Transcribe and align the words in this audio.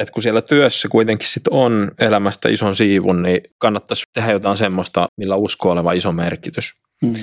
että 0.00 0.12
kun 0.12 0.22
siellä 0.22 0.42
työssä 0.42 0.88
kuitenkin 0.88 1.28
sit 1.28 1.48
on 1.50 1.90
elämästä 1.98 2.48
ison 2.48 2.76
siivun, 2.76 3.22
niin 3.22 3.40
kannattaisi 3.58 4.04
tehdä 4.14 4.32
jotain 4.32 4.56
semmoista, 4.56 5.08
millä 5.16 5.36
uskoo 5.36 5.72
oleva 5.72 5.92
iso 5.92 6.12
merkitys. 6.12 6.74
Mm. 7.02 7.14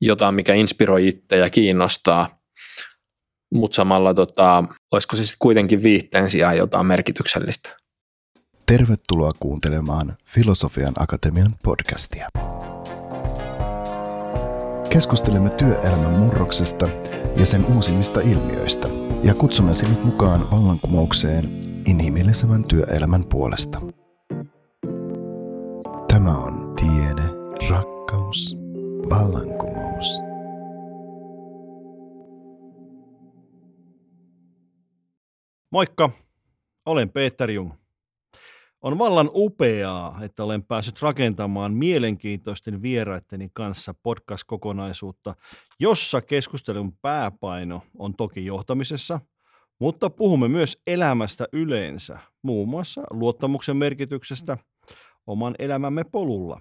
Jotain, 0.00 0.34
mikä 0.34 0.54
inspiroi 0.54 1.08
itse 1.08 1.36
ja 1.36 1.50
kiinnostaa, 1.50 2.38
mutta 3.54 3.74
samalla 3.74 4.14
tota, 4.14 4.64
olisiko 4.92 5.16
se 5.16 5.22
sitten 5.22 5.36
kuitenkin 5.38 5.82
viihteen 5.82 6.30
sijaan 6.30 6.56
jotain 6.56 6.86
merkityksellistä. 6.86 7.76
Tervetuloa 8.66 9.32
kuuntelemaan 9.40 10.16
Filosofian 10.26 10.94
Akatemian 10.98 11.54
podcastia. 11.62 12.28
Keskustelemme 14.90 15.50
työelämän 15.50 16.12
murroksesta 16.12 16.88
ja 17.36 17.46
sen 17.46 17.66
uusimmista 17.74 18.20
ilmiöistä 18.20 18.88
ja 19.22 19.34
kutsumme 19.34 19.74
sinut 19.74 20.04
mukaan 20.04 20.40
vallankumoukseen 20.50 21.60
inhimillisemmän 21.86 22.64
työelämän 22.64 23.24
puolesta. 23.24 23.80
Tämä 26.08 26.38
on 26.38 26.74
tiede, 26.76 27.22
rakkaus, 27.70 28.56
vallankumous. 29.10 30.20
Moikka, 35.70 36.10
olen 36.86 37.10
Peter 37.10 37.50
Jung. 37.50 37.72
On 38.86 38.98
vallan 38.98 39.30
upeaa, 39.34 40.18
että 40.22 40.44
olen 40.44 40.62
päässyt 40.62 41.02
rakentamaan 41.02 41.74
mielenkiintoisten 41.74 42.82
vieraitteni 42.82 43.50
kanssa 43.52 43.94
podcast-kokonaisuutta, 43.94 45.34
jossa 45.80 46.20
keskustelun 46.20 46.92
pääpaino 47.02 47.82
on 47.98 48.14
toki 48.14 48.44
johtamisessa, 48.44 49.20
mutta 49.80 50.10
puhumme 50.10 50.48
myös 50.48 50.76
elämästä 50.86 51.48
yleensä, 51.52 52.18
muun 52.42 52.68
muassa 52.68 53.02
luottamuksen 53.10 53.76
merkityksestä 53.76 54.58
oman 55.26 55.54
elämämme 55.58 56.04
polulla. 56.04 56.60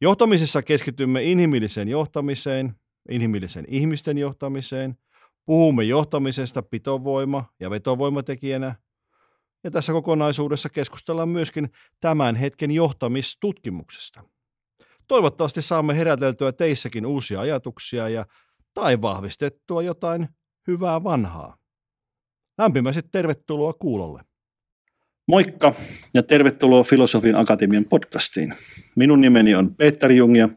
Johtamisessa 0.00 0.62
keskitymme 0.62 1.22
inhimilliseen 1.22 1.88
johtamiseen, 1.88 2.74
inhimillisen 3.10 3.64
ihmisten 3.68 4.18
johtamiseen, 4.18 4.96
puhumme 5.46 5.84
johtamisesta 5.84 6.62
pitovoima- 6.62 7.44
ja 7.60 7.70
vetovoimatekijänä– 7.70 8.74
ja 9.64 9.70
tässä 9.70 9.92
kokonaisuudessa 9.92 10.68
keskustellaan 10.68 11.28
myöskin 11.28 11.68
tämän 12.00 12.36
hetken 12.36 12.70
johtamistutkimuksesta. 12.70 14.24
Toivottavasti 15.08 15.62
saamme 15.62 15.96
heräteltyä 15.96 16.52
teissäkin 16.52 17.06
uusia 17.06 17.40
ajatuksia 17.40 18.08
ja 18.08 18.26
tai 18.74 19.02
vahvistettua 19.02 19.82
jotain 19.82 20.28
hyvää 20.66 21.04
vanhaa. 21.04 21.56
Lämpimästi 22.58 23.02
tervetuloa 23.02 23.72
kuulolle. 23.72 24.22
Moikka 25.28 25.74
ja 26.14 26.22
tervetuloa 26.22 26.84
Filosofian 26.84 27.36
Akatemian 27.36 27.84
podcastiin. 27.84 28.54
Minun 28.96 29.20
nimeni 29.20 29.54
on 29.54 29.74
Peter 29.74 30.12
Jung 30.12 30.38
ja 30.38 30.48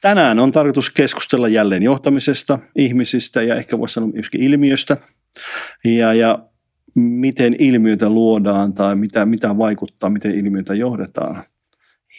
tänään 0.00 0.38
on 0.38 0.52
tarkoitus 0.52 0.90
keskustella 0.90 1.48
jälleen 1.48 1.82
johtamisesta, 1.82 2.58
ihmisistä 2.76 3.42
ja 3.42 3.54
ehkä 3.54 3.78
voisi 3.78 3.94
sanoa 3.94 4.10
myöskin 4.14 4.42
ilmiöstä. 4.42 4.96
Ja, 5.84 6.14
ja 6.14 6.49
miten 6.96 7.56
ilmiötä 7.58 8.10
luodaan 8.10 8.74
tai 8.74 8.96
mitä, 8.96 9.26
mitä 9.26 9.58
vaikuttaa, 9.58 10.10
miten 10.10 10.34
ilmiötä 10.34 10.74
johdetaan 10.74 11.42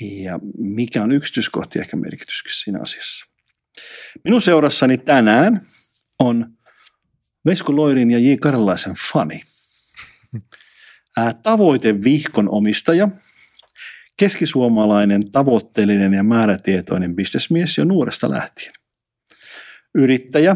ja 0.02 0.40
mikä 0.58 1.04
on 1.04 1.12
yksityiskohti 1.12 1.80
ehkä 1.80 1.98
merkityskin 1.98 2.54
siinä 2.56 2.80
asiassa. 2.82 3.26
Minun 4.24 4.42
seurassani 4.42 4.98
tänään 4.98 5.62
on 6.20 6.58
Vesko 7.46 7.76
Loirin 7.76 8.12
ja 8.12 8.20
J. 8.20 8.34
Karlaisen 8.42 8.96
fani. 9.12 9.42
Tavoite 11.44 12.04
vihkon 12.04 12.50
omistaja, 12.50 13.08
keskisuomalainen, 14.18 15.32
tavoitteellinen 15.32 16.14
ja 16.14 16.24
määrätietoinen 16.24 17.16
bisnesmies 17.16 17.78
jo 17.78 17.86
nuoresta 17.86 18.30
lähtien. 18.30 18.74
Yrittäjä, 19.96 20.56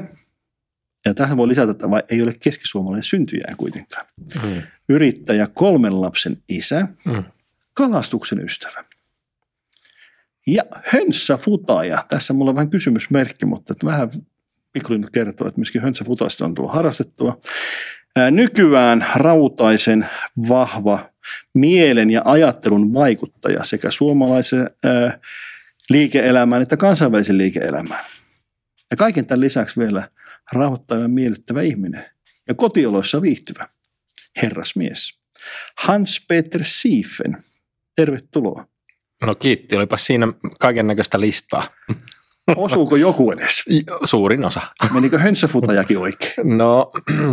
ja 1.05 1.13
tähän 1.13 1.37
voi 1.37 1.47
lisätä, 1.47 1.71
että 1.71 1.89
vai 1.89 2.03
ei 2.09 2.21
ole 2.21 2.33
keskisuomalainen 2.39 3.03
syntyjää 3.03 3.53
kuitenkaan. 3.57 4.07
Mm. 4.43 4.61
Yrittäjä, 4.89 5.47
kolmen 5.53 6.01
lapsen 6.01 6.37
isä, 6.49 6.87
mm. 7.05 7.23
kalastuksen 7.73 8.39
ystävä. 8.39 8.83
Ja 10.47 10.63
hönsä 10.85 11.37
futaja. 11.37 12.05
Tässä 12.09 12.33
mulla 12.33 12.51
on 12.51 12.55
vähän 12.55 12.69
kysymysmerkki, 12.69 13.45
mutta 13.45 13.73
että 13.73 13.85
vähän 13.85 14.09
pikkuinen 14.73 15.11
kertoo, 15.11 15.47
että 15.47 15.59
myöskin 15.59 15.81
hönsä 15.81 16.05
futasta 16.05 16.45
on 16.45 16.55
tullut 16.55 16.73
harrastettua. 16.73 17.39
Ää, 18.15 18.31
nykyään 18.31 19.05
rautaisen 19.15 20.09
vahva 20.49 21.09
mielen 21.53 22.11
ja 22.11 22.21
ajattelun 22.25 22.93
vaikuttaja 22.93 23.63
sekä 23.63 23.91
suomalaisen 23.91 24.69
ää, 24.83 25.19
liike-elämään 25.89 26.61
että 26.61 26.77
kansainvälisen 26.77 27.37
liike-elämään. 27.37 28.05
Ja 28.91 28.97
kaiken 28.97 29.25
tämän 29.25 29.41
lisäksi 29.41 29.79
vielä– 29.79 30.07
rauhoittava 30.51 30.99
ja 30.99 31.07
miellyttävä 31.07 31.61
ihminen 31.61 32.05
ja 32.47 32.53
kotioloissa 32.53 33.21
viihtyvä 33.21 33.65
herrasmies. 34.41 35.19
Hans-Peter 35.77 36.61
Siefen, 36.63 37.35
tervetuloa. 37.95 38.67
No 39.25 39.35
kiitti, 39.35 39.75
olipa 39.75 39.97
siinä 39.97 40.27
kaiken 40.59 40.87
näköistä 40.87 41.19
listaa. 41.19 41.63
Osuuko 42.55 42.95
joku 42.95 43.31
edes? 43.31 43.63
Suurin 44.03 44.45
osa. 44.45 44.61
Menikö 44.93 45.19
hönssäfutajakin 45.19 45.97
oikein? 45.97 46.57
No, 46.57 46.91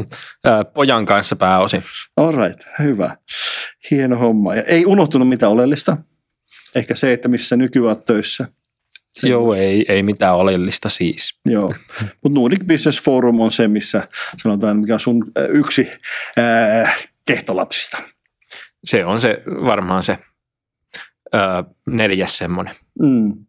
pojan 0.74 1.06
kanssa 1.06 1.36
pääosin. 1.36 1.82
All 2.16 2.36
right, 2.36 2.60
hyvä. 2.78 3.16
Hieno 3.90 4.16
homma. 4.16 4.54
Ja 4.54 4.62
ei 4.62 4.86
unohtunut 4.86 5.28
mitään 5.28 5.52
oleellista. 5.52 5.96
Ehkä 6.74 6.94
se, 6.94 7.12
että 7.12 7.28
missä 7.28 7.56
nykyään 7.56 8.02
töissä– 8.06 8.46
sen 9.12 9.30
Joo, 9.30 9.54
ei, 9.54 9.84
ei 9.88 10.02
mitään 10.02 10.36
oleellista 10.36 10.88
siis. 10.88 11.38
Joo, 11.46 11.72
mutta 12.22 12.40
Nordic 12.40 12.66
Business 12.66 13.02
Forum 13.02 13.40
on 13.40 13.52
se, 13.52 13.68
missä 13.68 14.08
sanotaan, 14.42 14.76
mikä 14.76 14.94
on 14.94 15.00
sun 15.00 15.24
äh, 15.38 15.44
yksi 15.50 15.88
äh, 16.38 17.08
kehtolapsista. 17.26 17.98
Se 18.84 19.04
on 19.04 19.20
se 19.20 19.42
varmaan 19.46 20.02
se 20.02 20.12
äh, 21.34 21.40
neljäs 21.86 22.38
semmoinen. 22.38 22.74
Mm. 23.02 23.46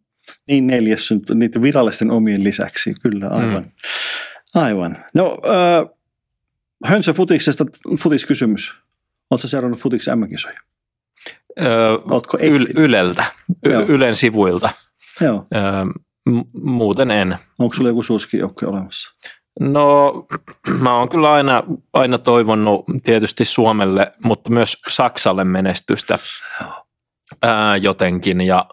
Niin 0.47 0.67
neljäs, 0.67 1.09
niiden 1.33 1.61
virallisten 1.61 2.11
omien 2.11 2.43
lisäksi, 2.43 2.93
kyllä, 3.03 3.27
aivan. 3.27 3.63
Mm. 3.63 3.71
Aivan. 4.55 4.97
No, 5.13 5.37
äh, 5.45 5.89
Hönsä 6.85 7.13
futiksesta, 7.13 7.65
futiskysymys. 7.99 8.71
Oletko 9.31 9.47
seurannut 9.47 9.79
futiksen 9.79 10.19
M-kisoja? 10.19 10.59
Öö, 11.61 11.91
Oletko 12.11 12.37
yl- 12.37 12.79
Yleltä, 12.79 13.25
y- 13.65 13.85
Ylen 13.87 14.15
sivuilta. 14.15 14.69
Joo. 15.21 15.45
Öö, 15.55 15.85
muuten 16.63 17.11
en. 17.11 17.37
Onko 17.59 17.75
sulla 17.75 17.89
joku 17.89 18.03
suosikkijoukkue 18.03 18.67
olemassa? 18.67 19.11
No 19.59 20.13
mä 20.79 20.97
oon 20.97 21.09
kyllä 21.09 21.31
aina, 21.31 21.63
aina 21.93 22.17
toivonut 22.17 22.85
tietysti 23.03 23.45
Suomelle, 23.45 24.13
mutta 24.23 24.49
myös 24.51 24.77
Saksalle 24.89 25.43
menestystä 25.43 26.19
ää, 27.41 27.77
jotenkin. 27.77 28.41
Ja 28.41 28.65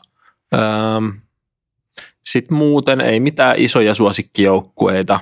sitten 2.25 2.59
muuten 2.59 3.01
ei 3.01 3.21
mitään 3.21 3.59
isoja 3.59 3.95
suosikkijoukkueita. 3.95 5.21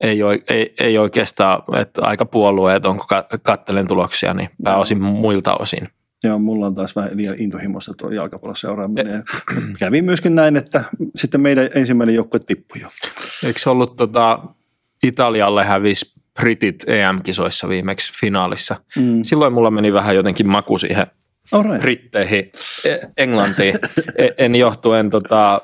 Ei, 0.00 0.18
ei, 0.48 0.74
ei 0.80 0.98
oikeastaan, 0.98 1.78
että 1.80 2.02
aika 2.02 2.26
puolueet 2.26 2.86
on, 2.86 2.96
kun 2.96 3.06
kattelen 3.42 3.88
tuloksia, 3.88 4.34
niin 4.34 4.50
pääosin 4.64 5.02
muilta 5.02 5.56
osin. 5.56 5.88
Joo, 6.24 6.38
mulla 6.38 6.66
on 6.66 6.74
taas 6.74 6.96
vähän 6.96 7.10
liian 7.14 7.34
intohimoista 7.38 7.92
tuo 7.98 8.10
jalkapalloseuraaminen. 8.10 9.14
E- 9.14 9.22
kävi 9.78 10.02
myöskin 10.02 10.34
näin, 10.34 10.56
että 10.56 10.84
sitten 11.16 11.40
meidän 11.40 11.68
ensimmäinen 11.74 12.14
joukkue 12.14 12.40
tippui 12.40 12.80
jo. 12.80 12.88
Eikö 13.44 13.70
ollut 13.70 13.96
tota, 13.96 14.38
Italialle 15.02 15.64
hävisi 15.64 16.12
Britit 16.40 16.84
EM-kisoissa 16.88 17.68
viimeksi 17.68 18.12
finaalissa. 18.20 18.76
Mm. 18.96 19.22
Silloin 19.22 19.52
mulla 19.52 19.70
meni 19.70 19.92
vähän 19.92 20.16
jotenkin 20.16 20.48
maku 20.48 20.78
siihen 20.78 21.06
right. 21.52 21.80
Britteihin, 21.80 22.52
e- 22.84 22.98
Englantiin. 23.16 23.78
E- 24.16 24.28
en 24.38 24.54
johtuen 24.54 25.10
tota, 25.10 25.60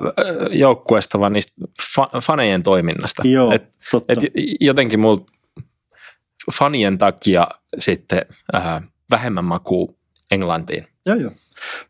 joukkueesta, 0.51 1.21
vaan 1.21 1.33
niistä 1.33 1.53
fa- 1.83 2.21
fanejen 2.23 2.62
toiminnasta. 2.62 3.23
Joo, 3.29 3.53
et, 3.53 3.62
totta. 3.91 4.12
Et 4.12 4.19
jotenkin 4.61 5.01
mulla 5.01 5.27
fanien 6.53 6.99
takia 6.99 7.47
sitten 7.79 8.23
äh, 8.55 8.83
vähemmän 9.11 9.45
makuu 9.45 9.99
Englantiin. 10.31 10.87
Joo, 11.06 11.17
joo. 11.17 11.31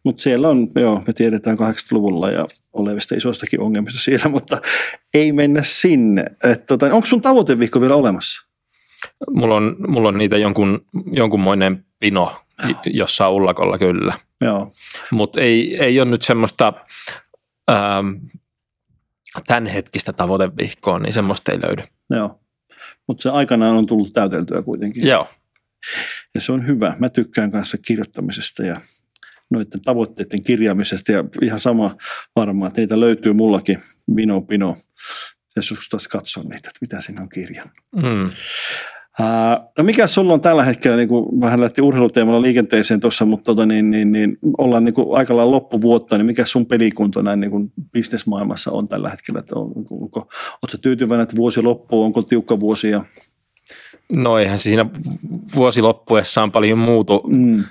Mutta 0.04 0.22
siellä 0.22 0.48
on, 0.48 0.68
joo, 0.76 1.02
me 1.06 1.12
tiedetään 1.12 1.58
80-luvulla 1.58 2.30
ja 2.30 2.46
olevista 2.72 3.14
isoistakin 3.14 3.60
ongelmista 3.60 4.00
siellä, 4.00 4.28
mutta 4.28 4.60
ei 5.14 5.32
mennä 5.32 5.62
sinne. 5.62 6.24
Et, 6.44 6.66
tota, 6.66 6.86
onko 6.86 7.06
sun 7.06 7.20
tavoitevihko 7.20 7.80
vielä 7.80 7.96
olemassa? 7.96 8.48
Mulla 9.30 9.56
on, 9.56 9.76
mulla 9.88 10.08
on 10.08 10.18
niitä 10.18 10.38
jonkun, 10.38 10.84
jonkunmoinen 11.12 11.84
pino 12.00 12.36
joo. 12.68 12.78
jossain 12.86 13.32
ullakolla 13.32 13.78
kyllä. 13.78 14.14
Joo. 14.40 14.72
Mutta 15.10 15.40
ei, 15.40 15.76
ei 15.82 16.00
ole 16.00 16.10
nyt 16.10 16.22
semmoista 16.22 16.72
ähm, 17.70 18.08
tämänhetkistä 19.46 20.12
tavoitevihkoa, 20.12 20.98
niin 20.98 21.12
semmoista 21.12 21.52
ei 21.52 21.60
löydy. 21.60 21.82
Joo, 22.10 22.40
mutta 23.06 23.22
se 23.22 23.30
aikanaan 23.30 23.76
on 23.76 23.86
tullut 23.86 24.12
täyteltyä 24.12 24.62
kuitenkin. 24.62 25.06
Joo, 25.06 25.26
Ja 26.34 26.40
se 26.40 26.52
on 26.52 26.66
hyvä. 26.66 26.96
Mä 26.98 27.08
tykkään 27.08 27.50
kanssa 27.50 27.78
kirjoittamisesta 27.78 28.62
ja 28.62 28.76
noiden 29.50 29.82
tavoitteiden 29.84 30.42
kirjaamisesta 30.42 31.12
ja 31.12 31.24
ihan 31.42 31.58
sama 31.58 31.96
varmaan, 32.36 32.68
että 32.68 32.80
niitä 32.80 33.00
löytyy 33.00 33.32
mullakin 33.32 33.78
vino 34.16 34.40
pino. 34.42 34.74
Ja 35.56 35.62
susta 35.62 35.96
katsoa 36.10 36.42
niitä, 36.42 36.56
että 36.56 36.78
mitä 36.80 37.00
siinä 37.00 37.22
on 37.22 37.28
kirjannut. 37.28 37.74
Mm. 37.96 38.30
Uh, 39.20 39.70
no 39.78 39.84
mikä 39.84 40.06
sulla 40.06 40.34
on 40.34 40.40
tällä 40.40 40.64
hetkellä, 40.64 40.96
niin 40.96 41.08
kuin 41.08 41.40
vähän 41.40 41.60
lähti 41.60 41.82
urheiluteemalla 41.82 42.42
liikenteeseen 42.42 43.00
tuossa, 43.00 43.24
mutta 43.24 43.44
tota, 43.44 43.66
niin, 43.66 43.90
niin, 43.90 44.12
niin, 44.12 44.38
ollaan 44.58 44.84
niin 44.84 44.94
kuin 44.94 45.16
aika 45.16 45.36
lailla 45.36 45.52
loppuvuotta, 45.52 46.18
niin 46.18 46.26
mikä 46.26 46.44
sun 46.44 46.66
pelikunto 46.66 47.22
näin 47.22 47.40
niin 47.40 47.50
kuin 47.50 47.72
bisnesmaailmassa 47.92 48.70
on 48.70 48.88
tällä 48.88 49.10
hetkellä? 49.10 49.40
Että 49.40 49.58
on, 49.58 49.72
onko, 49.90 50.20
onko 50.62 50.76
tyytyväinen, 50.82 51.22
että 51.22 51.36
vuosi 51.36 51.62
loppuu, 51.62 52.04
onko 52.04 52.22
tiukka 52.22 52.60
vuosi? 52.60 52.90
Ja... 52.90 53.04
No 54.12 54.38
eihän 54.38 54.58
siinä 54.58 54.86
vuosi 55.56 55.82
loppuessaan 55.82 56.50
paljon 56.50 56.78
muutu. 56.78 57.22
Mm. 57.26 57.64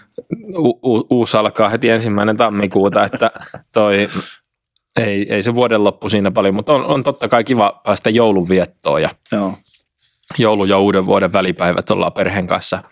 U- 0.57 0.79
u- 0.93 1.07
uusi 1.09 1.37
alkaa 1.37 1.69
heti 1.69 1.89
ensimmäinen 1.89 2.37
tammikuuta, 2.37 3.03
että 3.03 3.31
toi, 3.73 4.09
ei, 4.99 5.33
ei 5.33 5.43
se 5.43 5.55
vuoden 5.55 5.83
loppu 5.83 6.09
siinä 6.09 6.31
paljon, 6.31 6.55
mutta 6.55 6.73
on, 6.73 6.85
on 6.85 7.03
totta 7.03 7.27
kai 7.27 7.43
kiva 7.43 7.81
päästä 7.85 8.09
joulunviettoon 8.09 9.01
ja 9.01 9.09
Joo 9.31 9.53
joulu- 10.37 10.65
ja 10.65 10.79
uuden 10.79 11.05
vuoden 11.05 11.33
välipäivät 11.33 11.91
ollaan 11.91 12.13
perheen 12.13 12.47
kanssa 12.47 12.83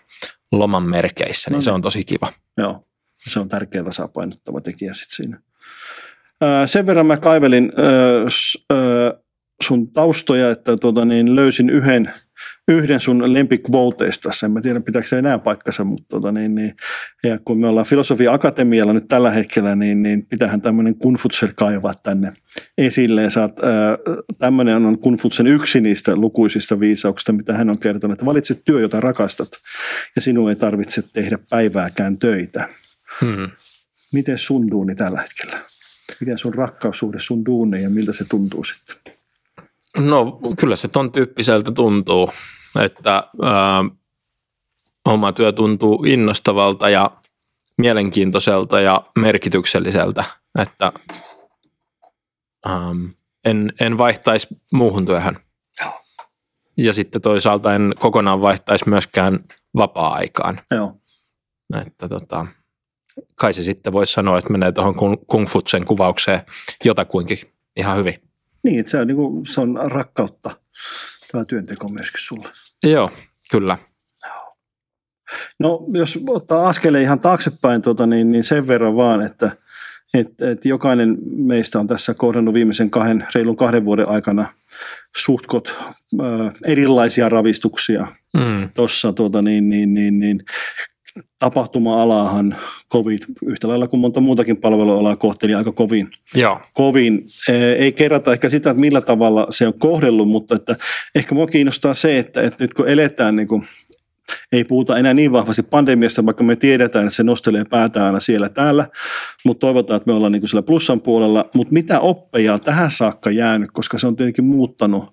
loman 0.52 0.82
merkeissä, 0.82 1.50
niin 1.50 1.56
no, 1.56 1.62
se 1.62 1.70
niin. 1.70 1.74
on 1.74 1.82
tosi 1.82 2.04
kiva. 2.04 2.28
Joo, 2.58 2.84
se 3.30 3.40
on 3.40 3.48
tärkeä 3.48 3.84
tasapainottava 3.84 4.60
tekijä 4.60 4.94
sitten 4.94 5.16
siinä. 5.16 5.40
sen 6.66 6.86
verran 6.86 7.06
mä 7.06 7.16
kaivelin 7.16 7.72
sun 9.62 9.92
taustoja, 9.92 10.50
että 10.50 10.76
tuota, 10.76 11.04
niin 11.04 11.36
löysin 11.36 11.70
yhden, 11.70 12.12
yhden 12.68 13.00
sun 13.00 13.32
lempikvouteista. 13.34 14.30
En 14.44 14.52
mä 14.52 14.60
tiedä, 14.60 14.80
pitääkö 14.80 15.08
se 15.08 15.18
enää 15.18 15.38
paikkansa, 15.38 15.84
mutta 15.84 16.06
tuota, 16.08 16.32
niin, 16.32 16.54
niin, 16.54 16.74
ja 17.22 17.38
kun 17.44 17.60
me 17.60 17.68
ollaan 17.68 17.86
Filosofia 17.86 18.32
Akatemialla 18.32 18.92
nyt 18.92 19.08
tällä 19.08 19.30
hetkellä, 19.30 19.76
niin, 19.76 20.02
niin 20.02 20.26
pitähän 20.26 20.60
tämmöinen 20.60 20.94
Kunfutser 20.94 21.52
kaivaa 21.56 21.94
tänne 21.94 22.30
esille. 22.78 23.30
Saat, 23.30 23.52
tämmöinen 24.38 24.86
on 24.86 24.98
Kunfutsen 24.98 25.46
yksi 25.46 25.80
niistä 25.80 26.16
lukuisista 26.16 26.80
viisauksista, 26.80 27.32
mitä 27.32 27.54
hän 27.54 27.70
on 27.70 27.78
kertonut, 27.78 28.14
että 28.14 28.26
valitset 28.26 28.62
työ, 28.64 28.80
jota 28.80 29.00
rakastat, 29.00 29.48
ja 30.16 30.22
sinun 30.22 30.50
ei 30.50 30.56
tarvitse 30.56 31.02
tehdä 31.14 31.38
päivääkään 31.50 32.18
töitä. 32.18 32.68
Hmm. 33.20 33.50
Miten 34.12 34.38
sun 34.38 34.70
duuni 34.70 34.94
tällä 34.94 35.20
hetkellä? 35.20 35.58
Mikä 36.20 36.36
sun 36.36 36.54
rakkaussuhde 36.54 37.18
sun 37.20 37.44
duuneen 37.44 37.82
ja 37.82 37.90
miltä 37.90 38.12
se 38.12 38.24
tuntuu 38.24 38.64
sitten? 38.64 39.12
No 39.98 40.40
kyllä 40.58 40.76
se 40.76 40.88
ton 40.88 41.12
tyyppiseltä 41.12 41.72
tuntuu, 41.72 42.30
että 42.80 43.12
ää, 43.42 43.84
oma 45.04 45.32
työ 45.32 45.52
tuntuu 45.52 46.04
innostavalta 46.04 46.88
ja 46.88 47.10
mielenkiintoiselta 47.78 48.80
ja 48.80 49.02
merkitykselliseltä, 49.18 50.24
että 50.58 50.92
ähm, 52.66 53.04
en, 53.44 53.72
en 53.80 53.98
vaihtaisi 53.98 54.48
muuhun 54.72 55.06
työhön. 55.06 55.36
Ja 56.76 56.92
sitten 56.92 57.22
toisaalta 57.22 57.74
en 57.74 57.94
kokonaan 58.00 58.40
vaihtaisi 58.42 58.88
myöskään 58.88 59.44
vapaa-aikaan. 59.76 60.60
Joo. 60.70 60.96
Että 61.86 62.08
tota, 62.08 62.46
kai 63.34 63.52
se 63.52 63.64
sitten 63.64 63.92
voisi 63.92 64.12
sanoa, 64.12 64.38
että 64.38 64.52
menee 64.52 64.72
tuohon 64.72 64.94
Kung 65.26 65.48
Futsen 65.48 65.84
kuvaukseen 65.84 66.40
jotakuinkin 66.84 67.38
ihan 67.76 67.96
hyvin. 67.96 68.31
Niin, 68.64 68.88
se 68.88 68.98
on, 68.98 69.06
niin 69.06 69.16
kuin, 69.16 69.46
se 69.46 69.60
on 69.60 69.78
rakkautta 69.84 70.50
tämä 71.32 71.44
työnteko 71.44 71.88
myöskin 71.88 72.20
sulle. 72.20 72.48
Joo, 72.82 73.10
kyllä. 73.50 73.78
No 75.58 75.84
jos 75.92 76.18
ottaa 76.28 76.68
askeleen 76.68 77.04
ihan 77.04 77.20
taaksepäin, 77.20 77.82
tuota, 77.82 78.06
niin, 78.06 78.32
niin 78.32 78.44
sen 78.44 78.66
verran 78.66 78.96
vaan, 78.96 79.22
että 79.26 79.50
et, 80.14 80.42
et 80.42 80.64
jokainen 80.64 81.18
meistä 81.24 81.80
on 81.80 81.86
tässä 81.86 82.14
kohdannut 82.14 82.54
viimeisen 82.54 82.90
kahden, 82.90 83.26
reilun 83.34 83.56
kahden 83.56 83.84
vuoden 83.84 84.08
aikana 84.08 84.46
suhtkot 85.16 85.74
äh, 86.20 86.54
erilaisia 86.66 87.28
ravistuksia. 87.28 88.06
Mm. 88.36 88.70
Tuossa 88.74 89.12
tuota, 89.12 89.42
niin, 89.42 89.68
niin, 89.68 89.94
niin, 89.94 90.18
niin, 90.18 90.44
tapahtuma-alahan 91.42 92.56
COVID, 92.92 93.18
yhtä 93.46 93.68
lailla 93.68 93.88
kuin 93.88 94.00
monta 94.00 94.20
muutakin 94.20 94.56
palvelualaa 94.56 95.16
kohteli 95.16 95.54
aika 95.54 95.72
kovin. 95.72 96.10
Joo. 96.34 96.60
kovin. 96.74 97.22
Ei 97.78 97.92
kerrata 97.92 98.32
ehkä 98.32 98.48
sitä, 98.48 98.70
että 98.70 98.80
millä 98.80 99.00
tavalla 99.00 99.46
se 99.50 99.66
on 99.66 99.78
kohdellut, 99.78 100.28
mutta 100.28 100.54
että 100.54 100.76
ehkä 101.14 101.34
mua 101.34 101.46
kiinnostaa 101.46 101.94
se, 101.94 102.18
että, 102.18 102.42
että 102.42 102.64
nyt 102.64 102.74
kun 102.74 102.88
eletään 102.88 103.36
niin 103.36 103.48
kuin 103.48 103.62
ei 104.52 104.64
puhuta 104.64 104.98
enää 104.98 105.14
niin 105.14 105.32
vahvasti 105.32 105.62
pandemiasta, 105.62 106.26
vaikka 106.26 106.44
me 106.44 106.56
tiedetään, 106.56 107.06
että 107.06 107.16
se 107.16 107.22
nostelee 107.22 107.64
päätään 107.70 108.06
aina 108.06 108.20
siellä 108.20 108.48
täällä, 108.48 108.86
mutta 109.44 109.60
toivotaan, 109.60 109.96
että 109.96 110.10
me 110.10 110.16
ollaan 110.16 110.32
niin 110.32 110.40
kuin 110.40 110.48
siellä 110.48 110.66
plussan 110.66 111.00
puolella. 111.00 111.50
Mutta 111.54 111.72
mitä 111.72 112.00
oppeja 112.00 112.54
on 112.54 112.60
tähän 112.60 112.90
saakka 112.90 113.30
jäänyt, 113.30 113.70
koska 113.72 113.98
se 113.98 114.06
on 114.06 114.16
tietenkin 114.16 114.44
muuttanut 114.44 115.04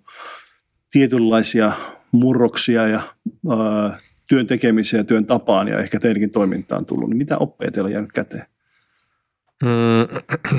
tietynlaisia 0.92 1.72
murroksia 2.12 2.88
ja 2.88 3.02
ää, 3.50 3.98
työn 4.30 4.48
tekemiseen 4.48 5.00
ja 5.00 5.04
työn 5.04 5.26
tapaan 5.26 5.68
ja 5.68 5.80
ehkä 5.80 6.00
teidänkin 6.00 6.32
toimintaan 6.32 6.86
tullut, 6.86 7.10
niin 7.10 7.18
mitä 7.18 7.38
oppeja 7.38 7.72
teillä 7.72 7.88
on 7.88 7.94
jäänyt 7.94 8.12
käteen? 8.12 8.46
Mm, 9.64 10.08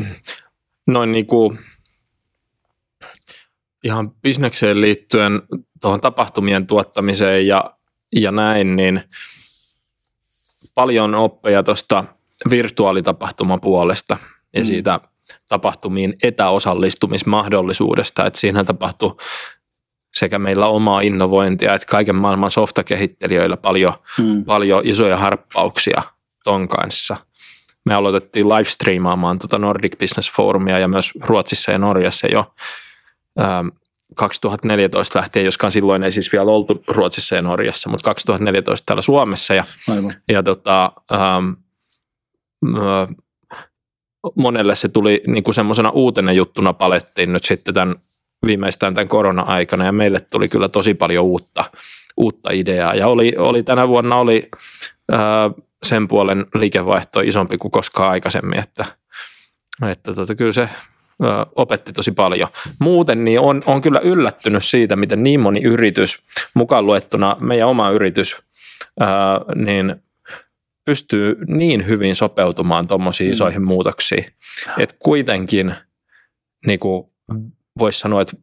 noin 0.95 1.13
niin 1.13 1.27
kuin 1.27 1.59
ihan 3.85 4.11
bisnekseen 4.11 4.81
liittyen 4.81 5.43
tuohon 5.81 6.01
tapahtumien 6.01 6.67
tuottamiseen 6.67 7.47
ja, 7.47 7.77
ja 8.13 8.33
näin, 8.33 8.77
niin 8.77 9.03
paljon 10.75 11.15
oppeja 11.15 11.63
tuosta 11.63 12.05
virtuaalitapahtuman 12.51 13.61
puolesta 13.61 14.17
ja 14.55 14.61
mm. 14.61 14.67
siitä 14.67 15.01
tapahtumiin 15.49 16.15
etäosallistumismahdollisuudesta, 16.23 18.27
että 18.27 18.41
siinä 18.41 18.65
tapahtuu 18.65 19.17
sekä 20.15 20.39
meillä 20.39 20.67
omaa 20.67 21.01
innovointia, 21.01 21.75
että 21.75 21.87
kaiken 21.91 22.17
maailman 22.17 22.51
softakehittelijöillä 22.51 23.57
paljon, 23.57 23.93
hmm. 24.19 24.45
paljon 24.45 24.83
isoja 24.85 25.17
harppauksia 25.17 26.03
ton 26.45 26.69
kanssa. 26.69 27.17
Me 27.85 27.95
aloitettiin 27.95 28.49
livestreamaamaan 28.49 29.39
tuota 29.39 29.59
Nordic 29.59 29.99
Business 29.99 30.33
Forumia 30.33 30.79
ja 30.79 30.89
myös 30.89 31.13
Ruotsissa 31.21 31.73
ja 31.73 31.79
Norjassa 31.79 32.27
jo 32.27 32.55
ähm, 33.41 33.69
2014 34.15 35.19
lähtien, 35.19 35.45
joskaan 35.45 35.71
silloin 35.71 36.03
ei 36.03 36.13
siis 36.13 36.33
vielä 36.33 36.51
oltu 36.51 36.85
Ruotsissa 36.89 37.35
ja 37.35 37.43
Norjassa, 37.43 37.91
mutta 37.91 38.05
2014 38.05 38.87
täällä 38.87 39.03
Suomessa. 39.03 39.55
Ja, 39.55 39.65
Aivan. 39.89 40.13
ja 40.29 40.43
tota, 40.43 40.93
ähm, 41.13 41.51
äh, 42.77 43.09
monelle 44.37 44.75
se 44.75 44.89
tuli 44.89 45.23
niin 45.27 45.45
kuin 45.45 45.55
semmoisena 45.55 45.91
uutena 45.91 46.33
juttuna 46.33 46.73
palettiin 46.73 47.33
nyt 47.33 47.45
sitten 47.45 47.75
tämän 47.75 47.97
viimeistään 48.47 48.95
tämän 48.95 49.09
korona-aikana 49.09 49.85
ja 49.85 49.93
meille 49.93 50.21
tuli 50.21 50.49
kyllä 50.49 50.69
tosi 50.69 50.95
paljon 50.95 51.25
uutta, 51.25 51.65
uutta 52.17 52.51
ideaa 52.53 52.95
ja 52.95 53.07
oli, 53.07 53.35
oli 53.39 53.63
tänä 53.63 53.89
vuonna 53.89 54.17
oli 54.17 54.49
ää, 55.13 55.51
sen 55.83 56.09
puolen 56.09 56.47
liikevaihto 56.55 57.21
isompi 57.21 57.59
kuin 57.59 57.73
koskaan 57.73 58.11
aikaisemmin, 58.11 58.59
että, 58.59 58.85
että 59.91 60.15
tota, 60.15 60.35
kyllä 60.35 60.53
se 60.53 60.69
ää, 61.23 61.47
opetti 61.57 61.93
tosi 61.93 62.13
paljon. 62.13 62.49
Muuten 62.79 63.25
niin 63.25 63.41
on, 63.41 63.63
on 63.67 63.83
kyllä 63.83 64.01
yllättynyt 64.03 64.65
siitä, 64.65 64.97
miten 64.97 65.23
niin 65.23 65.41
moni 65.41 65.61
yritys, 65.63 66.19
mukaan 66.55 66.87
luettuna 66.87 67.37
meidän 67.41 67.69
oma 67.69 67.91
yritys, 67.91 68.37
ää, 69.01 69.41
niin 69.55 69.97
pystyy 70.85 71.37
niin 71.47 71.87
hyvin 71.87 72.17
sopeutumaan 72.17 72.89
tuommoisiin 72.89 73.31
mm. 73.31 73.33
isoihin 73.33 73.63
muutoksiin, 73.63 74.25
että 74.79 74.97
kuitenkin 74.99 75.75
niin 76.67 76.79
kuin 76.79 77.11
voisi 77.81 77.99
sanoa, 77.99 78.23
että 78.23 78.37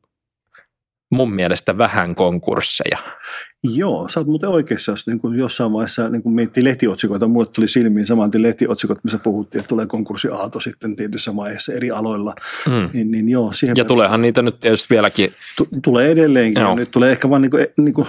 mun 1.12 1.34
mielestä 1.34 1.78
vähän 1.78 2.16
konkursseja. 2.16 2.98
Joo, 3.64 4.08
sä 4.10 4.20
oot 4.20 4.28
muuten 4.28 4.50
oikeassa, 4.50 4.92
jos 4.92 5.08
niin 5.08 5.20
kuin 5.20 5.40
jossain 5.40 5.74
vaiheessa 5.74 6.10
niin 6.10 6.24
kuin 6.24 6.36
miettii 6.36 6.64
lehtiotsikoita, 6.64 7.28
mulle 7.28 7.48
tuli 7.56 7.68
silmiin 7.68 8.08
saman 8.08 8.32
tien 8.32 8.42
lehtiotsikot, 8.42 9.04
missä 9.04 9.18
puhuttiin, 9.18 9.60
että 9.60 9.70
tulee 9.70 9.86
konkurssiaalto 9.86 10.60
sitten 10.60 10.96
tietyssä 10.96 11.36
vaiheessa 11.36 11.74
eri 11.74 11.92
aloilla. 11.92 12.34
Mm. 12.66 12.90
Niin, 12.94 13.12
niin 13.12 13.30
joo, 13.30 13.52
siihen 13.52 13.76
ja 13.78 13.86
tuleehan 13.86 14.22
niitä 14.22 14.42
nyt 14.42 14.60
tietysti 14.60 14.88
vieläkin. 14.90 15.30
T- 15.30 15.82
tulee 15.84 16.12
edelleenkin. 16.12 16.62
Joo. 16.62 16.76
Nyt 16.76 16.92
tulee 16.92 17.12
ehkä 17.12 17.30
vaan 17.30 17.42
niin 17.42 17.52
kuin, 17.52 17.68
niin 17.78 17.94
kuin, 17.94 18.08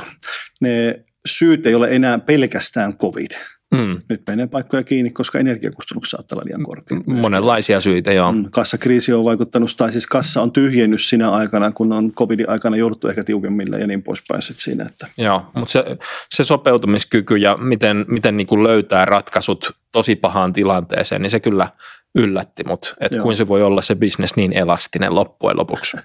ne 0.60 1.04
syyt 1.26 1.66
ei 1.66 1.74
ole 1.74 1.88
enää 1.90 2.18
pelkästään 2.18 2.98
covid 2.98 3.30
Mm. 3.74 3.98
Nyt 4.08 4.22
menee 4.26 4.46
paikkoja 4.46 4.82
kiinni, 4.82 5.10
koska 5.10 5.38
energiakustannukset 5.38 6.10
saattaa 6.10 6.36
olla 6.36 6.44
liian 6.46 6.62
korkeat. 6.62 7.06
Monenlaisia 7.06 7.80
syitä, 7.80 8.12
joo. 8.12 8.32
Mm. 8.32 8.44
Kassakriisi 8.50 9.12
on 9.12 9.24
vaikuttanut, 9.24 9.74
tai 9.76 9.92
siis 9.92 10.06
kassa 10.06 10.42
on 10.42 10.52
tyhjennyt 10.52 11.02
sinä 11.02 11.30
aikana, 11.30 11.72
kun 11.72 11.92
on 11.92 12.12
covidin 12.12 12.48
aikana 12.48 12.76
jouduttu 12.76 13.08
ehkä 13.08 13.24
tiukemmille 13.24 13.78
ja 13.78 13.86
niin 13.86 14.02
poispäin 14.02 14.42
siinä. 14.42 14.84
Että. 14.84 15.06
Joo, 15.18 15.42
mutta 15.54 15.72
se, 15.72 15.84
se 16.30 16.44
sopeutumiskyky 16.44 17.36
ja 17.36 17.56
miten, 17.56 18.04
miten 18.08 18.36
niin 18.36 18.46
kuin 18.46 18.62
löytää 18.62 19.04
ratkaisut 19.04 19.70
tosi 19.92 20.16
pahaan 20.16 20.52
tilanteeseen, 20.52 21.22
niin 21.22 21.30
se 21.30 21.40
kyllä 21.40 21.68
yllätti 22.14 22.64
mut, 22.64 22.94
että 23.00 23.22
kuin 23.22 23.36
se 23.36 23.48
voi 23.48 23.62
olla 23.62 23.82
se 23.82 23.94
bisnes 23.94 24.36
niin 24.36 24.52
elastinen 24.52 25.14
loppujen 25.14 25.56
lopuksi. 25.56 25.96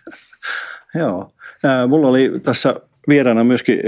joo. 0.99 1.33
Äh, 1.65 1.87
mulla 1.87 2.07
oli 2.07 2.31
tässä 2.43 2.75
vieraana 3.07 3.43
myöskin 3.43 3.79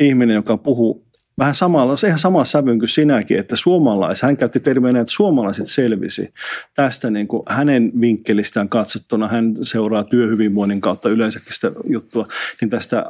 ihminen, 0.00 0.34
joka 0.34 0.56
puhuu 0.56 1.07
vähän 1.38 1.54
samalla, 1.54 1.96
se 1.96 2.06
ihan 2.06 2.18
sama 2.18 2.44
sävyn 2.44 2.78
kuin 2.78 2.88
sinäkin, 2.88 3.38
että 3.38 3.56
suomalais, 3.56 4.22
hän 4.22 4.36
käytti 4.36 4.60
termiä, 4.60 4.90
että 4.90 5.12
suomalaiset 5.12 5.68
selvisi 5.68 6.32
tästä 6.74 7.10
niin 7.10 7.28
kuin 7.28 7.42
hänen 7.48 7.92
vinkkelistään 8.00 8.68
katsottuna, 8.68 9.28
hän 9.28 9.56
seuraa 9.62 10.04
työhyvinvoinnin 10.04 10.80
kautta 10.80 11.08
yleensäkin 11.08 11.54
sitä 11.54 11.72
juttua, 11.84 12.26
niin 12.60 12.70
tästä 12.70 13.04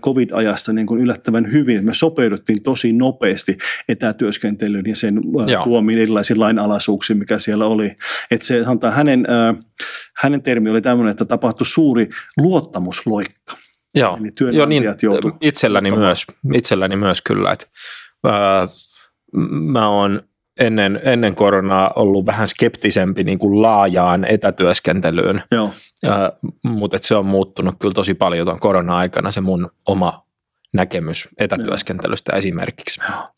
covid-ajasta 0.00 0.72
niin 0.72 0.86
kuin 0.86 1.00
yllättävän 1.00 1.52
hyvin, 1.52 1.76
että 1.76 1.86
me 1.86 1.94
sopeuduttiin 1.94 2.62
tosi 2.62 2.92
nopeasti 2.92 3.58
etätyöskentelyyn 3.88 4.84
ja 4.86 4.96
sen 4.96 5.20
Joo. 5.46 5.64
tuomiin 5.64 5.98
erilaisiin 5.98 6.40
lainalaisuuksiin, 6.40 7.18
mikä 7.18 7.38
siellä 7.38 7.66
oli. 7.66 7.96
Että 8.30 8.46
se 8.46 8.62
antaa 8.66 8.90
hänen, 8.90 9.26
hänen 10.16 10.42
termi 10.42 10.70
oli 10.70 10.82
tämmöinen, 10.82 11.10
että 11.10 11.24
tapahtui 11.24 11.66
suuri 11.66 12.08
luottamusloikka. 12.36 13.56
Joo, 13.94 14.18
Eli 14.20 14.56
Joo 14.56 14.66
niin, 14.66 14.84
itselläni 15.40 15.90
myös, 15.90 16.26
itselläni 16.54 16.96
myös 16.96 17.22
kyllä. 17.22 17.52
Että, 17.52 17.66
ää, 18.24 18.66
mä 19.50 19.88
oon 19.88 20.22
ennen, 20.60 21.00
ennen 21.04 21.34
koronaa 21.34 21.92
ollut 21.96 22.26
vähän 22.26 22.48
skeptisempi 22.48 23.24
niin 23.24 23.38
kuin 23.38 23.62
laajaan 23.62 24.24
etätyöskentelyyn, 24.24 25.42
Joo. 25.50 25.70
Ää, 26.04 26.32
mutta 26.62 26.98
se 27.00 27.14
on 27.14 27.26
muuttunut 27.26 27.74
kyllä 27.78 27.94
tosi 27.94 28.14
paljon 28.14 28.46
tuon 28.46 28.60
korona-aikana 28.60 29.30
se 29.30 29.40
mun 29.40 29.70
oma 29.86 30.22
näkemys 30.74 31.28
etätyöskentelystä 31.38 32.32
Joo. 32.32 32.38
esimerkiksi. 32.38 33.00
Joo. 33.10 33.28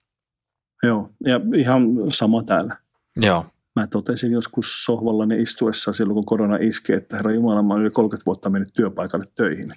Joo, 0.83 1.11
ja 1.27 1.41
ihan 1.57 1.87
sama 2.09 2.43
täällä. 2.43 2.77
Joo. 3.17 3.45
Mä 3.77 3.87
totesin 3.87 4.33
joskus 4.33 4.85
sohvallani 4.85 5.43
istuessa 5.43 5.93
silloin, 5.93 6.15
kun 6.15 6.25
korona 6.25 6.57
iski, 6.61 6.93
että 6.93 7.17
herra 7.17 7.33
Jumala, 7.33 7.63
mä 7.63 7.75
olen 7.75 7.83
yli 7.83 7.91
30 7.91 8.27
vuotta 8.27 8.51
mennyt 8.51 8.75
työpaikalle 8.75 9.25
töihin. 9.35 9.75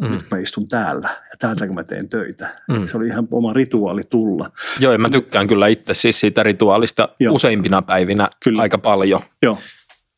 Mm. 0.00 0.10
Nyt 0.10 0.24
mä 0.30 0.38
istun 0.38 0.68
täällä 0.68 1.08
ja 1.08 1.36
täältä 1.38 1.72
mä 1.72 1.84
teen 1.84 2.08
töitä. 2.08 2.62
Mm. 2.68 2.84
Se 2.84 2.96
oli 2.96 3.06
ihan 3.06 3.28
oma 3.30 3.52
rituaali 3.52 4.02
tulla. 4.10 4.50
Joo, 4.80 4.92
ja 4.92 4.98
mä 4.98 5.10
tykkään 5.10 5.46
kyllä 5.46 5.66
itse 5.66 5.94
siis 5.94 6.20
siitä 6.20 6.42
rituaalista 6.42 7.08
Joo. 7.20 7.34
useimpina 7.34 7.82
päivinä 7.82 8.28
kyllä. 8.44 8.62
aika 8.62 8.78
paljon. 8.78 9.20
Joo. 9.42 9.58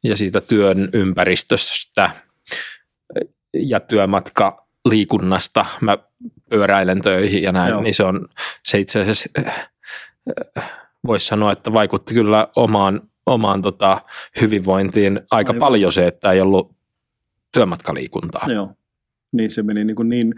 Ja 0.05 0.17
siitä 0.17 0.41
työn 0.41 0.89
ympäristöstä 0.93 2.11
ja 3.55 3.81
työmatka 3.81 4.67
liikunnasta. 4.85 5.67
Mä 5.81 5.99
pyöräilen 6.51 7.03
töihin 7.03 7.43
ja 7.43 7.53
näin, 7.53 7.71
Joo. 7.71 7.83
niin 7.83 7.95
se 7.95 8.03
on 8.05 8.29
se 8.65 8.79
itse 8.79 9.01
asiassa 9.01 9.29
voisi 11.07 11.27
sanoa, 11.27 11.53
että 11.53 11.73
vaikutti 11.73 12.15
kyllä 12.15 12.49
omaan 12.57 13.10
omaan 13.27 13.63
tota, 13.63 14.01
hyvinvointiin 14.41 15.21
aika 15.31 15.53
Aivan. 15.53 15.61
paljon 15.61 15.93
se, 15.93 16.07
että 16.07 16.33
ei 16.33 16.41
ollut 16.41 16.75
työmatkaliikuntaa. 17.53 18.47
Joo, 18.49 18.73
niin 19.33 19.51
se 19.51 19.63
meni 19.63 19.85
niin, 19.85 19.97
kuin 19.97 20.09
niin 20.09 20.35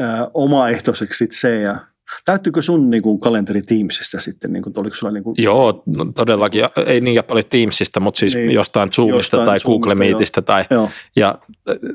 äh, 0.00 0.20
omaehtoiseksi 0.34 1.28
se 1.30 1.60
ja 1.60 1.76
Täyttyykö 2.24 2.62
sun 2.62 2.90
niin 2.90 3.02
kuin, 3.02 3.20
kalenteri 3.20 3.62
Teamsista 3.62 4.20
sitten? 4.20 4.52
Niin 4.52 4.62
kuin, 4.62 4.72
oliko 4.76 4.96
sulla, 4.96 5.12
niin 5.12 5.24
kuin... 5.24 5.34
Joo, 5.38 5.82
no, 5.86 6.04
todellakin. 6.04 6.64
Ei 6.86 7.00
niin 7.00 7.24
paljon 7.24 7.44
Teamsista, 7.50 8.00
mutta 8.00 8.18
siis 8.18 8.34
niin, 8.34 8.50
jostain 8.50 8.92
Zoomista 8.92 9.16
jostain 9.16 9.44
tai 9.44 9.60
Zoomista, 9.60 9.88
Google 9.88 9.94
Meetistä 9.94 10.38
joo. 10.38 10.44
tai, 10.44 10.64
joo. 10.70 10.88
Ja, 11.16 11.38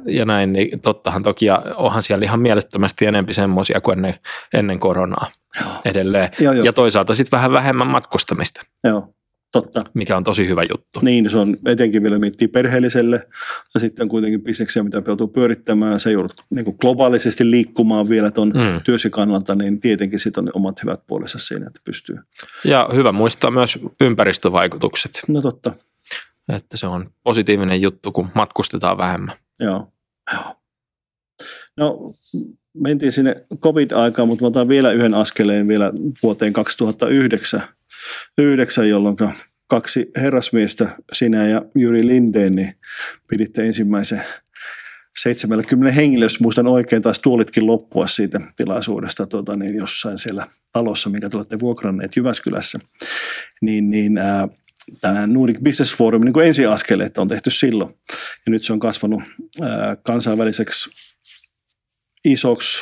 ja 0.06 0.26
näin, 0.26 0.54
niin 0.54 0.82
tottahan 0.82 1.24
toki. 1.24 1.46
Ja 1.46 1.64
onhan 1.76 2.02
siellä 2.02 2.24
ihan 2.24 2.40
mielettömästi 2.40 3.06
enempi 3.06 3.34
semmoisia 3.34 3.82
kuin 3.82 3.98
ennen, 3.98 4.16
ennen 4.54 4.80
koronaa 4.80 5.28
joo. 5.62 5.72
edelleen. 5.86 6.30
Joo, 6.40 6.54
joo. 6.54 6.66
Ja 6.66 6.74
toisaalta 6.74 7.16
sitten 7.16 7.38
vähän 7.38 7.52
vähemmän 7.52 7.88
matkustamista. 7.88 8.62
Joo. 8.84 9.14
Totta. 9.52 9.84
Mikä 9.94 10.18
on 10.18 10.24
tosi 10.24 10.48
hyvä 10.48 10.64
juttu. 10.64 11.00
Niin, 11.02 11.30
se 11.30 11.38
on 11.38 11.58
etenkin 11.66 12.04
vielä 12.04 12.20
miettii 12.20 12.48
perheelliselle 12.48 13.28
ja 13.74 13.80
sitten 13.80 14.10
kuitenkin 14.10 14.42
bisneksiä, 14.42 14.84
mitä 14.84 15.02
joutuu 15.08 15.28
pyörittämään. 15.28 16.00
Se 16.00 16.12
joudut 16.12 16.46
niin 16.50 16.76
globaalisesti 16.82 17.52
liikkumaan 17.52 18.10
vielä 18.10 18.32
tuon 18.32 18.48
mm. 18.50 18.82
työsi 18.84 19.10
kannalta, 19.10 19.56
niin 19.56 19.80
tietenkin 19.80 20.20
sitten 20.20 20.44
on 20.44 20.52
omat 20.54 20.84
hyvät 20.84 21.08
puolensa 21.08 21.40
siinä, 21.40 21.68
että 21.68 21.82
pystyy. 21.86 22.18
Ja 22.64 22.90
hyvä 22.94 23.12
muistaa 23.12 23.52
myös 23.52 23.80
ympäristövaikutukset. 24.02 25.12
No 25.28 25.42
totta. 25.42 25.74
Että 26.50 26.78
se 26.78 26.88
on 26.88 27.08
positiivinen 27.24 27.82
juttu, 27.82 28.12
kun 28.12 28.28
matkustetaan 28.34 28.98
vähemmän. 28.98 29.36
Joo. 29.60 29.88
Joo. 30.34 30.56
No 31.78 32.14
mentiin 32.74 33.12
sinne 33.12 33.46
covid-aikaan, 33.60 34.28
mutta 34.28 34.48
otan 34.48 34.68
vielä 34.68 34.92
yhden 34.92 35.14
askeleen 35.14 35.68
vielä 35.68 35.92
vuoteen 36.24 36.54
2009, 36.54 37.60
9, 37.60 37.77
jolloin 38.90 39.18
kaksi 39.68 40.12
herrasmiestä, 40.16 40.90
sinä 41.14 41.48
ja 41.48 41.62
Juri 41.76 42.08
Lindeen, 42.08 42.56
niin 42.56 42.76
piditte 43.30 43.66
ensimmäisen 43.66 44.22
70 45.18 45.92
henkilöä, 45.96 46.26
jos 46.26 46.40
muistan 46.40 46.68
oikein, 46.68 47.02
taas 47.02 47.20
tuolitkin 47.20 47.68
loppua 47.68 48.08
siitä 48.08 48.40
tilaisuudesta 48.56 49.26
tuota, 49.26 49.56
niin 49.56 49.76
jossain 49.76 50.18
siellä 50.18 50.46
talossa, 50.74 51.10
minkä 51.10 51.30
te 51.30 51.38
olette 51.38 51.60
vuokranneet 51.60 52.16
Jyväskylässä, 52.16 52.80
niin, 53.62 53.90
niin 53.90 54.18
ää, 54.18 54.48
tämä 55.02 55.28
Nordic 55.28 55.60
Business 55.64 55.96
Forum 55.96 56.22
niin 56.22 56.40
ensiaskeleet 56.46 57.18
on 57.18 57.28
tehty 57.28 57.52
silloin. 57.52 57.90
Ja 58.46 58.50
nyt 58.52 58.64
se 58.64 58.74
on 58.74 58.80
kasvanut 58.80 59.24
ää, 59.62 59.96
kansainväliseksi 59.96 60.90
isoksi, 62.26 62.80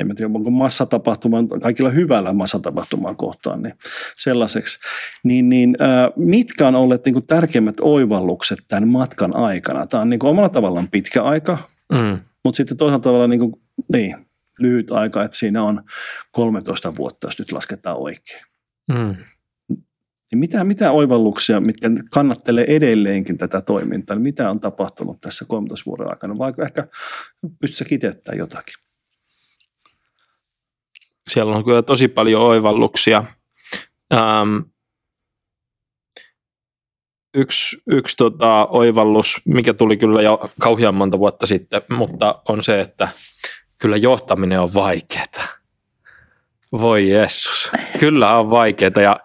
en 0.00 0.16
tiedä 0.16 0.32
onko 0.34 0.50
massatapahtuman, 0.50 1.48
kaikilla 1.48 1.90
hyvällä 1.90 2.32
massatapahtumaa 2.32 3.14
kohtaan, 3.14 3.62
niin 3.62 3.74
sellaiseksi. 4.18 4.78
Niin, 5.24 5.48
niin 5.48 5.76
äh, 5.80 6.12
mitkä 6.16 6.68
on 6.68 6.74
olleet 6.74 7.04
niin 7.04 7.12
kuin 7.12 7.26
tärkeimmät 7.26 7.80
oivallukset 7.80 8.58
tämän 8.68 8.88
matkan 8.88 9.36
aikana? 9.36 9.86
Tämä 9.86 10.00
on 10.00 10.10
niin 10.10 10.20
kuin 10.20 10.30
omalla 10.30 10.48
tavallaan 10.48 10.88
pitkä 10.90 11.22
aika, 11.22 11.58
mm. 11.92 12.18
mutta 12.44 12.56
sitten 12.56 12.76
toisaalta 12.76 13.04
tavalla 13.04 13.26
niin 13.26 13.40
kuin, 13.40 13.52
niin, 13.92 14.16
lyhyt 14.58 14.92
aika, 14.92 15.24
että 15.24 15.38
siinä 15.38 15.62
on 15.62 15.82
13 16.32 16.96
vuotta, 16.96 17.26
jos 17.26 17.38
nyt 17.38 17.52
lasketaan 17.52 17.96
oikein. 17.96 18.44
Mm. 18.88 19.16
Niin 20.30 20.38
mitä, 20.38 20.64
mitä 20.64 20.92
oivalluksia, 20.92 21.60
mitkä 21.60 21.90
kannattelee 22.10 22.64
edelleenkin 22.68 23.38
tätä 23.38 23.60
toimintaa, 23.60 24.16
niin 24.16 24.22
mitä 24.22 24.50
on 24.50 24.60
tapahtunut 24.60 25.20
tässä 25.20 25.44
13 25.48 25.86
vuoden 25.86 26.10
aikana, 26.10 26.38
vai 26.38 26.52
ehkä 26.62 26.86
pystytkö 27.60 27.84
kiteyttämään 27.88 28.38
jotakin? 28.38 28.74
Siellä 31.28 31.56
on 31.56 31.64
kyllä 31.64 31.82
tosi 31.82 32.08
paljon 32.08 32.42
oivalluksia. 32.42 33.24
Ähm, 34.12 34.58
yksi 37.34 37.76
yksi 37.86 38.16
tota, 38.16 38.66
oivallus, 38.66 39.40
mikä 39.44 39.74
tuli 39.74 39.96
kyllä 39.96 40.22
jo 40.22 40.50
kauhean 40.60 40.94
monta 40.94 41.18
vuotta 41.18 41.46
sitten, 41.46 41.82
mutta 41.90 42.42
on 42.48 42.62
se, 42.62 42.80
että 42.80 43.08
kyllä 43.80 43.96
johtaminen 43.96 44.60
on 44.60 44.74
vaikeaa 44.74 45.57
voi 46.72 47.10
Jeesus. 47.10 47.70
Kyllä 47.98 48.34
on 48.34 48.50
vaikeaa 48.50 49.02
ja 49.02 49.16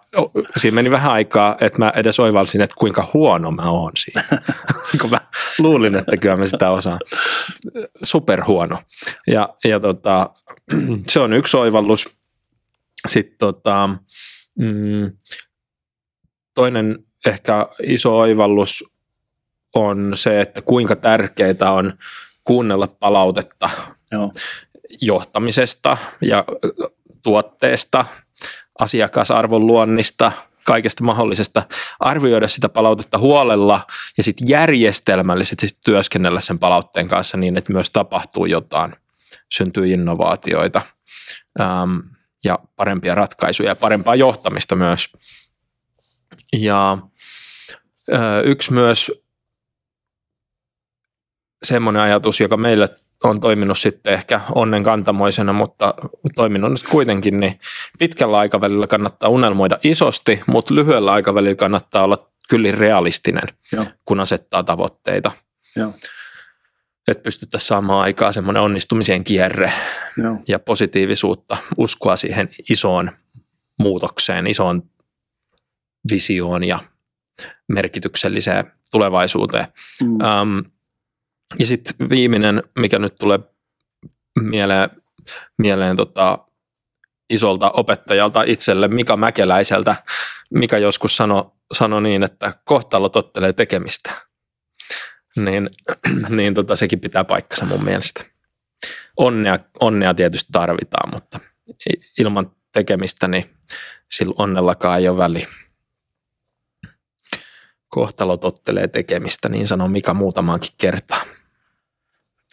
siinä 0.56 0.74
meni 0.74 0.90
vähän 0.90 1.12
aikaa, 1.12 1.56
että 1.60 1.78
mä 1.78 1.92
edes 1.96 2.20
oivalsin, 2.20 2.60
että 2.60 2.76
kuinka 2.78 3.10
huono 3.14 3.50
mä 3.50 3.70
oon 3.70 3.92
siinä. 3.96 4.24
Kun 5.00 5.10
mä 5.10 5.18
luulin, 5.58 5.96
että 5.96 6.16
kyllä 6.16 6.36
mä 6.36 6.46
sitä 6.46 6.70
osaan. 6.70 6.98
Superhuono. 8.02 8.78
Ja, 9.26 9.48
ja 9.64 9.80
tota, 9.80 10.30
se 11.08 11.20
on 11.20 11.32
yksi 11.32 11.56
oivallus. 11.56 12.16
Sitten 13.08 13.38
tota, 13.38 13.90
mm, 14.58 15.12
toinen 16.54 16.98
ehkä 17.26 17.68
iso 17.82 18.18
oivallus 18.18 18.84
on 19.74 20.12
se, 20.14 20.40
että 20.40 20.62
kuinka 20.62 20.96
tärkeää 20.96 21.72
on 21.72 21.92
kuunnella 22.44 22.86
palautetta 22.86 23.70
Joo. 24.12 24.32
johtamisesta 25.00 25.96
ja 26.22 26.44
tuotteesta, 27.24 28.04
asiakasarvon 28.78 29.66
luonnista, 29.66 30.32
kaikesta 30.64 31.04
mahdollisesta, 31.04 31.62
arvioida 32.00 32.48
sitä 32.48 32.68
palautetta 32.68 33.18
huolella 33.18 33.80
ja 34.16 34.24
sitten 34.24 34.48
järjestelmällisesti 34.48 35.68
työskennellä 35.84 36.40
sen 36.40 36.58
palautteen 36.58 37.08
kanssa 37.08 37.36
niin, 37.36 37.56
että 37.56 37.72
myös 37.72 37.90
tapahtuu 37.90 38.46
jotain, 38.46 38.94
syntyy 39.52 39.86
innovaatioita 39.86 40.82
äm, 41.60 42.02
ja 42.44 42.58
parempia 42.76 43.14
ratkaisuja 43.14 43.68
ja 43.68 43.76
parempaa 43.76 44.14
johtamista 44.14 44.74
myös. 44.76 45.08
Ja 46.52 46.98
ö, 48.12 48.40
yksi 48.44 48.72
myös 48.72 49.23
semmoinen 51.64 52.02
ajatus, 52.02 52.40
joka 52.40 52.56
meille 52.56 52.88
on 53.24 53.40
toiminut 53.40 53.78
sitten 53.78 54.14
ehkä 54.14 54.40
onnen 54.54 54.84
kantamoisena, 54.84 55.52
mutta 55.52 55.94
toiminut 56.34 56.70
nyt 56.70 56.82
kuitenkin, 56.90 57.40
niin 57.40 57.60
pitkällä 57.98 58.38
aikavälillä 58.38 58.86
kannattaa 58.86 59.28
unelmoida 59.28 59.78
isosti, 59.84 60.40
mutta 60.46 60.74
lyhyellä 60.74 61.12
aikavälillä 61.12 61.56
kannattaa 61.56 62.04
olla 62.04 62.18
kyllä 62.48 62.72
realistinen, 62.72 63.48
Joo. 63.72 63.84
kun 64.04 64.20
asettaa 64.20 64.62
tavoitteita. 64.62 65.32
Joo. 65.76 65.92
Että 67.08 67.22
pystyttäisiin 67.22 67.68
saamaan 67.68 68.02
aikaa 68.04 68.32
semmoinen 68.32 68.62
onnistumisen 68.62 69.24
kierre 69.24 69.72
Joo. 70.16 70.36
ja 70.48 70.58
positiivisuutta, 70.58 71.56
uskoa 71.76 72.16
siihen 72.16 72.50
isoon 72.70 73.10
muutokseen, 73.78 74.46
isoon 74.46 74.82
visioon 76.10 76.64
ja 76.64 76.78
merkitykselliseen 77.68 78.72
tulevaisuuteen. 78.90 79.66
Mm. 80.02 80.08
Um, 80.10 80.64
ja 81.58 81.66
sitten 81.66 82.10
viimeinen, 82.10 82.62
mikä 82.78 82.98
nyt 82.98 83.14
tulee 83.20 83.38
mieleen, 84.40 84.90
mieleen 85.58 85.96
tota, 85.96 86.38
isolta 87.30 87.70
opettajalta 87.70 88.42
itselle, 88.42 88.88
Mika 88.88 89.16
Mäkeläiseltä, 89.16 89.96
mikä 90.50 90.78
joskus 90.78 91.16
sanoi 91.16 91.50
sano 91.72 92.00
niin, 92.00 92.22
että 92.22 92.54
kohtalo 92.64 93.08
tottelee 93.08 93.52
tekemistä. 93.52 94.26
Niin, 95.36 95.70
niin 96.28 96.54
tota, 96.54 96.76
sekin 96.76 97.00
pitää 97.00 97.24
paikkansa 97.24 97.64
mun 97.64 97.84
mielestä. 97.84 98.24
Onnea, 99.16 99.58
onnea 99.80 100.14
tietysti 100.14 100.48
tarvitaan, 100.52 101.14
mutta 101.14 101.40
ilman 102.18 102.50
tekemistä 102.72 103.28
niin 103.28 103.50
sillä 104.10 104.34
onnellakaan 104.38 105.00
ei 105.00 105.08
ole 105.08 105.18
väliä 105.18 105.48
kohtalo 107.94 108.36
tottelee 108.36 108.88
tekemistä, 108.88 109.48
niin 109.48 109.66
sanoo 109.66 109.88
Mika 109.88 110.14
muutamaankin 110.14 110.72
kertaa. 110.78 111.22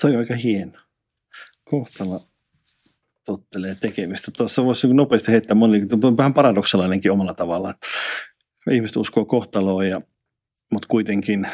Se 0.02 0.08
on 0.08 0.16
aika 0.16 0.36
hieno. 0.36 0.80
Kohtalo 1.64 2.24
tottelee 3.26 3.76
tekemistä. 3.76 4.32
Tuossa 4.38 4.66
voisi 4.66 4.94
nopeasti 4.94 5.32
heittää 5.32 5.56
moni, 5.56 5.82
vähän 6.18 6.34
paradoksalainenkin 6.34 7.12
omalla 7.12 7.34
tavalla. 7.34 7.70
Että 7.70 7.88
ihmiset 8.72 8.98
uskoo 8.98 9.26
kohtaloon 9.26 9.88
ja 9.88 10.02
mutta 10.72 10.88
kuitenkin 10.88 11.48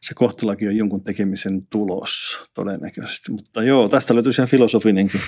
se 0.00 0.14
kohtalakin 0.14 0.68
on 0.68 0.76
jonkun 0.76 1.04
tekemisen 1.04 1.66
tulos 1.66 2.42
todennäköisesti. 2.54 3.32
Mutta 3.32 3.62
joo, 3.62 3.88
tästä 3.88 4.14
löytyy 4.14 4.32
ihan 4.38 4.48
filosofinenkin 4.48 5.20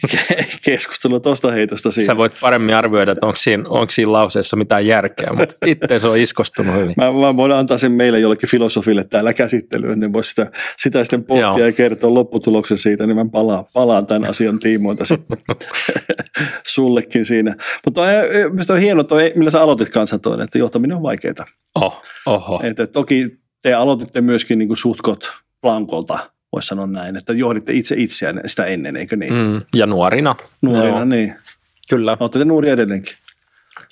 keskustelu 0.64 1.20
tuosta 1.20 1.50
heitosta 1.50 1.90
siitä. 1.90 2.12
Sä 2.12 2.16
voit 2.16 2.32
paremmin 2.40 2.74
arvioida, 2.74 3.12
että 3.12 3.26
onko 3.26 3.36
siinä, 3.36 3.68
onko 3.68 3.90
siinä 3.90 4.12
lauseessa 4.12 4.56
mitään 4.56 4.86
järkeä, 4.86 5.32
mutta 5.32 5.56
itse 5.66 5.98
se 5.98 6.08
on 6.08 6.18
iskostunut 6.18 6.74
hyvin. 6.74 6.94
Mä, 7.02 7.12
mä 7.12 7.36
voin 7.36 7.52
antaa 7.52 7.78
sen 7.78 7.92
meille 7.92 8.20
jollekin 8.20 8.48
filosofille 8.48 9.04
täällä 9.04 9.34
käsittelyyn, 9.34 9.92
että 9.92 10.06
ne 10.06 10.12
voi 10.12 10.24
sitä, 10.24 10.50
sitä 10.78 11.04
sitten 11.04 11.24
pohtia 11.24 11.42
joo. 11.42 11.58
ja 11.58 11.72
kertoa 11.72 12.14
lopputuloksen 12.14 12.78
siitä, 12.78 13.06
niin 13.06 13.16
mä 13.16 13.26
palaan, 13.32 13.64
palaan 13.74 14.06
tämän 14.06 14.30
asian 14.30 14.58
tiimoilta 14.58 15.04
sitten 15.04 15.38
sullekin 16.74 17.24
siinä. 17.24 17.54
Mutta 17.84 18.02
on, 18.02 18.08
on 18.70 18.78
hieno 18.78 19.04
toi, 19.04 19.32
millä 19.36 19.50
sä 19.50 19.62
aloitit 19.62 19.88
kanssa 19.88 20.18
toi, 20.18 20.42
että 20.42 20.58
johtaminen 20.58 20.96
on 20.96 21.02
vaikeaa. 21.02 21.46
Oh, 21.74 22.02
oho. 22.26 22.60
Että 22.62 22.86
toki 22.86 23.36
te 23.62 23.74
aloititte 23.74 24.20
myöskin 24.20 24.58
niin 24.58 24.68
kuin 24.68 24.76
suhtkot 24.76 25.32
plankolta, 25.60 26.18
voisi 26.52 26.68
sanoa 26.68 26.86
näin, 26.86 27.16
että 27.16 27.32
johditte 27.32 27.72
itse 27.72 27.94
itseään 27.98 28.40
sitä 28.46 28.64
ennen, 28.64 28.96
eikö 28.96 29.16
niin? 29.16 29.34
Mm, 29.34 29.60
ja 29.74 29.86
nuorina. 29.86 30.34
Nuorina, 30.62 30.88
Joo. 30.88 31.04
niin. 31.04 31.34
Kyllä. 31.88 32.16
Olette 32.20 32.38
te 32.38 32.44
nuori 32.44 32.68
edelleenkin. 32.68 33.14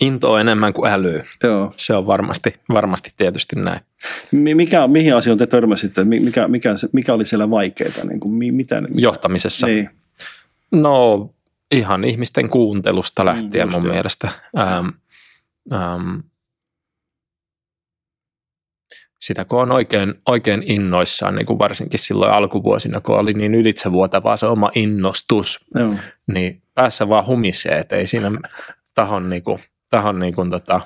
Into 0.00 0.38
enemmän 0.38 0.72
kuin 0.72 0.90
äly. 0.90 1.22
Joo. 1.44 1.72
Se 1.76 1.94
on 1.94 2.06
varmasti, 2.06 2.54
varmasti 2.72 3.12
tietysti 3.16 3.56
näin. 3.56 3.80
Mikä, 4.32 4.88
mihin 4.88 5.16
asioihin 5.16 5.38
te 5.38 5.46
törmäsitte? 5.46 6.04
Mikä, 6.04 6.48
mikä, 6.48 6.74
mikä 6.92 7.14
oli 7.14 7.26
siellä 7.26 7.50
vaikeaa? 7.50 8.04
Niin 8.04 8.20
kuin, 8.20 8.34
mitä, 8.54 8.80
mitä? 8.80 8.92
Johtamisessa? 8.94 9.66
Niin. 9.66 9.90
No 10.72 11.30
ihan 11.70 12.04
ihmisten 12.04 12.50
kuuntelusta 12.50 13.24
lähtien 13.24 13.68
mm, 13.68 13.72
mun 13.72 13.84
jo. 13.84 13.92
mielestä. 13.92 14.28
Ähm, 14.58 14.88
ähm, 15.72 16.18
sitä 19.20 19.44
kun 19.44 19.62
on 19.62 19.72
oikein, 19.72 20.14
oikein 20.26 20.62
innoissaan, 20.66 21.34
niin 21.34 21.46
kuin 21.46 21.58
varsinkin 21.58 21.98
silloin 21.98 22.32
alkuvuosina, 22.32 23.00
kun 23.00 23.18
oli 23.18 23.32
niin 23.32 23.54
ylitsevuotavaa 23.54 24.36
se 24.36 24.46
oma 24.46 24.70
innostus, 24.74 25.58
Joo. 25.74 25.94
niin 26.26 26.62
päässä 26.74 27.08
vaan 27.08 27.26
humisee, 27.26 27.78
että 27.78 27.96
ei 27.96 28.06
siinä 28.06 28.30
tahon, 28.94 29.30
niin 29.30 29.42
kuin, 29.42 29.58
tahon 29.90 30.18
niin 30.18 30.34
kuin 30.34 30.50
tota, 30.50 30.80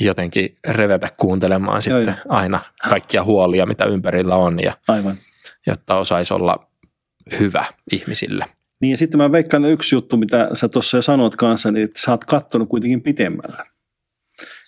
jotenkin 0.00 0.58
revetä 0.68 1.08
kuuntelemaan 1.18 1.82
sitten 1.82 2.06
Joo, 2.06 2.14
aina 2.28 2.60
kaikkia 2.88 3.24
huolia, 3.24 3.66
mitä 3.66 3.84
ympärillä 3.84 4.36
on, 4.36 4.60
ja, 4.62 4.76
Aivan. 4.88 5.16
jotta 5.66 5.96
osaisi 5.96 6.34
olla 6.34 6.70
hyvä 7.40 7.64
ihmisille. 7.92 8.44
Niin 8.80 8.90
ja 8.90 8.96
sitten 8.96 9.18
mä 9.18 9.32
veikkaan 9.32 9.64
yksi 9.64 9.94
juttu, 9.94 10.16
mitä 10.16 10.48
sä 10.52 10.68
tuossa 10.68 10.96
jo 10.96 11.02
sanoit 11.02 11.36
kanssa, 11.36 11.70
niin 11.70 11.84
että 11.84 12.00
sä 12.00 12.10
oot 12.10 12.24
kattonut 12.24 12.68
kuitenkin 12.68 13.02
pitemmällä. 13.02 13.64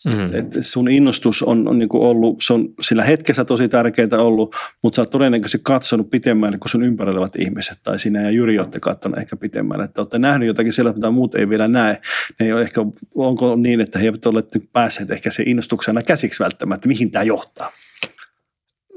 Mm. 0.05 0.35
Et 0.35 0.47
sun 0.61 0.89
innostus 0.89 1.43
on, 1.43 1.69
on 1.69 1.79
niin 1.79 1.89
ollut, 1.93 2.43
se 2.43 2.53
on 2.53 2.69
sillä 2.81 3.05
hetkessä 3.05 3.45
tosi 3.45 3.69
tärkeää 3.69 4.09
ollut, 4.19 4.57
mutta 4.83 4.97
sä 4.97 5.03
oot 5.03 5.11
todennäköisesti 5.11 5.61
katsonut 5.63 6.11
pitemmän 6.11 6.59
kuin 6.61 6.71
sun 6.71 6.83
ympärillä 6.83 7.19
olevat 7.19 7.37
ihmiset, 7.37 7.79
tai 7.83 7.99
sinä 7.99 8.23
ja 8.23 8.31
Jyri 8.31 8.59
olette 8.59 8.81
katsonut 8.81 9.19
ehkä 9.19 9.37
pitemmän, 9.37 9.81
että 9.81 10.01
olette 10.01 10.19
nähnyt 10.19 10.47
jotakin 10.47 10.73
sellaista, 10.73 10.99
mitä 10.99 11.11
muut 11.11 11.35
ei 11.35 11.49
vielä 11.49 11.69
näe. 11.69 12.01
Ne 12.41 12.47
ei 12.47 12.53
ole 12.53 12.63
ehkä, 12.63 12.81
onko 13.15 13.57
niin, 13.57 13.81
että 13.81 13.99
he 13.99 14.05
eivät 14.05 14.27
ole 14.27 14.43
päässeet 14.73 15.11
ehkä 15.11 15.31
se 15.31 15.43
innostuksena 15.47 16.03
käsiksi 16.03 16.43
välttämättä, 16.43 16.89
mihin 16.89 17.11
tämä 17.11 17.23
johtaa? 17.23 17.71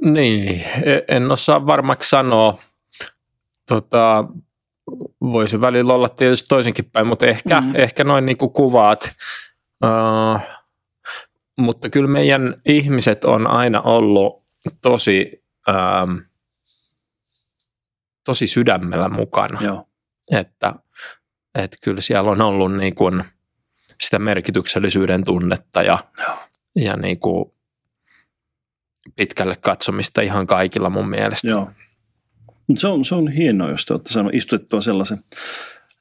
Niin, 0.04 0.62
e- 0.84 1.16
en 1.16 1.32
osaa 1.32 1.66
varmaksi 1.66 2.10
sanoa. 2.10 2.58
Tota, 3.68 4.26
voisi 5.22 5.62
välillä 5.62 5.94
olla 5.94 6.10
tietysti 6.10 6.48
toisenkin 6.48 6.86
päin, 6.86 7.08
mutta 7.08 7.26
ehkä, 7.26 7.62
mm. 7.62 7.72
ehkä 7.76 8.04
noin 8.04 8.26
niin 8.26 8.38
kuin 8.38 8.52
kuvaat. 8.52 9.12
Uh, 9.84 10.61
mutta 11.62 11.90
kyllä 11.90 12.08
meidän 12.08 12.54
ihmiset 12.66 13.26
on 13.26 13.48
aina 13.48 13.82
ollut 13.82 14.44
tosi, 14.82 15.44
ähm, 15.70 16.18
tosi 18.24 18.48
sydämellä 18.48 19.10
mukana. 19.10 19.62
Joo. 19.62 19.88
Että, 20.32 20.74
että 21.56 21.78
kyllä 21.84 22.02
siellä 22.02 22.32
on 22.32 22.42
ollut 22.42 22.76
niin 22.76 22.96
kuin 22.96 23.24
sitä 24.02 24.20
merkityksellisyyden 24.20 25.26
tunnetta 25.26 25.84
ja, 25.84 26.00
Joo. 26.28 26.38
ja 26.76 26.98
niin 26.98 27.20
kuin 27.20 27.54
pitkälle 29.16 29.56
katsomista 29.56 30.22
ihan 30.22 30.48
kaikilla 30.48 30.90
mun 30.90 31.10
mielestä. 31.10 31.48
Joo. 31.48 31.72
Se 32.78 32.88
on, 32.88 33.06
se 33.06 33.16
on 33.16 33.32
hienoa, 33.32 33.70
jos 33.70 33.86
te 33.86 33.94
olette 33.94 34.14
saanut 34.14 34.36
istutettua 34.36 34.82
sellaisen 34.82 35.24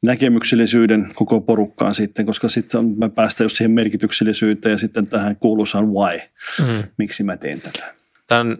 näkemyksellisyyden 0.02 1.10
koko 1.14 1.40
porukkaan 1.40 1.94
sitten, 1.94 2.26
koska 2.26 2.48
sitten 2.48 2.98
mä 2.98 3.08
päästään 3.08 3.44
just 3.44 3.56
siihen 3.56 3.70
merkityksellisyyteen 3.70 4.70
ja 4.72 4.78
sitten 4.78 5.06
tähän 5.06 5.36
kuuluisaan 5.36 5.86
why, 5.92 6.18
mm. 6.58 6.82
miksi 6.98 7.22
mä 7.22 7.36
teen 7.36 7.60
tätä. 7.60 7.94
Tämän 8.28 8.58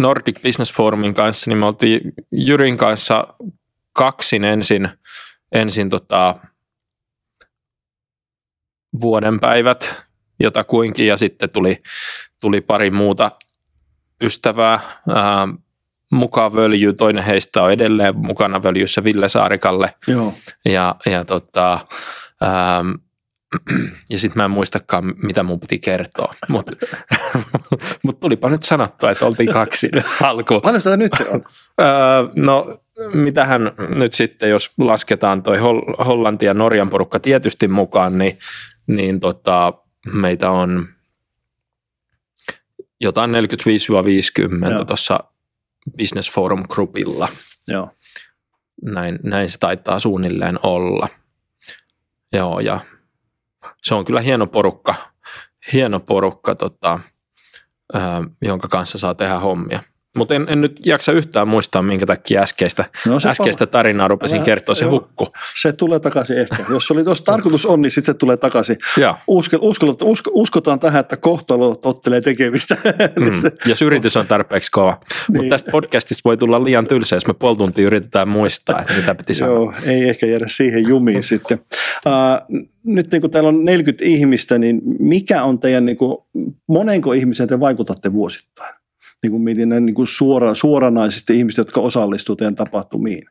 Nordic 0.00 0.42
Business 0.42 0.72
Forumin 0.72 1.14
kanssa, 1.14 1.50
niin 1.50 1.58
me 1.58 1.66
oltiin 1.66 2.00
Jyrin 2.32 2.78
kanssa 2.78 3.34
kaksin 3.92 4.44
ensin, 4.44 4.88
ensin 5.52 5.90
tota, 5.90 6.34
vuoden 9.00 9.40
päivät 9.40 9.94
jotakuinkin 10.40 11.06
ja 11.06 11.16
sitten 11.16 11.50
tuli, 11.50 11.82
tuli 12.40 12.60
pari 12.60 12.90
muuta 12.90 13.30
ystävää. 14.22 14.80
Ää, 15.08 15.48
mukaan 16.12 16.54
völjy, 16.54 16.92
toinen 16.92 17.24
heistä 17.24 17.62
on 17.62 17.72
edelleen 17.72 18.16
mukana 18.16 18.62
völjyssä 18.62 19.04
Ville 19.04 19.28
Saarikalle. 19.28 19.94
Joo. 20.06 20.34
Ja, 20.64 20.94
ja, 21.06 21.24
tota, 21.24 21.72
ähm, 22.42 22.90
ja 24.10 24.18
sitten 24.18 24.40
mä 24.40 24.44
en 24.44 24.50
muistakaan, 24.50 25.14
mitä 25.22 25.42
mun 25.42 25.60
piti 25.60 25.78
kertoa, 25.78 26.34
mutta 26.48 26.72
mut 28.04 28.20
tulipa 28.20 28.50
nyt 28.50 28.62
sanottua, 28.62 29.10
että 29.10 29.26
oltiin 29.26 29.52
kaksi 29.52 29.90
alkuun. 30.22 30.62
Paljon 30.62 30.80
sitä 30.80 30.96
nyt 30.96 31.12
on? 31.32 31.44
Öö, 31.80 31.86
no, 32.34 32.80
mitähän 33.14 33.72
nyt 33.88 34.12
sitten, 34.12 34.50
jos 34.50 34.72
lasketaan 34.78 35.42
toi 35.42 35.58
Hollanti 36.06 36.46
ja 36.46 36.54
Norjan 36.54 36.90
porukka 36.90 37.20
tietysti 37.20 37.68
mukaan, 37.68 38.18
niin, 38.18 38.38
niin 38.86 39.20
tota, 39.20 39.72
meitä 40.12 40.50
on 40.50 40.86
jotain 43.00 43.30
45-50 43.30 44.84
tuossa 44.86 45.24
Business 45.90 46.30
Forum 46.30 46.64
Groupilla. 46.68 47.28
Joo. 47.68 47.90
Näin, 48.82 49.18
näin 49.22 49.48
se 49.48 49.58
taitaa 49.58 49.98
suunnilleen 49.98 50.58
olla. 50.62 51.08
Joo, 52.32 52.60
ja 52.60 52.80
se 53.82 53.94
on 53.94 54.04
kyllä 54.04 54.20
hieno 54.20 54.46
porukka, 54.46 54.94
hieno 55.72 56.00
porukka 56.00 56.54
tota, 56.54 57.00
jonka 58.42 58.68
kanssa 58.68 58.98
saa 58.98 59.14
tehdä 59.14 59.38
hommia. 59.38 59.80
Mutta 60.16 60.34
en, 60.34 60.46
en, 60.48 60.60
nyt 60.60 60.80
jaksa 60.86 61.12
yhtään 61.12 61.48
muistaa, 61.48 61.82
minkä 61.82 62.06
takia 62.06 62.42
äskeistä, 62.42 62.84
no 63.06 63.16
äskeistä 63.26 63.66
tarinaa 63.66 64.08
rupesin 64.08 64.42
kertoa, 64.42 64.74
se 64.74 64.84
hukku. 64.84 65.28
Se 65.60 65.72
tulee 65.72 66.00
takaisin 66.00 66.38
ehkä. 66.38 66.56
Jos 66.70 66.86
se 66.86 66.92
oli 66.92 67.04
tuossa 67.04 67.24
tarkoitus 67.24 67.66
on, 67.66 67.82
niin 67.82 67.90
sitten 67.90 68.14
se 68.14 68.18
tulee 68.18 68.36
takaisin. 68.36 68.76
Usko, 69.26 69.56
usko, 69.60 69.86
usko, 70.04 70.30
uskotaan 70.34 70.80
tähän, 70.80 71.00
että 71.00 71.16
kohtalo 71.16 71.74
tottelee 71.74 72.20
tekemistä. 72.20 72.76
Mm, 73.20 73.50
jos 73.66 73.82
yritys 73.82 74.16
on 74.16 74.26
tarpeeksi 74.26 74.70
kova. 74.70 75.00
niin. 75.28 75.36
Mutta 75.36 75.50
tästä 75.50 75.70
podcastista 75.70 76.20
voi 76.24 76.36
tulla 76.36 76.64
liian 76.64 76.86
tylsä, 76.86 77.16
jos 77.16 77.26
me 77.26 77.34
puoli 77.34 77.56
tuntia 77.56 77.86
yritetään 77.86 78.28
muistaa, 78.28 78.80
että 78.80 78.94
mitä 78.94 79.14
piti 79.14 79.34
sanoa. 79.34 79.54
Joo, 79.54 79.74
ei 79.86 80.08
ehkä 80.08 80.26
jäädä 80.26 80.46
siihen 80.48 80.88
jumiin 80.88 81.22
sitten. 81.22 81.58
Uh, 82.06 82.62
nyt 82.84 83.12
niin 83.12 83.20
kun 83.20 83.30
täällä 83.30 83.48
on 83.48 83.64
40 83.64 84.04
ihmistä, 84.04 84.58
niin 84.58 84.80
mikä 84.98 85.44
on 85.44 85.60
teidän, 85.60 85.84
niin 85.84 85.96
kuin, 85.96 86.18
monenko 86.66 87.12
ihmisen 87.12 87.48
te 87.48 87.60
vaikutatte 87.60 88.12
vuosittain? 88.12 88.74
Niin 89.22 89.30
kuin 89.30 89.42
mietin 89.42 89.68
niin 89.68 89.94
kuin 89.94 90.06
suora, 90.06 90.54
suoranaisesti 90.54 91.36
ihmiset, 91.36 91.58
jotka 91.58 91.80
osallistuvat 91.80 92.38
teidän 92.38 92.54
tapahtumiin. 92.54 93.22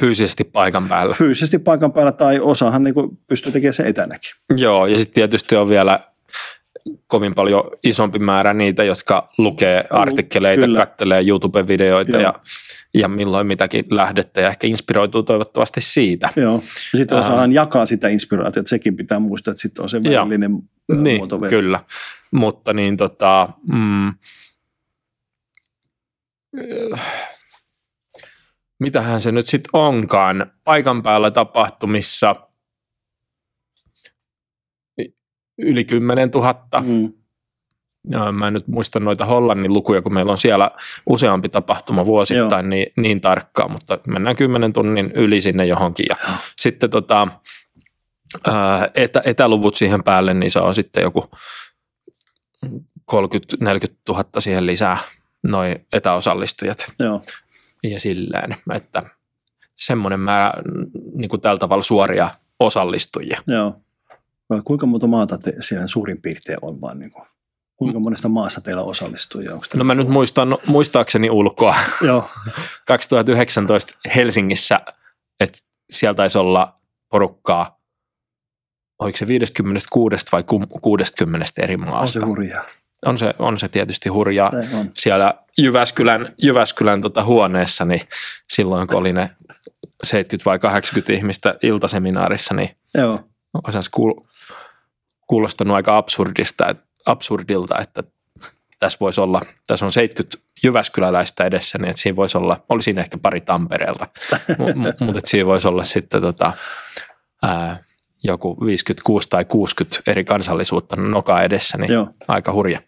Fyysisesti 0.00 0.44
paikan 0.44 0.88
päällä. 0.88 1.14
Fyysisesti 1.14 1.58
paikan 1.58 1.92
päällä 1.92 2.12
tai 2.12 2.40
osahan 2.40 2.84
niin 2.84 2.94
kuin 2.94 3.18
pystyy 3.28 3.52
tekemään 3.52 3.74
se 3.74 3.82
etänäkin. 3.82 4.30
Joo, 4.56 4.86
ja 4.86 4.98
sitten 4.98 5.14
tietysti 5.14 5.56
on 5.56 5.68
vielä 5.68 6.00
kovin 7.06 7.34
paljon 7.34 7.64
isompi 7.84 8.18
määrä 8.18 8.54
niitä, 8.54 8.84
jotka 8.84 9.28
lukee 9.38 9.84
artikkeleita, 9.90 10.66
Kyllä. 10.66 10.78
kattelee 10.78 11.22
YouTube-videoita 11.26 12.16
ja, 12.16 12.34
ja 12.94 13.08
milloin 13.08 13.46
mitäkin 13.46 13.84
lähdettä 13.90 14.40
ja 14.40 14.48
ehkä 14.48 14.66
inspiroituu 14.66 15.22
toivottavasti 15.22 15.80
siitä. 15.80 16.28
Joo, 16.36 16.54
ja 16.92 16.98
sitten 16.98 17.18
osaan 17.18 17.52
jakaa 17.52 17.86
sitä 17.86 18.08
inspiraatiota, 18.08 18.68
sekin 18.68 18.96
pitää 18.96 19.18
muistaa, 19.18 19.52
että 19.52 19.62
sitten 19.62 19.82
on 19.82 19.88
se 19.88 20.02
välillinen 20.02 20.58
niin, 20.98 21.16
muoto. 21.16 21.38
Kyllä, 21.38 21.80
mutta 22.32 22.72
niin 22.72 22.96
tota, 22.96 23.48
mm, 23.72 24.14
mitähän 28.80 29.20
se 29.20 29.32
nyt 29.32 29.46
sitten 29.46 29.70
onkaan, 29.72 30.52
paikan 30.64 31.02
päällä 31.02 31.30
tapahtumissa 31.30 32.34
yli 35.58 35.84
10 35.84 36.30
000. 36.30 36.54
Mm. 36.80 37.12
Mä 38.32 38.46
en 38.46 38.52
nyt 38.52 38.68
muista 38.68 39.00
noita 39.00 39.24
Hollannin 39.24 39.72
lukuja, 39.72 40.02
kun 40.02 40.14
meillä 40.14 40.32
on 40.32 40.38
siellä 40.38 40.70
useampi 41.06 41.48
tapahtuma 41.48 42.06
vuosittain 42.06 42.70
niin, 42.70 42.86
niin 42.96 43.20
tarkkaan, 43.20 43.70
mutta 43.70 43.98
mennään 44.08 44.36
10 44.36 44.72
tunnin 44.72 45.12
yli 45.14 45.40
sinne 45.40 45.66
johonkin. 45.66 46.06
Ja 46.08 46.16
sitten 46.56 46.90
tota, 46.90 47.28
etä, 48.94 49.22
etäluvut 49.24 49.76
siihen 49.76 50.02
päälle, 50.04 50.34
niin 50.34 50.50
se 50.50 50.58
on 50.58 50.74
sitten 50.74 51.02
joku 51.02 51.30
30-40 52.66 52.68
000 54.08 54.24
siihen 54.38 54.66
lisää 54.66 54.98
noin 55.42 55.86
etäosallistujat. 55.92 56.86
Joo. 56.98 57.22
Ja 57.82 58.00
silleen, 58.00 58.56
että 58.74 59.02
semmoinen 59.76 60.20
määrä 60.20 60.52
niin 61.14 61.28
kuin 61.28 61.40
tällä 61.40 61.58
tavalla 61.58 61.82
suoria 61.82 62.30
osallistujia. 62.60 63.42
Joo. 63.46 63.80
Vai 64.50 64.60
kuinka 64.64 64.86
monta 64.86 65.06
maata 65.06 65.38
te, 65.38 65.54
siellä 65.60 65.86
suurin 65.86 66.22
piirtein 66.22 66.58
on 66.62 66.80
vaan 66.80 66.98
niin 66.98 67.10
kuin, 67.10 67.24
kuinka 67.76 67.98
monesta 67.98 68.28
maassa 68.28 68.60
teillä 68.60 68.82
osallistujia? 68.82 69.54
Onko 69.54 69.66
no 69.74 69.84
mä 69.84 69.94
nyt 69.94 70.08
muistan, 70.08 70.58
muistaakseni 70.66 71.30
ulkoa. 71.30 71.76
Joo. 72.02 72.28
2019 72.86 73.98
Helsingissä, 74.14 74.80
että 75.40 75.58
siellä 75.90 76.14
taisi 76.14 76.38
olla 76.38 76.80
porukkaa, 77.08 77.75
oliko 78.98 79.18
se 79.18 79.26
56 79.26 80.26
vai 80.32 80.44
60 80.80 81.46
eri 81.58 81.76
maasta. 81.76 82.00
On 82.00 82.08
se 82.08 82.20
hurjaa 82.20 82.64
on 83.06 83.18
se, 83.18 83.34
on 83.38 83.58
se 83.58 83.68
tietysti 83.68 84.08
hurjaa. 84.08 84.50
Se 84.50 84.76
on. 84.76 84.90
Siellä 84.94 85.34
Jyväskylän, 85.58 86.28
Jyväskylän 86.42 87.02
tota 87.02 87.24
huoneessa, 87.24 87.84
niin 87.84 88.00
silloin 88.48 88.88
kun 88.88 88.96
oli 88.96 89.12
ne 89.12 89.30
70 90.04 90.50
vai 90.50 90.58
80 90.58 91.12
ihmistä 91.12 91.54
iltaseminaarissa, 91.62 92.54
niin 92.54 92.76
Joo. 92.94 93.20
olisi 93.54 93.90
kuul- 93.90 94.26
kuulostanut 95.26 95.74
aika 95.74 95.96
absurdista, 95.96 96.74
absurdilta, 97.06 97.78
että 97.78 98.02
tässä 98.80 98.98
voisi 99.00 99.20
olla, 99.20 99.42
tässä 99.66 99.84
on 99.84 99.92
70 99.92 100.38
Jyväskyläläistä 100.64 101.44
edessä, 101.44 101.78
niin 101.78 101.90
että 101.90 102.02
siinä 102.02 102.16
voisi 102.16 102.38
olla, 102.38 102.64
oli 102.68 102.82
siinä 102.82 103.00
ehkä 103.00 103.18
pari 103.18 103.40
Tampereelta, 103.40 104.06
mutta 104.58 105.04
mut, 105.04 105.16
siinä 105.24 105.46
voisi 105.46 105.68
olla 105.68 105.84
sitten 105.84 106.20
tota, 106.20 106.52
ää, 107.42 107.78
joku 108.26 108.56
56 108.66 109.28
tai 109.28 109.44
60 109.44 110.02
eri 110.06 110.24
kansallisuutta 110.24 110.96
nokaa 110.96 111.42
edessä, 111.42 111.78
niin 111.78 111.92
Joo. 111.92 112.08
aika 112.28 112.52
hurja. 112.52 112.80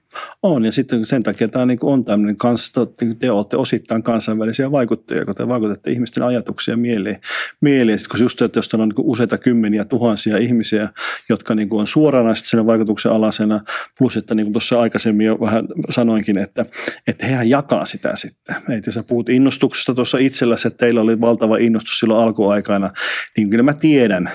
On, 0.43 0.65
ja 0.65 0.73
sitten 0.73 1.07
sen 1.07 1.23
takia 1.23 1.49
tämä 1.49 1.67
niin 1.67 1.79
on 1.83 2.05
tämmöinen, 2.05 2.37
kans, 2.37 2.73
te 3.19 3.31
olette 3.31 3.57
osittain 3.57 4.03
kansainvälisiä 4.03 4.71
vaikuttajia, 4.71 5.25
kun 5.25 5.35
te 5.35 5.49
vaikutatte 5.49 5.91
ihmisten 5.91 6.23
ajatuksia 6.23 6.77
mieleen. 6.77 7.17
mieleen. 7.61 7.99
Sitten 7.99 8.11
kun 8.11 8.25
just, 8.25 8.43
että 8.43 8.59
jos 8.59 8.75
on 8.75 8.89
niin 8.89 8.95
useita 8.99 9.39
kymmeniä 9.39 9.85
tuhansia 9.85 10.39
ihmisiä, 10.39 10.89
jotka 11.29 11.55
niin 11.55 11.69
on 11.73 11.87
suoranaisesti 11.87 12.49
sen 12.49 12.67
vaikutuksen 12.67 13.13
alasena, 13.13 13.61
plus 13.99 14.17
että 14.17 14.35
niin 14.35 14.47
kuin 14.47 14.53
tuossa 14.53 14.81
aikaisemmin 14.81 15.27
jo 15.27 15.41
vähän 15.41 15.69
sanoinkin, 15.91 16.39
että, 16.39 16.67
että 17.07 17.27
hehän 17.27 17.51
jakaa 17.51 17.85
sitä 17.85 18.17
sitten. 18.17 18.57
Että 18.57 18.89
jos 18.89 18.95
sä 18.95 19.03
puhut 19.03 19.29
innostuksesta 19.29 19.95
tuossa 19.95 20.19
itselläsi, 20.19 20.69
että 20.69 20.79
teillä 20.79 21.01
oli 21.01 21.21
valtava 21.21 21.57
innostus 21.57 21.99
silloin 21.99 22.21
alkuaikana, 22.21 22.91
niin 23.37 23.51
kyllä 23.51 23.63
mä 23.63 23.73
tiedän, 23.73 24.31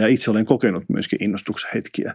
ja 0.00 0.06
itse 0.06 0.30
olen 0.30 0.46
kokenut 0.46 0.84
myöskin 0.88 1.22
innostuksen 1.22 1.70
hetkiä. 1.74 2.14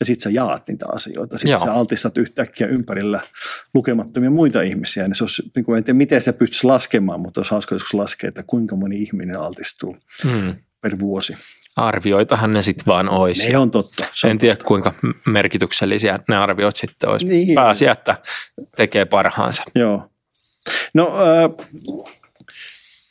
Ja 0.00 0.06
sitten 0.06 0.22
sä 0.22 0.30
jaat 0.30 0.68
niitä 0.68 0.86
asioita. 0.92 1.38
Sitten 1.38 1.58
sä 1.58 1.72
altistat 1.72 2.18
yhtäkkiä 2.18 2.66
ympärillä 2.66 3.20
lukemattomia 3.74 4.30
muita 4.30 4.62
ihmisiä. 4.62 5.04
Ja 5.04 5.14
se 5.14 5.24
olisi, 5.24 5.42
niin 5.54 5.64
kuin, 5.64 5.78
en 5.78 5.84
tiedä, 5.84 5.96
miten 5.96 6.22
sä 6.22 6.32
pystyisi 6.32 6.66
laskemaan, 6.66 7.20
mutta 7.20 7.40
olisi 7.40 7.50
hauska 7.50 7.74
joskus 7.74 7.94
laskea, 7.94 8.28
että 8.28 8.42
kuinka 8.46 8.76
moni 8.76 8.96
ihminen 8.96 9.40
altistuu 9.40 9.96
hmm. 10.24 10.54
per 10.80 10.98
vuosi. 10.98 11.36
Arvioitahan 11.76 12.50
ne 12.50 12.62
sitten 12.62 12.86
vaan 12.86 13.08
olisi. 13.08 13.48
Ne 13.48 13.58
on 13.58 13.70
totta. 13.70 14.04
Se 14.12 14.26
en 14.26 14.30
on 14.30 14.38
tiedä, 14.38 14.56
totta. 14.56 14.68
kuinka 14.68 14.94
merkityksellisiä 15.26 16.18
ne 16.28 16.36
arviot 16.36 16.76
sitten 16.76 17.10
olisi. 17.10 17.26
Niin. 17.26 17.54
Pääasia, 17.54 17.92
että 17.92 18.16
tekee 18.76 19.04
parhaansa. 19.04 19.62
Joo. 19.74 20.10
No, 20.94 21.06
äh, 21.06 21.66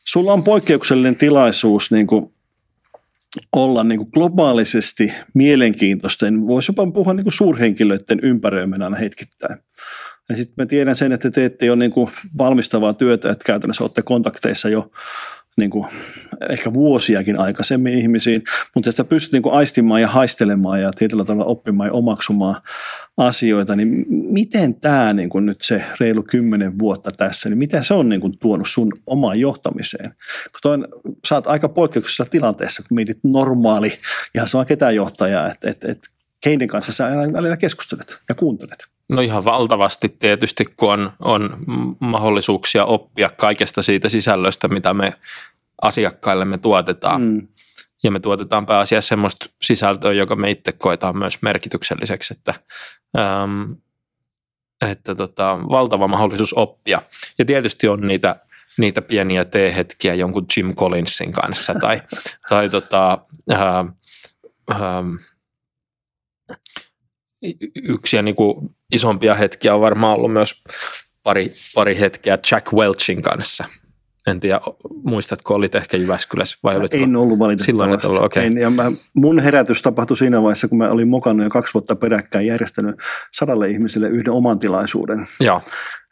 sulla 0.03 0.33
on 0.33 0.43
poikkeuksellinen 0.43 1.15
tilaisuus 1.15 1.91
niin 1.91 2.07
kuin 2.07 2.33
olla 3.55 3.83
niin 3.83 3.97
kuin 3.97 4.09
globaalisesti 4.13 5.13
mielenkiintoisten, 5.33 6.47
voisi 6.47 6.69
jopa 6.71 6.91
puhua 6.91 7.13
niin 7.13 7.23
kuin 7.23 7.33
suurhenkilöiden 7.33 8.19
ympäröimänä 8.23 8.85
aina 8.85 8.97
hetkittäin. 8.97 9.59
Ja 10.29 10.35
sitten 10.37 10.53
mä 10.57 10.65
tiedän 10.65 10.95
sen, 10.95 11.11
että 11.11 11.31
te 11.31 11.41
teette 11.41 11.65
jo 11.65 11.75
niin 11.75 11.91
kuin 11.91 12.11
valmistavaa 12.37 12.93
työtä, 12.93 13.31
että 13.31 13.43
käytännössä 13.43 13.83
olette 13.83 14.01
kontakteissa 14.01 14.69
jo 14.69 14.91
niin 15.57 15.69
kuin 15.69 15.85
ehkä 16.49 16.73
vuosiakin 16.73 17.39
aikaisemmin 17.39 17.93
ihmisiin, 17.93 18.43
mutta 18.75 18.91
sitä 18.91 19.03
pystyt 19.03 19.31
niin 19.31 19.43
kuin 19.43 19.55
aistimaan 19.55 20.01
ja 20.01 20.07
haistelemaan 20.07 20.81
ja 20.81 20.91
tietyllä 20.93 21.25
tavalla 21.25 21.45
oppimaan 21.45 21.87
ja 21.87 21.93
omaksumaan 21.93 22.61
asioita, 23.17 23.75
niin 23.75 24.05
miten 24.09 24.75
tämä 24.75 25.13
niin 25.13 25.29
kuin 25.29 25.45
nyt 25.45 25.61
se 25.61 25.83
reilu 25.99 26.23
kymmenen 26.23 26.79
vuotta 26.79 27.11
tässä, 27.11 27.49
niin 27.49 27.57
mitä 27.57 27.83
se 27.83 27.93
on 27.93 28.09
niin 28.09 28.21
kuin 28.21 28.37
tuonut 28.39 28.67
sun 28.69 28.91
omaan 29.05 29.39
johtamiseen? 29.39 30.11
Kun 30.51 30.59
toi, 30.61 30.77
sä 31.27 31.35
oot 31.35 31.47
aika 31.47 31.69
poikkeuksellisessa 31.69 32.25
tilanteessa, 32.25 32.83
kun 32.87 32.95
mietit 32.95 33.23
normaali, 33.23 33.93
ihan 34.35 34.47
sama 34.47 34.65
ketään 34.65 34.95
johtajaa, 34.95 35.51
että, 35.51 35.69
että, 35.69 35.91
että 35.91 36.09
keiden 36.41 36.67
kanssa 36.67 36.91
sä 36.91 37.09
välillä 37.33 37.57
keskustelet 37.57 38.17
ja 38.29 38.35
kuuntelet. 38.35 38.96
No 39.09 39.21
ihan 39.21 39.45
valtavasti 39.45 40.09
tietysti, 40.09 40.65
kun 40.65 40.89
on, 40.89 41.11
on 41.19 41.57
mahdollisuuksia 41.99 42.85
oppia 42.85 43.29
kaikesta 43.29 43.81
siitä 43.81 44.09
sisällöstä, 44.09 44.67
mitä 44.67 44.93
me 44.93 45.13
asiakkaillemme 45.81 46.57
tuotetaan. 46.57 47.21
Mm. 47.21 47.47
Ja 48.03 48.11
me 48.11 48.19
tuotetaan 48.19 48.65
pääasiassa 48.65 49.09
sellaista 49.09 49.45
sisältöä, 49.61 50.13
joka 50.13 50.35
me 50.35 50.51
itse 50.51 50.71
koetaan 50.71 51.17
myös 51.17 51.41
merkitykselliseksi, 51.41 52.33
että, 52.37 52.53
ähm, 53.17 53.71
että 54.91 55.15
tota, 55.15 55.59
valtava 55.69 56.07
mahdollisuus 56.07 56.53
oppia. 56.53 57.01
Ja 57.37 57.45
tietysti 57.45 57.87
on 57.87 58.01
niitä, 58.01 58.35
niitä 58.77 59.01
pieniä 59.01 59.45
T-hetkiä 59.45 60.13
jonkun 60.13 60.45
Jim 60.57 60.75
Collinsin 60.75 61.31
kanssa 61.31 61.73
tai, 61.81 62.01
tai 62.49 62.69
tota, 62.69 63.17
ähm, 63.51 63.87
ähm, 64.71 65.15
yksi 67.75 68.15
ja 68.15 68.21
niin 68.21 68.35
kuin 68.35 68.76
isompia 68.93 69.35
hetkiä 69.35 69.75
on 69.75 69.81
varmaan 69.81 70.17
ollut 70.17 70.33
myös 70.33 70.63
pari, 71.23 71.51
pari 71.75 71.99
hetkeä 71.99 72.37
Jack 72.51 72.73
Welchin 72.73 73.21
kanssa. 73.21 73.65
En 74.27 74.39
tiedä, 74.39 74.61
muistatko, 75.03 75.53
olit 75.53 75.75
ehkä 75.75 75.97
Jyväskylässä 75.97 76.57
vai 76.63 76.77
olitko? 76.77 76.97
En 76.97 77.15
ollut 77.15 77.39
valitettavasti. 77.39 77.71
Silloin 77.71 77.93
et 77.93 78.05
ollut, 78.05 78.23
okay. 78.23 78.45
en, 78.45 78.57
ja 78.57 78.69
mä, 78.69 78.91
mun 79.13 79.39
herätys 79.39 79.81
tapahtui 79.81 80.17
siinä 80.17 80.41
vaiheessa, 80.41 80.67
kun 80.67 80.77
mä 80.77 80.89
olin 80.89 81.07
mokannut 81.07 81.43
jo 81.43 81.49
kaksi 81.49 81.73
vuotta 81.73 81.95
peräkkäin 81.95 82.47
järjestänyt 82.47 82.95
sadalle 83.33 83.69
ihmiselle 83.69 84.09
yhden 84.09 84.33
oman 84.33 84.59
tilaisuuden. 84.59 85.25
Joo. 85.39 85.61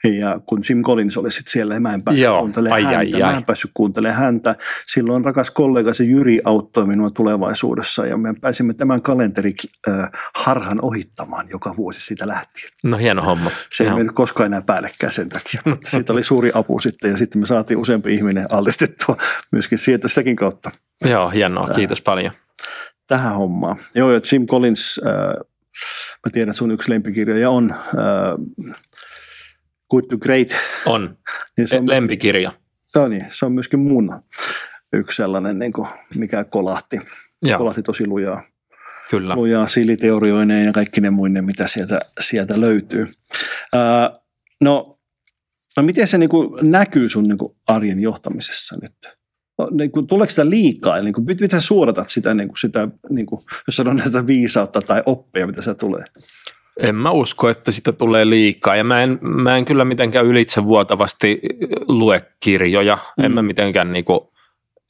Ja 0.04 0.40
kun 0.46 0.62
Jim 0.70 0.82
Collins 0.82 1.18
oli 1.18 1.32
sitten 1.32 1.52
siellä, 1.52 1.80
mä 1.80 1.94
en 1.94 2.04
päässyt 2.04 2.24
Joo, 2.24 2.40
kuuntelemaan 2.40 2.86
ai, 2.86 2.94
häntä. 2.94 3.18
Ai, 3.18 3.24
ai. 3.24 3.32
Mä 3.32 3.38
en 3.38 3.44
päässyt 3.44 3.72
kuuntelemaan 3.74 4.24
häntä. 4.24 4.56
Silloin 4.88 5.26
rakas 5.26 5.52
kollega 5.52 5.94
se 5.94 6.04
Jyri 6.04 6.42
auttoi 6.46 6.86
minua 6.86 7.10
tulevaisuudessa 7.10 8.06
ja 8.06 8.18
me 8.18 8.34
pääsimme 8.42 8.74
tämän 8.74 9.02
kalenteri 9.02 9.54
äh, 9.90 10.10
harhan 10.36 10.78
ohittamaan 10.82 11.46
joka 11.50 11.76
vuosi 11.78 12.02
siitä 12.02 12.28
lähtien. 12.28 12.70
No 12.84 12.98
hieno 12.98 13.22
homma. 13.22 13.52
Se 13.72 13.84
ei 13.84 13.90
mennyt 13.90 14.16
koskaan 14.16 14.48
enää 14.48 14.62
päällekkäin 14.62 15.12
sen 15.12 15.30
takia, 15.30 15.62
mutta 15.66 15.90
siitä 15.90 16.14
oli 16.14 16.24
suuri 16.24 16.52
apu 16.54 16.80
sitten 16.80 17.12
ja 17.12 17.18
sitten 17.18 17.42
me 17.42 17.46
saatiin 17.46 17.78
useampi 17.78 18.14
ihminen 18.14 18.46
altistettua 18.50 19.18
myöskin 19.52 19.78
sieltä 19.78 20.08
sitäkin 20.08 20.36
kautta. 20.36 20.72
Joo, 21.06 21.30
hienoa. 21.30 21.70
Kiitos 21.70 22.02
paljon. 22.02 22.32
Tähän 23.08 23.36
hommaan. 23.36 23.78
Joo, 23.96 24.12
ja 24.12 24.20
Jim 24.32 24.46
Collins, 24.46 25.02
äh, 25.06 25.14
mä 26.26 26.32
tiedän, 26.32 26.50
että 26.50 26.58
sun 26.58 26.72
yksi 26.72 26.92
lempikirjoja 26.92 27.50
on 27.50 27.72
äh, 27.72 27.78
Good 29.92 30.04
to 30.10 30.18
Great. 30.18 30.50
On, 30.86 31.18
niin 31.58 31.68
se 31.68 31.78
on 31.78 31.90
lempikirja. 31.90 32.52
Joo 32.96 33.08
niin, 33.08 33.26
se 33.30 33.46
on 33.46 33.52
myöskin 33.52 33.80
mun 33.80 34.22
yksi 34.94 35.16
sellainen, 35.16 35.60
niin 35.60 35.74
kuin, 35.74 35.88
mikä 36.16 36.44
kolahti. 36.44 37.00
Joo. 37.42 37.58
Kolahti 37.58 37.84
tosi 37.84 38.08
lujaa. 38.08 38.42
Kyllä. 39.10 39.36
Lujaa 39.36 39.68
siliteorioineen 39.68 40.66
ja 40.66 40.72
kaikki 40.72 41.02
ne 41.02 41.10
muinen, 41.10 41.46
mitä 41.46 41.68
sieltä, 41.68 42.00
sieltä 42.20 42.62
löytyy. 42.62 43.08
Ää, 43.74 44.12
no, 44.62 44.94
no, 45.78 45.84
miten 45.84 46.08
se 46.08 46.18
niin 46.18 46.30
kuin, 46.30 46.72
näkyy 46.72 47.10
sun 47.10 47.24
niin 47.24 47.38
kuin, 47.38 47.56
arjen 47.68 48.02
johtamisessa 48.02 48.76
nyt? 48.82 49.16
No, 49.58 49.68
niin 49.72 49.92
kuin, 49.92 50.08
tuleeko 50.08 50.30
sitä 50.30 50.50
liikaa? 50.50 51.02
Niin 51.02 51.14
kuin, 51.14 51.26
miten 51.26 51.50
sä 51.50 51.62
suodatat 51.62 52.10
sitä, 52.10 52.34
niin 52.34 52.48
kuin, 52.48 52.58
sitä 52.58 52.88
niin 53.10 53.26
kuin, 53.26 53.42
jos 53.68 53.76
sanon 53.76 53.96
näitä 53.96 54.28
viisautta 54.28 54.82
tai 54.82 55.04
oppia, 55.06 55.48
mitä 55.48 55.62
se 55.62 55.74
tulee? 55.74 56.04
En 56.80 56.96
mä 56.96 57.12
usko, 57.12 57.50
että 57.50 57.72
sitä 57.72 57.92
tulee 57.92 58.30
liikaa 58.30 58.76
ja 58.76 58.84
mä 58.84 59.04
en, 59.04 59.20
mä 59.22 59.58
en 59.58 59.66
kyllä 59.66 59.86
mitenkään 59.86 60.26
ylitsevuotavasti 60.26 61.42
lue 61.88 62.22
kirjoja. 62.40 62.98
Mm. 63.18 63.26
En 63.26 63.32
mä 63.32 63.42
mitenkään 63.42 63.94
niinku 63.94 64.34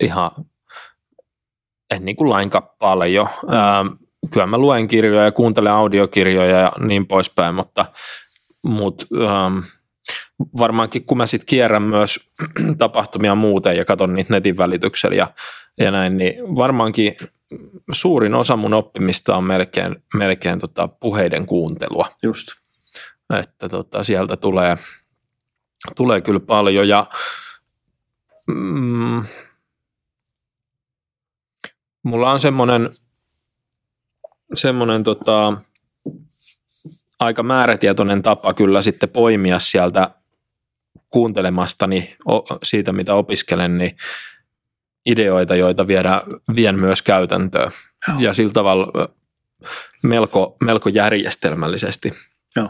ihan, 0.04 0.32
en 1.92 2.06
niinku 2.06 2.30
lainkaan 2.30 2.70
paljon. 2.80 3.28
Mm. 3.44 3.54
Ähm, 3.54 3.88
kyllä 4.34 4.46
mä 4.46 4.58
luen 4.58 4.88
kirjoja 4.88 5.24
ja 5.24 5.32
kuuntelen 5.32 5.72
audiokirjoja 5.72 6.60
ja 6.60 6.72
niin 6.80 7.08
poispäin, 7.08 7.56
mutta, 7.56 7.86
mutta 8.64 9.06
ähm, 9.22 9.58
varmaankin 10.58 11.06
kun 11.06 11.18
mä 11.18 11.26
sitten 11.26 11.46
kierrän 11.46 11.84
myös 11.84 12.20
tapahtumia 12.78 13.36
muuten 13.36 13.78
ja 13.78 13.86
katson 13.86 14.14
niitä 14.14 14.34
netin 14.34 14.58
välityksellä 14.58 15.16
ja, 15.16 15.28
ja 15.80 15.92
näin, 15.92 16.18
niin 16.18 16.56
varmaankin 16.56 17.16
suurin 17.92 18.36
osa 18.36 18.56
mun 18.56 18.74
oppimista 18.74 19.36
on 19.36 19.44
melkein, 19.44 20.04
melkein 20.14 20.60
tota 20.60 20.88
puheiden 20.88 21.46
kuuntelua. 21.46 22.08
Just. 22.24 22.48
Että 23.40 23.70
tota, 23.70 24.04
sieltä 24.04 24.36
tulee, 24.38 24.78
tulee 25.96 26.22
kyllä 26.22 26.40
paljon 26.40 26.88
ja 26.88 27.06
mm, 28.48 29.24
mulla 32.04 32.32
on 32.32 32.40
semmoinen 32.40 32.90
semmoinen 34.54 35.04
tota, 35.04 35.62
aika 37.20 37.44
määrätietoinen 37.44 38.24
tapa 38.24 38.54
kyllä 38.54 38.82
sitten 38.82 39.10
poimia 39.10 39.60
sieltä 39.60 40.12
kuuntelemastani 41.10 42.16
siitä, 42.64 42.92
mitä 42.92 43.16
opiskelen, 43.16 43.78
niin 43.78 43.98
ideoita, 45.06 45.56
joita 45.56 45.88
viedä, 45.88 46.22
vien 46.56 46.80
myös 46.80 47.02
käytäntöön. 47.02 47.72
Joo. 48.08 48.18
Ja 48.20 48.34
sillä 48.34 48.54
tavalla 48.54 49.10
melko, 50.04 50.58
melko 50.64 50.90
järjestelmällisesti. 50.90 52.12
Joo. 52.56 52.70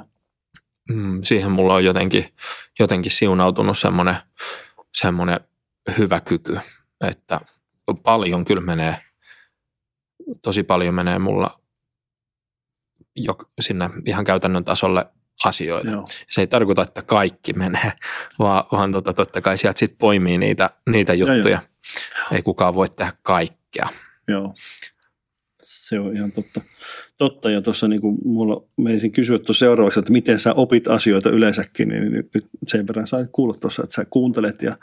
Mm, 0.93 1.23
siihen 1.23 1.51
mulla 1.51 1.73
on 1.73 1.85
jotenkin, 1.85 2.25
jotenkin 2.79 3.11
siunautunut 3.11 3.77
semmoinen, 3.77 4.15
semmoinen 4.95 5.39
hyvä 5.97 6.21
kyky, 6.21 6.59
että 7.01 7.41
paljon 8.03 8.45
kyllä 8.45 8.61
menee, 8.61 8.97
tosi 10.41 10.63
paljon 10.63 10.93
menee 10.93 11.19
mulla 11.19 11.59
jo 13.15 13.37
sinne 13.59 13.89
ihan 14.05 14.25
käytännön 14.25 14.65
tasolle 14.65 15.05
asioita. 15.43 15.91
Joo. 15.91 16.07
Se 16.29 16.41
ei 16.41 16.47
tarkoita, 16.47 16.81
että 16.81 17.01
kaikki 17.01 17.53
menee, 17.53 17.91
vaan, 18.39 18.63
vaan 18.71 18.91
tota, 18.91 19.13
totta 19.13 19.41
kai 19.41 19.57
sieltä 19.57 19.79
sitten 19.79 19.97
poimii 19.97 20.37
niitä, 20.37 20.69
niitä 20.89 21.13
juttuja. 21.13 21.49
Joo, 21.49 22.27
Ei 22.31 22.41
kukaan 22.41 22.75
voi 22.75 22.89
tehdä 22.89 23.13
kaikkea. 23.23 23.89
Joo, 24.27 24.53
se 25.65 25.99
on 25.99 26.15
ihan 26.15 26.31
totta. 26.31 26.61
Totta, 27.17 27.49
ja 27.49 27.61
tuossa 27.61 27.87
niin 27.87 28.01
kuin 28.01 28.17
mulla 28.25 28.63
menisin 28.77 29.11
kysyä 29.11 29.39
tuossa 29.39 29.65
seuraavaksi, 29.65 29.99
että 29.99 30.11
miten 30.11 30.39
sä 30.39 30.53
opit 30.53 30.87
asioita 30.87 31.29
yleensäkin, 31.29 31.89
niin 31.89 32.11
nyt, 32.11 32.29
nyt 32.35 32.45
sen 32.67 32.87
verran 32.87 33.07
sai 33.07 33.25
kuulla 33.31 33.53
tuossa, 33.61 33.83
että 33.83 33.95
sä 33.95 34.05
kuuntelet 34.09 34.61
ja 34.61 34.75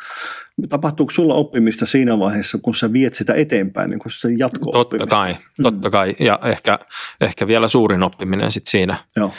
tapahtuuko 0.68 1.12
sulla 1.12 1.34
oppimista 1.34 1.86
siinä 1.86 2.18
vaiheessa, 2.18 2.58
kun 2.62 2.74
sä 2.74 2.92
viet 2.92 3.14
sitä 3.14 3.34
eteenpäin, 3.34 3.90
niin 3.90 3.98
kun 3.98 4.12
se 4.12 4.28
jatko 4.38 4.72
Totta 4.72 5.06
kai, 5.06 5.36
mm. 5.58 5.62
totta 5.62 5.90
kai, 5.90 6.16
ja 6.18 6.38
ehkä, 6.44 6.78
ehkä 7.20 7.46
vielä 7.46 7.68
suurin 7.68 8.02
oppiminen 8.02 8.52
sitten 8.52 8.70
siinä 8.70 8.96
Joo. 9.16 9.32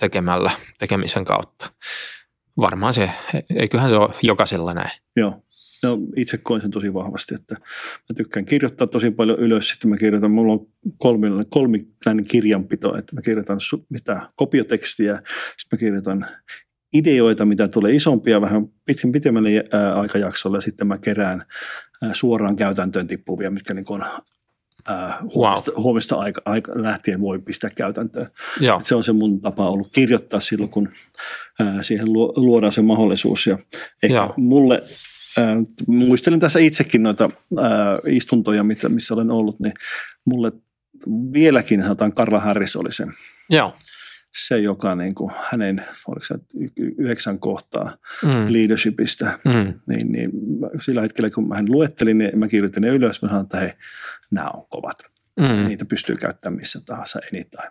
Tekemällä, 0.00 0.50
tekemisen 0.78 1.24
kautta. 1.24 1.72
Varmaan 2.56 2.94
se, 2.94 3.10
eiköhän 3.56 3.90
se 3.90 3.96
ole 3.96 4.10
jokaisella 4.22 4.74
näin. 4.74 4.90
Joo. 5.16 5.42
No, 5.82 5.98
itse 6.16 6.38
koen 6.38 6.60
sen 6.60 6.70
tosi 6.70 6.94
vahvasti, 6.94 7.34
että 7.34 7.54
mä 7.54 8.14
tykkään 8.16 8.46
kirjoittaa 8.46 8.86
tosi 8.86 9.10
paljon 9.10 9.38
ylös. 9.38 9.68
Sitten 9.68 9.90
mä 9.90 9.96
kirjoitan, 9.96 10.30
mulla 10.30 10.52
on 10.52 10.66
kolmi, 10.98 11.28
kolmikäinen 11.50 12.24
kirjanpito, 12.24 12.96
että 12.96 13.14
mä 13.16 13.22
kirjoitan 13.22 13.58
mitä 13.88 14.30
kopiotekstiä, 14.36 15.14
sitten 15.58 15.76
mä 15.76 15.78
kirjoitan 15.78 16.26
ideoita, 16.92 17.44
mitä 17.44 17.68
tulee 17.68 17.92
isompia 17.94 18.40
vähän 18.40 18.66
pitkin 18.86 19.12
pitemmälle 19.12 19.64
aikajaksolle 19.94 20.56
ja 20.56 20.60
sitten 20.60 20.86
mä 20.86 20.98
kerään 20.98 21.42
suoraan 22.12 22.56
käytäntöön 22.56 23.06
tippuvia, 23.06 23.50
mitkä 23.50 23.74
niin 23.74 23.86
on 23.88 24.04
huomista, 25.34 25.72
wow. 25.72 25.82
huomista 25.82 26.16
aika, 26.16 26.42
aika, 26.44 26.72
lähtien 26.74 27.20
voi 27.20 27.38
pistää 27.38 27.70
käytäntöön. 27.76 28.26
Se 28.82 28.94
on 28.94 29.04
se 29.04 29.12
mun 29.12 29.40
tapa 29.40 29.70
ollut 29.70 29.92
kirjoittaa 29.92 30.40
silloin, 30.40 30.70
kun 30.70 30.88
ää, 31.60 31.82
siihen 31.82 32.12
luodaan 32.12 32.72
se 32.72 32.82
mahdollisuus. 32.82 33.46
Ja 33.46 33.58
ehkä 34.02 34.16
Joo. 34.16 34.34
mulle 34.36 34.82
muistelen 35.86 36.40
tässä 36.40 36.58
itsekin 36.58 37.02
noita 37.02 37.30
istuntoja, 38.06 38.64
missä 38.64 39.14
olen 39.14 39.30
ollut, 39.30 39.60
niin 39.60 39.72
mulle 40.26 40.52
vieläkin 41.32 41.82
sanotaan 41.82 42.12
Karla 42.12 42.40
Harris 42.40 42.76
oli 42.76 42.92
se. 42.92 43.06
Joo. 43.50 43.72
Se, 44.34 44.58
joka 44.58 44.94
niin 44.94 45.14
kuin 45.14 45.32
hänen, 45.50 45.84
oliko 46.08 46.24
se 46.24 46.34
yhdeksän 46.76 47.38
kohtaa 47.38 47.96
mm. 48.22 48.52
leadershipistä, 48.52 49.38
mm. 49.44 49.80
niin, 49.88 50.12
niin 50.12 50.30
sillä 50.82 51.02
hetkellä 51.02 51.30
kun 51.30 51.48
mä 51.48 51.54
hän 51.54 51.72
luettelin, 51.72 52.18
niin 52.18 52.38
mä 52.38 52.48
kirjoitin 52.48 52.80
ne 52.80 52.88
ylös, 52.88 53.22
mä 53.22 53.28
sanoin, 53.28 53.44
että 53.44 53.60
hei, 53.60 53.72
nämä 54.30 54.50
on 54.54 54.66
kovat. 54.68 54.98
Mm. 55.40 55.66
Niitä 55.66 55.84
pystyy 55.84 56.16
käyttämään 56.16 56.60
missä 56.60 56.80
tahansa 56.86 57.20
anytime. 57.32 57.70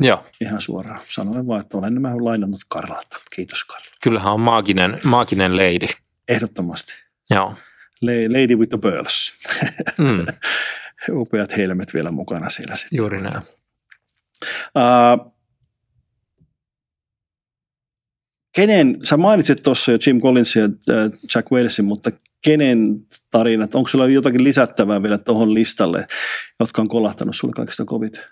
Joo. 0.00 0.24
Ihan 0.40 0.60
suoraan. 0.60 1.00
Sanoin 1.08 1.46
vaan, 1.46 1.60
että 1.60 1.78
olen 1.78 1.94
nämä 1.94 2.12
lainannut 2.20 2.60
Karlalta. 2.68 3.16
Kiitos 3.36 3.64
Karla. 3.64 3.86
Kyllähän 4.02 4.32
on 4.32 4.40
maaginen, 4.40 5.00
maaginen 5.04 5.56
lady. 5.56 5.86
Ehdottomasti. 6.28 6.94
Joo. 7.30 7.54
Lady 8.28 8.56
with 8.56 8.70
the 8.70 8.78
Pearls. 8.78 9.32
Mm. 9.98 10.26
Upeat 11.10 11.56
helmet 11.56 11.94
vielä 11.94 12.10
mukana 12.10 12.48
siellä 12.48 12.76
sitten. 12.76 12.96
Juuri 12.96 13.20
näin. 13.20 13.36
Uh, 13.36 15.34
kenen, 18.60 18.98
sä 19.02 19.16
mainitsit 19.16 19.62
tuossa 19.62 19.92
jo 19.92 19.98
Jim 20.06 20.20
Collinsin 20.20 20.62
ja 20.62 20.68
Jack 21.34 21.52
Walesin, 21.52 21.84
mutta 21.84 22.10
kenen 22.44 23.06
tarinat, 23.30 23.74
onko 23.74 23.88
sulla 23.88 24.06
jotakin 24.06 24.44
lisättävää 24.44 25.02
vielä 25.02 25.18
tuohon 25.18 25.54
listalle, 25.54 26.06
jotka 26.60 26.82
on 26.82 26.88
kolahtanut 26.88 27.36
sulle 27.36 27.52
kaikista 27.52 27.84
kovit? 27.84 28.26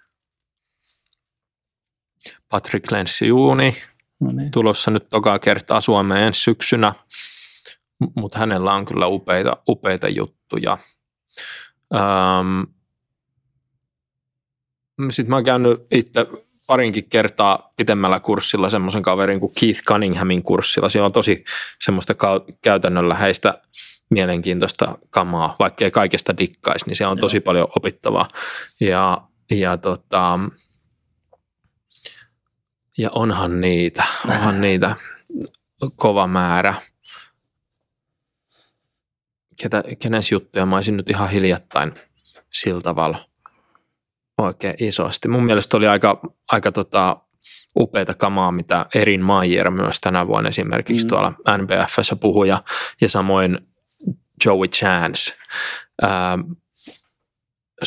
Patrick 2.49 2.93
Lencioni, 2.93 3.75
no 4.21 4.33
niin. 4.33 4.51
tulossa 4.51 4.91
nyt 4.91 5.09
toka 5.09 5.39
kertaa 5.39 5.81
Suomeen 5.81 6.23
ensi 6.23 6.41
syksynä 6.41 6.95
mutta 8.15 8.39
hänellä 8.39 8.75
on 8.75 8.87
kyllä 8.87 9.07
upeita, 9.07 9.57
upeita 9.69 10.09
juttuja. 10.09 10.79
Ähm, 11.95 12.63
Sitten 15.11 15.31
mä 15.31 15.37
oon 15.37 15.45
käynyt 15.45 15.87
itse 15.91 16.27
parinkin 16.67 17.09
kertaa 17.09 17.71
pitemmällä 17.77 18.21
kurssilla 18.21 18.69
semmoisen 18.69 19.03
kaverin 19.03 19.41
kuin 19.41 19.53
Keith 19.61 19.83
Cunninghamin 19.83 20.43
kurssilla. 20.43 20.89
Siinä 20.89 21.05
on 21.05 21.13
tosi 21.13 21.45
semmoista 21.85 22.15
käytännönläheistä 22.63 23.61
mielenkiintoista 24.11 24.99
kamaa, 25.11 25.57
vaikka 25.59 25.85
ei 25.85 25.91
kaikesta 25.91 26.39
dikkaisi, 26.39 26.87
niin 26.87 26.97
se 26.97 27.07
on 27.07 27.19
tosi 27.19 27.41
paljon 27.41 27.69
opittavaa. 27.77 28.29
Ja, 28.81 29.23
ja, 29.51 29.77
tota, 29.77 30.39
ja 32.99 33.11
onhan 33.11 33.61
niitä, 33.61 34.05
onhan 34.29 34.61
niitä 34.61 34.97
kova 35.97 36.27
määrä 36.27 36.75
ketä, 39.63 39.85
kenen 39.99 40.23
juttuja 40.33 40.67
mä 40.67 40.77
olisin 40.77 40.97
nyt 40.97 41.11
ihan 41.11 41.31
hiljattain 41.31 41.93
sillä 42.53 42.81
tavalla 42.81 43.19
oikein 44.39 44.75
isosti. 44.81 45.29
Mun 45.29 45.45
mielestä 45.45 45.77
oli 45.77 45.87
aika, 45.87 46.21
aika 46.53 46.73
tota, 46.73 47.17
upeita 47.77 48.15
kamaa, 48.15 48.53
mitä 48.53 48.87
Erin 48.95 49.23
Mayer 49.23 49.71
myös 49.71 50.01
tänä 50.01 50.27
vuonna 50.27 50.49
esimerkiksi 50.49 51.05
mm. 51.05 51.09
tuolla 51.09 51.33
NBFssä 51.59 52.17
puhui 52.17 52.49
ja, 52.49 52.63
ja 53.01 53.09
samoin 53.09 53.59
Joey 54.45 54.69
Chance. 54.69 55.35
Ähm, 56.05 56.41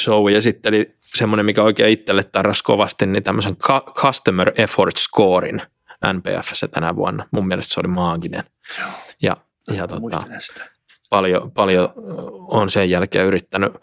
Joey 0.08 0.36
esitteli 0.36 0.96
semmoinen, 1.02 1.46
mikä 1.46 1.64
oikein 1.64 1.94
itselle 1.94 2.24
tarras 2.24 2.62
kovasti, 2.62 3.06
niin 3.06 3.24
tämmöisen 3.24 3.56
Customer 3.94 4.52
Effort 4.58 4.98
Scorein 4.98 5.62
NPFssä 6.14 6.68
tänä 6.68 6.96
vuonna. 6.96 7.26
Mun 7.32 7.48
mielestä 7.48 7.74
se 7.74 7.80
oli 7.80 7.88
maaginen. 7.88 8.44
Joo. 8.80 8.90
Ja, 9.22 9.38
ja 9.72 9.88
tota, 9.88 10.24
paljon, 11.10 11.52
paljon 11.52 11.94
on 12.48 12.70
sen 12.70 12.90
jälkeen 12.90 13.26
yrittänyt, 13.26 13.74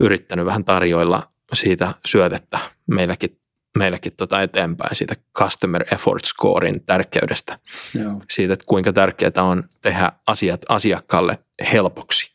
yrittänyt 0.00 0.46
vähän 0.46 0.64
tarjoilla 0.64 1.22
siitä 1.52 1.94
syötettä 2.06 2.58
meilläkin, 2.86 3.36
meilläkin 3.78 4.12
tota 4.16 4.42
eteenpäin 4.42 4.96
siitä 4.96 5.14
Customer 5.38 5.84
Effort 5.94 6.24
Scorein 6.24 6.84
tärkeydestä. 6.84 7.58
Joo. 8.02 8.22
Siitä, 8.30 8.52
että 8.52 8.64
kuinka 8.68 8.92
tärkeää 8.92 9.32
on 9.36 9.64
tehdä 9.82 10.12
asiat 10.26 10.60
asiakkaalle 10.68 11.38
helpoksi. 11.72 12.34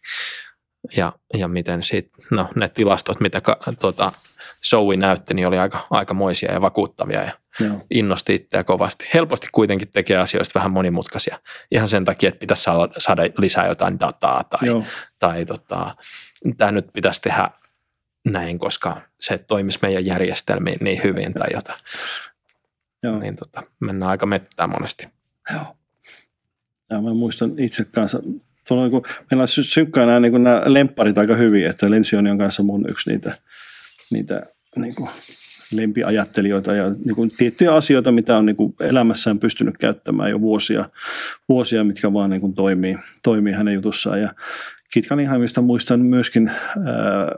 Ja, 0.97 1.13
ja 1.33 1.47
miten 1.47 1.83
sit, 1.83 2.09
no, 2.31 2.49
ne 2.55 2.69
tilastot, 2.69 3.19
mitä 3.19 3.41
ka, 3.41 3.59
tota, 3.79 4.11
Zoe 4.69 4.95
näytti, 4.95 5.33
niin 5.33 5.47
oli 5.47 5.57
aika, 5.57 5.87
aika 5.89 6.13
moisia 6.13 6.53
ja 6.53 6.61
vakuuttavia 6.61 7.23
ja 7.23 7.31
Joo. 7.59 7.81
innosti 7.91 8.35
itseä 8.35 8.63
kovasti. 8.63 9.09
Helposti 9.13 9.47
kuitenkin 9.51 9.91
tekee 9.91 10.17
asioista 10.17 10.59
vähän 10.59 10.71
monimutkaisia 10.71 11.39
ihan 11.71 11.87
sen 11.87 12.05
takia, 12.05 12.27
että 12.27 12.39
pitäisi 12.39 12.63
saada, 12.63 12.93
saada 12.97 13.21
lisää 13.37 13.67
jotain 13.67 13.99
dataa 13.99 14.43
tai, 14.43 14.59
tai 15.19 15.45
tota, 15.45 15.95
tämä 16.57 16.71
nyt 16.71 16.87
pitäisi 16.93 17.21
tehdä 17.21 17.49
näin, 18.31 18.59
koska 18.59 19.01
se 19.19 19.37
toimisi 19.37 19.79
meidän 19.81 20.05
järjestelmiin 20.05 20.77
niin 20.81 21.03
hyvin 21.03 21.33
tai 21.33 21.47
jotain. 21.53 21.79
Joo. 23.03 23.19
niin 23.19 23.35
tota, 23.35 23.63
mennään 23.79 24.11
aika 24.11 24.25
mettään 24.25 24.69
monesti. 24.69 25.07
Joo. 25.53 25.77
Ja 26.89 27.01
mä 27.01 27.13
muistan 27.13 27.59
itse 27.59 27.85
kanssa, 27.85 28.19
tuolla 28.67 28.83
niin 28.83 28.91
kuin, 28.91 29.03
meillä 29.31 29.41
on 29.41 29.47
sykkään 29.47 30.07
nämä, 30.07 30.19
niin 30.19 30.43
nämä 30.43 30.61
lempparit 30.65 31.17
aika 31.17 31.35
hyvin, 31.35 31.67
että 31.67 31.89
Lensioni 31.89 32.31
on 32.31 32.37
kanssa 32.37 32.63
mun 32.63 32.89
yksi 32.89 33.09
niitä, 33.09 33.37
niitä 34.11 34.45
niin 34.75 34.95
kuin 34.95 35.09
lempiajattelijoita 35.71 36.73
ja 36.73 36.85
niin 37.05 37.15
kuin 37.15 37.31
tiettyjä 37.37 37.73
asioita, 37.73 38.11
mitä 38.11 38.37
on 38.37 38.45
niin 38.45 38.55
kuin 38.55 38.75
elämässään 38.79 39.39
pystynyt 39.39 39.77
käyttämään 39.77 40.29
jo 40.29 40.41
vuosia, 40.41 40.89
vuosia 41.49 41.83
mitkä 41.83 42.13
vaan 42.13 42.29
niin 42.29 42.41
kuin 42.41 42.53
toimii, 42.53 42.97
toimii 43.23 43.53
hänen 43.53 43.73
jutussaan. 43.73 44.21
Ja 44.21 44.33
Kit 44.93 45.07
Cunninghamista 45.07 45.61
muistan 45.61 45.99
myöskin 45.99 46.51
ää, 46.85 47.35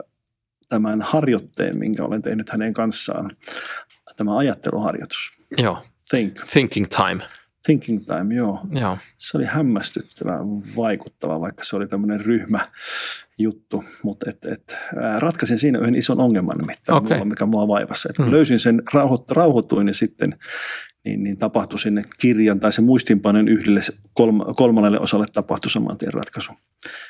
tämän 0.70 1.00
harjoitteen, 1.00 1.78
minkä 1.78 2.04
olen 2.04 2.22
tehnyt 2.22 2.50
hänen 2.50 2.72
kanssaan, 2.72 3.30
tämä 4.16 4.36
ajatteluharjoitus. 4.36 5.30
Joo, 5.58 5.82
Think. 6.10 6.40
Thinking 6.52 6.86
Time. 6.88 7.22
Thinking 7.66 8.00
Time, 8.06 8.34
joo. 8.34 8.60
joo. 8.70 8.98
Se 9.18 9.36
oli 9.36 9.44
hämmästyttävän 9.44 10.46
vaikuttava, 10.76 11.40
vaikka 11.40 11.64
se 11.64 11.76
oli 11.76 11.86
tämmöinen 11.86 12.20
ryhmä 12.20 12.66
juttu, 13.38 13.84
mutta 14.04 14.30
et, 14.30 14.46
et, 14.46 14.76
ratkaisin 15.18 15.58
siinä 15.58 15.78
yhden 15.78 15.94
ison 15.94 16.20
ongelman 16.20 16.58
nimittäin, 16.58 16.98
okay. 16.98 17.16
mulla, 17.16 17.28
mikä 17.28 17.46
mua 17.46 17.68
vaivassa. 17.68 18.08
Et 18.10 18.16
kun 18.16 18.24
hmm. 18.24 18.34
löysin 18.34 18.58
sen, 18.60 18.82
rauhoit, 18.92 19.30
rauhoittuin 19.30 19.86
niin 19.86 19.94
sitten 19.94 20.38
niin, 21.04 21.22
niin 21.22 21.36
tapahtui 21.36 21.78
sinne 21.78 22.02
kirjan 22.18 22.60
tai 22.60 22.72
se 22.72 22.80
muistinpanen 22.80 23.48
yhdelle 23.48 23.80
kolma, 24.14 24.44
kolmannelle 24.44 25.00
osalle 25.00 25.26
tapahtui 25.32 25.70
saman 25.70 25.98
tien 25.98 26.14
ratkaisu. 26.14 26.52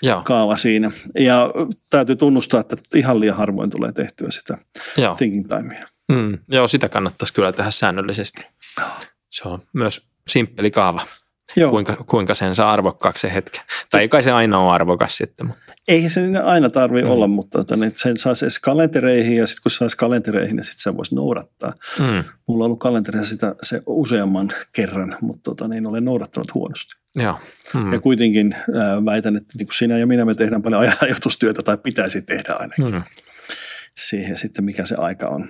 Joo. 0.03 0.23
Kaava 0.23 0.57
siinä. 0.57 0.91
Ja 1.19 1.51
täytyy 1.91 2.17
tunnustaa, 2.17 2.61
että 2.61 2.77
ihan 2.95 3.21
liian 3.21 3.37
harvoin 3.37 3.71
tulee 3.71 3.93
tehtyä 3.93 4.31
sitä 4.31 4.59
Joo. 4.97 5.15
thinking 5.15 5.49
timea. 5.49 5.83
Mm, 6.09 6.39
joo, 6.49 6.69
sitä 6.69 6.89
kannattaisi 6.89 7.35
kyllä 7.35 7.53
tehdä 7.53 7.71
säännöllisesti. 7.71 8.43
Se 9.31 9.49
on 9.49 9.63
myös 9.73 10.07
simppeli 10.29 10.71
kaava. 10.71 11.07
Joo. 11.57 11.71
Kuinka, 11.71 11.97
kuinka 11.97 12.35
sen 12.35 12.55
saa 12.55 12.73
arvokkaaksi 12.73 13.21
se 13.21 13.35
hetken. 13.35 13.65
Tai 13.91 14.01
ei 14.01 14.09
kai 14.09 14.23
se 14.23 14.31
aina 14.31 14.59
ole 14.59 14.73
arvokas 14.73 15.17
sitten. 15.17 15.47
Mutta. 15.47 15.73
Ei 15.89 16.11
se 16.11 16.21
aina 16.45 16.71
tarvitse 16.71 17.05
mm. 17.05 17.11
olla, 17.11 17.27
mutta 17.27 17.59
tota, 17.59 17.77
niin 17.77 17.93
sen 17.97 18.17
saa 18.17 18.33
edes 18.43 18.59
kalentereihin 18.59 19.37
ja 19.37 19.47
sitten 19.47 19.63
kun 19.63 19.71
saisi 19.71 19.97
kalentereihin, 19.97 20.57
niin 20.57 20.65
sitten 20.65 20.83
se 20.83 20.97
voisi 20.97 21.15
noudattaa. 21.15 21.73
Mm. 21.99 22.25
Mulla 22.49 22.65
on 22.65 22.67
ollut 22.67 22.81
kalenterissa 22.81 23.29
sitä 23.29 23.55
se 23.63 23.83
useamman 23.87 24.53
kerran, 24.73 25.17
mutta 25.21 25.43
tota, 25.43 25.69
niin 25.69 25.87
olen 25.87 26.05
noudattanut 26.05 26.55
huonosti. 26.55 26.95
Joo. 27.17 27.39
Mm. 27.75 27.93
Ja 27.93 28.01
kuitenkin 28.01 28.55
äh, 28.55 29.05
väitän, 29.05 29.37
että 29.37 29.59
niin 29.59 29.67
kuin 29.67 29.77
sinä 29.77 29.99
ja 29.99 30.07
minä 30.07 30.25
me 30.25 30.35
tehdään 30.35 30.63
paljon 30.63 30.93
ajatustyötä 31.03 31.63
tai 31.63 31.79
pitäisi 31.79 32.23
tehdä 32.23 32.53
ainakin. 32.53 32.95
Mm 32.95 33.03
siihen 34.09 34.37
sitten, 34.37 34.65
mikä 34.65 34.85
se 34.85 34.95
aika 34.95 35.29
on. 35.29 35.49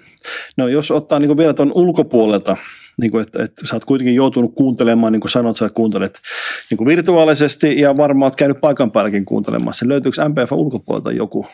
No 0.56 0.68
jos 0.68 0.90
ottaa 0.90 1.18
niin 1.18 1.36
vielä 1.36 1.54
tuon 1.54 1.72
ulkopuolelta, 1.74 2.56
niin 3.00 3.10
kuin, 3.10 3.22
että, 3.22 3.42
että 3.42 3.66
sä 3.66 3.76
oot 3.76 3.84
kuitenkin 3.84 4.14
joutunut 4.14 4.54
kuuntelemaan, 4.54 5.12
niin 5.12 5.20
kuin 5.20 5.30
sanot, 5.30 5.56
sä 5.56 5.68
kuuntelet 5.74 6.20
niin 6.70 6.78
kuin 6.78 6.88
virtuaalisesti 6.88 7.80
ja 7.80 7.96
varmaan 7.96 8.26
oot 8.30 8.36
käynyt 8.36 8.60
paikan 8.60 8.90
päälläkin 8.90 9.24
kuuntelemassa. 9.24 9.88
Löytyykö 9.88 10.28
MPF 10.28 10.52
ulkopuolelta 10.52 11.12
joku 11.12 11.46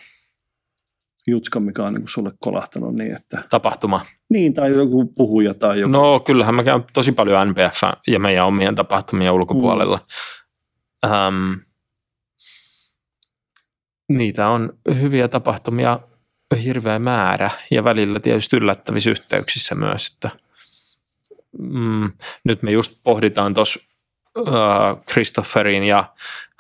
jutska, 1.26 1.60
mikä 1.60 1.84
on 1.84 1.92
niin 1.92 2.02
kuin 2.02 2.10
sulle 2.10 2.30
kolahtanut 2.40 2.94
niin, 2.94 3.16
että... 3.16 3.42
Tapahtuma. 3.50 4.00
Niin, 4.30 4.54
tai 4.54 4.70
joku 4.70 5.04
puhuja 5.04 5.54
tai 5.54 5.80
joku... 5.80 5.92
No 5.92 6.20
kyllähän 6.20 6.54
mä 6.54 6.64
käyn 6.64 6.84
tosi 6.92 7.12
paljon 7.12 7.48
NPF 7.48 7.80
ja 8.06 8.20
meidän 8.20 8.46
omien 8.46 8.74
tapahtumien 8.74 9.32
ulkopuolella. 9.32 10.00
Mm. 11.06 11.12
Ähm, 11.12 11.52
niitä 14.08 14.48
on 14.48 14.78
hyviä 15.00 15.28
tapahtumia 15.28 16.00
hirveä 16.64 16.98
määrä 16.98 17.50
ja 17.70 17.84
välillä 17.84 18.20
tietysti 18.20 18.56
yllättävissä 18.56 19.10
yhteyksissä 19.10 19.74
myös, 19.74 20.12
että 20.14 20.30
mm, 21.58 22.12
nyt 22.44 22.62
me 22.62 22.70
just 22.70 22.92
pohditaan 23.04 23.54
tuossa 23.54 23.80
Christopherin 25.10 25.84
ja 25.84 26.04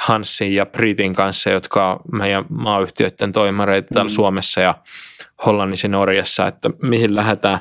Hansin 0.00 0.54
ja 0.54 0.66
Britin 0.66 1.14
kanssa, 1.14 1.50
jotka 1.50 1.90
on 1.90 2.00
meidän 2.12 2.44
maayhtiöiden 2.48 3.32
toimareita 3.32 3.94
täällä 3.94 4.08
mm. 4.08 4.14
Suomessa 4.14 4.60
ja 4.60 4.74
Hollannissa 5.46 5.86
ja 5.86 5.90
Norjassa, 5.90 6.46
että 6.46 6.70
mihin 6.82 7.14
lähdetään, 7.14 7.58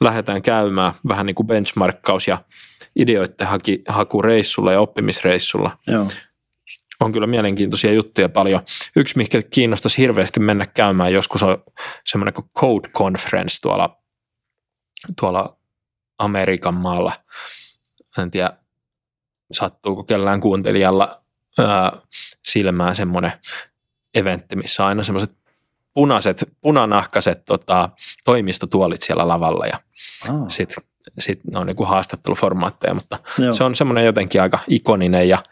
lähdetään 0.00 0.42
käymään 0.42 0.92
vähän 1.08 1.26
niin 1.26 1.34
kuin 1.34 1.46
benchmarkkaus 1.46 2.28
ja 2.28 2.38
ideoiden 2.96 3.46
haki, 3.46 3.82
hakureissulla 3.88 4.72
ja 4.72 4.80
oppimisreissulla. 4.80 5.78
Joo 5.86 6.06
on 7.04 7.12
kyllä 7.12 7.26
mielenkiintoisia 7.26 7.92
juttuja 7.92 8.28
paljon. 8.28 8.60
Yksi, 8.96 9.16
mikä 9.16 9.42
kiinnostaisi 9.42 9.98
hirveästi 9.98 10.40
mennä 10.40 10.66
käymään, 10.66 11.12
joskus 11.12 11.42
on 11.42 11.64
semmoinen 12.06 12.34
kuin 12.34 12.50
Code 12.58 12.88
Conference 12.88 13.60
tuolla, 13.62 13.96
tuolla 15.20 15.56
Amerikan 16.22 16.74
maalla. 16.74 17.12
En 18.18 18.30
tiedä, 18.30 18.52
sattuuko 19.52 20.04
kellään 20.04 20.40
kuuntelijalla 20.40 21.22
ää, 21.58 21.92
silmään 22.44 22.94
semmoinen 22.94 23.32
eventti, 24.14 24.56
missä 24.56 24.82
on 24.82 24.88
aina 24.88 25.02
semmoiset 25.02 25.32
punaiset, 25.94 26.48
punanahkaiset 26.60 27.44
tota, 27.44 27.88
toimistotuolit 28.24 29.02
siellä 29.02 29.28
lavalla 29.28 29.66
ja 29.66 29.80
oh. 30.30 30.48
sitten 30.48 30.84
sit 31.18 31.40
ne 31.44 31.58
on 31.58 31.66
niin 31.66 31.86
haastatteluformaatteja, 31.86 32.94
mutta 32.94 33.18
Joo. 33.38 33.52
se 33.52 33.64
on 33.64 33.76
semmoinen 33.76 34.04
jotenkin 34.04 34.42
aika 34.42 34.58
ikoninen 34.68 35.28
ja 35.28 35.42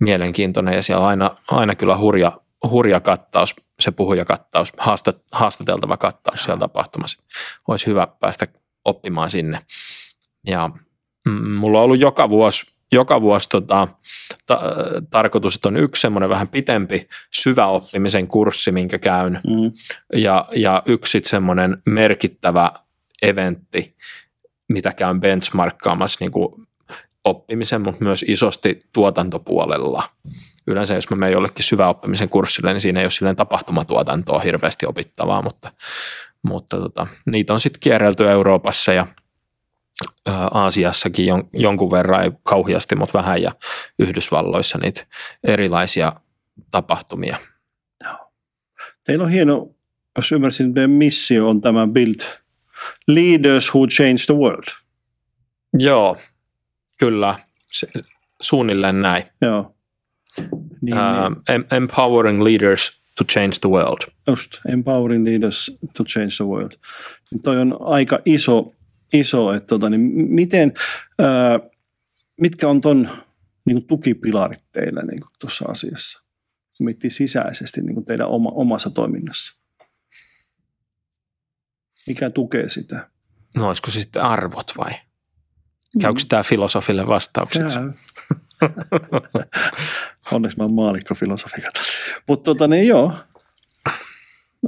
mielenkiintoinen 0.00 0.74
ja 0.74 0.82
siellä 0.82 1.02
on 1.02 1.08
aina, 1.08 1.36
aina 1.48 1.74
kyllä 1.74 1.98
hurja, 1.98 2.32
hurja 2.70 3.00
kattaus, 3.00 3.54
se 3.80 3.90
puhujakattaus, 3.90 4.72
haastat, 4.78 5.22
haastateltava 5.32 5.96
kattaus 5.96 6.42
siellä 6.42 6.60
tapahtumassa. 6.60 7.22
Olisi 7.68 7.86
hyvä 7.86 8.06
päästä 8.06 8.46
oppimaan 8.84 9.30
sinne. 9.30 9.58
Ja 10.46 10.70
mm, 11.28 11.50
mulla 11.50 11.78
on 11.78 11.84
ollut 11.84 12.00
joka 12.00 12.28
vuosi, 12.28 12.66
joka 12.92 13.20
vuosi 13.20 13.48
tota, 13.48 13.88
ta, 14.46 14.60
tarkoitus, 15.10 15.54
että 15.54 15.68
on 15.68 15.76
yksi 15.76 16.00
semmoinen 16.00 16.30
vähän 16.30 16.48
pitempi 16.48 17.08
syvä 17.30 17.66
oppimisen 17.66 18.26
kurssi, 18.26 18.72
minkä 18.72 18.98
käyn, 18.98 19.40
mm. 19.46 19.72
ja, 20.12 20.48
ja 20.56 20.82
yksi 20.86 21.20
semmoinen 21.24 21.78
merkittävä 21.86 22.72
eventti, 23.22 23.96
mitä 24.68 24.92
käyn 24.92 25.20
benchmarkkaamassa 25.20 26.16
niin 26.20 26.32
kuin 26.32 26.66
oppimisen, 27.24 27.82
mutta 27.82 28.04
myös 28.04 28.24
isosti 28.28 28.78
tuotantopuolella. 28.92 30.02
Yleensä 30.66 30.94
jos 30.94 31.10
mä 31.10 31.16
menen 31.16 31.32
jollekin 31.32 31.64
syvä 31.64 31.88
oppimisen 31.88 32.28
kurssille, 32.28 32.72
niin 32.72 32.80
siinä 32.80 33.00
ei 33.00 33.04
ole 33.04 33.10
silleen 33.10 33.36
tapahtumatuotantoa 33.36 34.38
hirveästi 34.38 34.86
opittavaa, 34.86 35.42
mutta, 35.42 35.72
mutta 36.42 36.76
tota, 36.76 37.06
niitä 37.26 37.52
on 37.52 37.60
sitten 37.60 37.80
kierrelty 37.80 38.30
Euroopassa 38.30 38.92
ja 38.92 39.06
Aasiassakin 40.50 41.26
jon, 41.26 41.48
jonkun 41.52 41.90
verran, 41.90 42.24
ei 42.24 42.30
kauheasti, 42.42 42.96
mutta 42.96 43.18
vähän, 43.18 43.42
ja 43.42 43.52
Yhdysvalloissa 43.98 44.78
niitä 44.78 45.06
erilaisia 45.44 46.12
tapahtumia. 46.70 47.36
Teillä 49.06 49.24
on 49.24 49.30
hieno, 49.30 49.70
jos 50.16 50.32
ymmärsin, 50.32 50.68
että 50.68 50.88
missio 50.88 51.48
on 51.48 51.60
tämä 51.60 51.86
Build– 51.86 52.20
Leaders 53.08 53.74
Who 53.74 53.86
Change 53.86 54.26
the 54.26 54.34
World. 54.34 54.68
Joo, 55.78 56.16
kyllä. 56.98 57.38
Se, 57.66 57.88
suunnilleen 58.40 59.02
näin. 59.02 59.22
Joo. 59.42 59.74
Niin, 60.80 60.94
uh, 60.94 61.30
niin. 61.48 61.64
Empowering 61.70 62.42
Leaders 62.42 63.00
to 63.18 63.24
Change 63.24 63.52
the 63.60 63.68
World. 63.68 64.10
Just, 64.26 64.52
Empowering 64.68 65.24
Leaders 65.24 65.70
to 65.96 66.04
Change 66.04 66.30
the 66.36 66.44
World. 66.44 66.72
Niin 67.30 67.42
toi 67.42 67.60
on 67.60 67.76
aika 67.80 68.18
iso, 68.24 68.66
iso 69.12 69.52
että 69.52 69.66
tota, 69.66 69.90
niin 69.90 70.00
miten, 70.34 70.72
uh, 71.20 71.70
mitkä 72.40 72.68
on 72.68 72.80
ton 72.80 73.08
niin 73.66 73.86
tukipilarit 73.86 74.64
teillä 74.72 75.02
niin 75.02 75.20
tuossa 75.38 75.64
asiassa? 75.68 76.22
Miettii 76.80 77.10
sisäisesti 77.10 77.82
niin 77.82 78.04
teidän 78.04 78.28
oma, 78.28 78.50
omassa 78.52 78.90
toiminnassa. 78.90 79.54
Mikä 82.06 82.30
tukee 82.30 82.68
sitä? 82.68 83.10
No 83.56 83.68
olisiko 83.68 83.90
se 83.90 84.00
sitten 84.00 84.22
arvot 84.22 84.72
vai? 84.78 84.90
Käykö 86.00 86.20
mm. 86.20 86.28
tämä 86.28 86.42
filosofille 86.42 87.06
vastaukseksi? 87.06 87.78
Onneksi 90.32 90.56
mä 90.56 90.64
oon 90.64 90.72
maalikko 90.72 91.14
filosofikat. 91.14 91.74
Mutta 92.28 92.44
tota 92.44 92.68
niin 92.68 92.86
joo. 92.86 93.12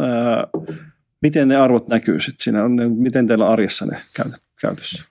Ää, 0.00 0.46
miten 1.22 1.48
ne 1.48 1.56
arvot 1.56 1.88
näkyy 1.88 2.20
sitten 2.20 2.44
siinä? 2.44 2.60
Miten 2.88 3.26
teillä 3.26 3.48
arjessa 3.48 3.86
ne 3.86 4.02
käytössä? 4.60 5.04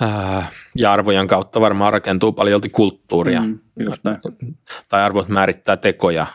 Ää, 0.00 0.48
ja 0.74 0.92
arvojen 0.92 1.28
kautta 1.28 1.60
varmaan 1.60 1.92
rakentuu 1.92 2.32
paljon 2.32 2.60
kulttuuria. 2.72 3.40
Mm, 3.40 3.58
tai 4.88 5.02
arvot 5.02 5.28
määrittää 5.28 5.76
tekoja. 5.76 6.26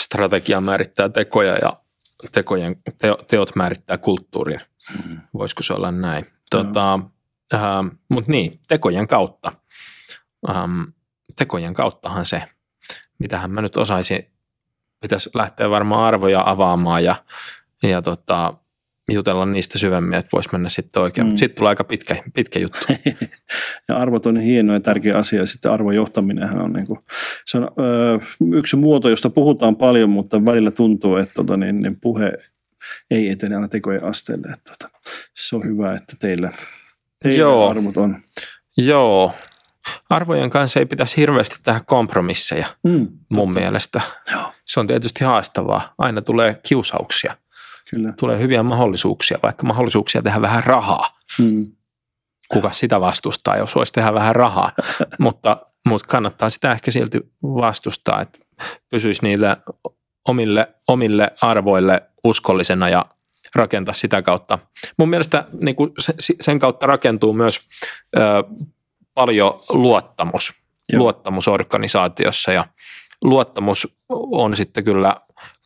Strategia 0.00 0.60
määrittää 0.60 1.08
tekoja 1.08 1.58
ja 1.62 1.80
tekojen, 2.32 2.76
teo, 2.98 3.16
teot 3.30 3.56
määrittää 3.56 3.98
kulttuuria. 3.98 4.60
Mm. 5.06 5.20
Voisiko 5.34 5.62
se 5.62 5.72
olla 5.72 5.92
näin? 5.92 6.26
Tota, 6.50 7.00
äh, 7.54 7.60
Mutta 8.08 8.30
niin, 8.32 8.60
tekojen 8.68 9.08
kautta. 9.08 9.52
Ähm, 10.48 10.82
tekojen 11.36 11.74
kauttahan 11.74 12.26
se, 12.26 12.42
mitähän 13.18 13.50
mä 13.50 13.62
nyt 13.62 13.76
osaisin, 13.76 14.33
pitäisi 15.04 15.30
lähteä 15.34 15.70
varmaan 15.70 16.04
arvoja 16.04 16.42
avaamaan 16.46 17.04
ja, 17.04 17.16
ja 17.82 18.02
tota, 18.02 18.54
jutella 19.12 19.46
niistä 19.46 19.78
syvemmin, 19.78 20.18
että 20.18 20.28
voisi 20.32 20.48
mennä 20.52 20.68
sitten 20.68 21.02
oikein. 21.02 21.26
Mm. 21.26 21.36
Sitten 21.36 21.56
tulee 21.56 21.68
aika 21.68 21.84
pitkä, 21.84 22.16
pitkä 22.34 22.58
juttu. 22.58 22.78
ja 23.88 23.96
arvot 23.96 24.26
on 24.26 24.36
hieno 24.36 24.72
ja 24.72 24.80
tärkeä 24.80 25.18
asia. 25.18 25.40
Ja 25.40 25.46
sitten 25.46 25.72
arvojohtaminen 25.72 26.60
on, 26.62 26.72
niin 26.72 26.86
kuin, 26.86 27.00
se 27.46 27.58
on 27.58 27.64
ö, 27.64 28.18
yksi 28.52 28.76
muoto, 28.76 29.08
josta 29.08 29.30
puhutaan 29.30 29.76
paljon, 29.76 30.10
mutta 30.10 30.44
välillä 30.44 30.70
tuntuu, 30.70 31.16
että 31.16 31.34
tota, 31.34 31.56
niin, 31.56 31.80
niin 31.80 31.96
puhe 32.00 32.32
ei 33.10 33.30
etene 33.30 33.54
aina 33.54 33.68
tekojen 33.68 34.04
asteelle. 34.04 34.46
Että, 34.46 34.72
tota, 34.78 34.98
se 35.34 35.56
on 35.56 35.64
hyvä, 35.64 35.94
että 35.94 36.16
teillä, 36.18 36.52
teillä 37.22 37.40
Joo. 37.40 37.70
arvot 37.70 37.96
on. 37.96 38.16
Joo, 38.76 39.32
arvojen 40.10 40.50
kanssa 40.50 40.80
ei 40.80 40.86
pitäisi 40.86 41.16
hirveästi 41.16 41.56
tehdä 41.62 41.80
kompromisseja 41.86 42.66
mm, 42.82 43.08
mun 43.28 43.48
totta. 43.48 43.60
mielestä. 43.60 44.00
Joo. 44.32 44.52
Se 44.74 44.80
on 44.80 44.86
tietysti 44.86 45.24
haastavaa. 45.24 45.94
Aina 45.98 46.22
tulee 46.22 46.60
kiusauksia. 46.68 47.36
Kyllä. 47.90 48.12
Tulee 48.12 48.38
hyviä 48.38 48.62
mahdollisuuksia, 48.62 49.38
vaikka 49.42 49.66
mahdollisuuksia 49.66 50.22
tehdä 50.22 50.40
vähän 50.40 50.64
rahaa. 50.64 51.18
Mm. 51.38 51.72
Kuka 52.48 52.72
sitä 52.72 53.00
vastustaa, 53.00 53.56
jos 53.56 53.74
voisi 53.74 53.92
tehdä 53.92 54.14
vähän 54.14 54.36
rahaa. 54.36 54.72
mutta, 55.18 55.56
mutta 55.88 56.08
kannattaa 56.08 56.50
sitä 56.50 56.72
ehkä 56.72 56.90
silti 56.90 57.20
vastustaa, 57.42 58.20
että 58.20 58.38
pysyisi 58.90 59.22
niille 59.22 59.56
omille, 60.28 60.74
omille 60.88 61.30
arvoille 61.40 62.02
uskollisena 62.24 62.88
ja 62.88 63.04
rakentaa 63.54 63.94
sitä 63.94 64.22
kautta. 64.22 64.58
Mun 64.98 65.08
mielestä 65.08 65.44
niin 65.60 65.76
kuin 65.76 65.92
sen 66.40 66.58
kautta 66.58 66.86
rakentuu 66.86 67.32
myös 67.32 67.60
ö, 68.16 68.20
paljon 69.14 69.60
luottamus, 69.68 70.52
Joo. 70.88 70.98
luottamus 70.98 71.48
organisaatiossa 71.48 72.52
ja 72.52 72.64
luottamus 73.24 73.96
on 74.08 74.56
sitten 74.56 74.84
kyllä 74.84 75.16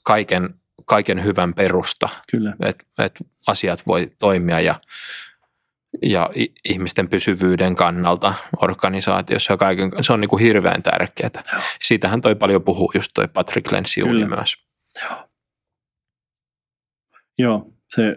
kaiken, 0.04 0.54
kaiken 0.84 1.24
hyvän 1.24 1.54
perusta, 1.54 2.08
että 2.60 2.84
et 2.98 3.18
asiat 3.46 3.86
voi 3.86 4.10
toimia 4.18 4.60
ja, 4.60 4.74
ja 6.02 6.30
ihmisten 6.64 7.08
pysyvyyden 7.08 7.76
kannalta 7.76 8.34
organisaatiossa 8.62 9.52
ja 9.52 9.56
kaiken, 9.56 9.90
se 10.00 10.12
on 10.12 10.20
niin 10.20 10.28
kuin 10.28 10.42
hirveän 10.42 10.82
tärkeää. 10.82 11.42
Joo. 11.52 11.62
Siitähän 11.80 12.20
toi 12.20 12.34
paljon 12.34 12.62
puhuu 12.62 12.92
just 12.94 13.10
toi 13.14 13.28
Patrick 13.28 13.72
Lensiuli 13.72 14.24
myös. 14.24 14.54
Joo. 15.02 15.28
Joo, 17.38 17.72
se 17.94 18.16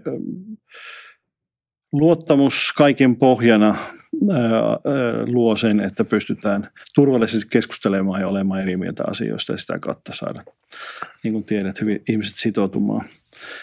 luottamus 1.92 2.74
kaiken 2.78 3.16
pohjana 3.16 3.76
luo 5.28 5.56
sen, 5.56 5.80
että 5.80 6.04
pystytään 6.04 6.70
turvallisesti 6.96 7.48
keskustelemaan 7.52 8.22
ja 8.22 8.28
olemaan 8.28 8.62
eri 8.62 8.78
mieltä 8.78 9.04
asioista 9.08 9.52
ja 9.52 9.58
sitä 9.58 9.80
kautta 9.80 10.14
saada, 10.14 10.44
niin 11.24 11.34
kuin 11.34 11.44
tiedät, 11.44 11.82
hyvin 11.82 12.04
ihmiset 12.10 12.36
sitoutumaan. 12.36 13.06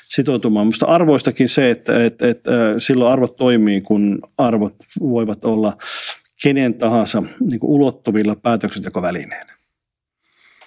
sitoutumaan. 0.08 0.66
Minusta 0.66 0.86
arvoistakin 0.86 1.48
se, 1.48 1.70
että, 1.70 2.04
että, 2.04 2.28
että 2.28 2.50
silloin 2.78 3.12
arvot 3.12 3.36
toimii, 3.36 3.80
kun 3.80 4.18
arvot 4.38 4.74
voivat 5.00 5.44
olla 5.44 5.76
kenen 6.42 6.74
tahansa 6.74 7.22
niin 7.40 7.60
kuin 7.60 7.70
ulottuvilla 7.70 8.36
päätöksentekovälineenä. 8.42 9.58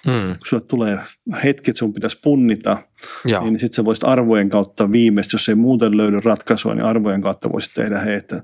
Hmm. 0.06 0.26
Kun 0.26 0.46
sulle 0.46 0.62
tulee 0.62 0.98
hetki, 1.44 1.70
että 1.70 1.78
sun 1.78 1.92
pitäisi 1.92 2.18
punnita, 2.22 2.76
Joo. 3.24 3.44
niin 3.44 3.58
sitten 3.58 3.76
sä 3.76 3.84
voisit 3.84 4.04
arvojen 4.04 4.50
kautta 4.50 4.92
viimeistä, 4.92 5.34
jos 5.34 5.48
ei 5.48 5.54
muuten 5.54 5.96
löydy 5.96 6.20
ratkaisua, 6.20 6.74
niin 6.74 6.84
arvojen 6.84 7.22
kautta 7.22 7.52
voisit 7.52 7.74
tehdä, 7.74 7.98
hei, 7.98 8.14
että 8.14 8.42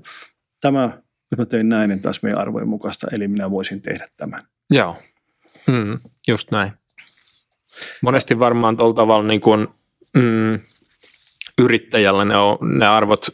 tämä 0.61 1.01
jos 1.31 1.37
mä 1.37 1.45
teen 1.45 1.69
näin, 1.69 1.89
niin 1.89 2.01
taas 2.01 2.23
meidän 2.23 2.39
arvojen 2.39 2.67
mukaista, 2.67 3.07
eli 3.11 3.27
minä 3.27 3.51
voisin 3.51 3.81
tehdä 3.81 4.07
tämän. 4.17 4.41
Joo, 4.71 4.97
mm, 5.67 5.99
just 6.27 6.51
näin. 6.51 6.71
Monesti 8.01 8.39
varmaan 8.39 8.77
tuolla 8.77 8.93
tavalla 8.93 9.27
niin 9.27 9.41
kuin, 9.41 9.67
mm, 10.13 10.59
yrittäjällä 11.61 12.25
ne, 12.25 12.37
on, 12.37 12.57
ne 12.61 12.87
arvot, 12.87 13.27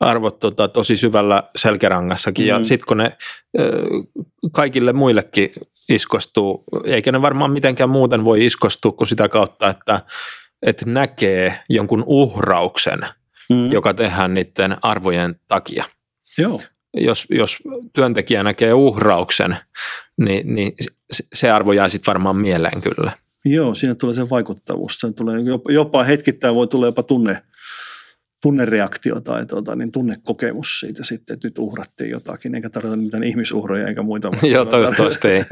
arvot 0.00 0.40
tota, 0.40 0.68
tosi 0.68 0.96
syvällä 0.96 1.42
selkärangassakin, 1.56 2.44
mm. 2.44 2.48
ja 2.48 2.64
sitten 2.64 2.86
kun 2.86 2.96
ne 2.96 3.16
kaikille 4.52 4.92
muillekin 4.92 5.50
iskostuu, 5.88 6.64
eikä 6.84 7.12
ne 7.12 7.22
varmaan 7.22 7.50
mitenkään 7.50 7.90
muuten 7.90 8.24
voi 8.24 8.46
iskostua 8.46 8.92
kuin 8.92 9.08
sitä 9.08 9.28
kautta, 9.28 9.70
että, 9.70 10.00
että 10.62 10.86
näkee 10.86 11.60
jonkun 11.68 12.04
uhrauksen, 12.06 13.00
mm. 13.50 13.72
joka 13.72 13.94
tehdään 13.94 14.34
niiden 14.34 14.76
arvojen 14.82 15.40
takia. 15.48 15.84
Joo 16.38 16.60
jos, 16.94 17.26
jos 17.30 17.58
työntekijä 17.92 18.42
näkee 18.42 18.74
uhrauksen, 18.74 19.56
niin, 20.16 20.54
niin 20.54 20.72
se 21.34 21.50
arvo 21.50 21.72
jää 21.72 21.88
sitten 21.88 22.06
varmaan 22.12 22.36
mieleen 22.36 22.82
kyllä. 22.82 23.12
Joo, 23.44 23.74
siinä 23.74 23.94
tulee 23.94 24.14
se 24.14 24.30
vaikuttavuus. 24.30 24.96
Se 24.98 25.12
tulee 25.12 25.38
jopa, 25.68 26.04
hetkittäin 26.04 26.54
voi 26.54 26.66
tulla 26.66 26.86
jopa 26.86 27.02
tunne, 27.02 27.42
tunnereaktio 28.42 29.20
tai 29.20 29.46
tuota, 29.46 29.76
niin 29.76 29.92
tunnekokemus 29.92 30.80
siitä 30.80 31.04
sitten, 31.04 31.34
että 31.34 31.48
nyt 31.48 31.58
uhrattiin 31.58 32.10
jotakin, 32.10 32.54
eikä 32.54 32.70
tarvita 32.70 32.96
mitään 32.96 33.24
ihmisuhroja 33.24 33.88
eikä 33.88 34.02
muita. 34.02 34.30
Joo, 34.52 34.64
toivottavasti 34.64 35.28
ei. 35.28 35.42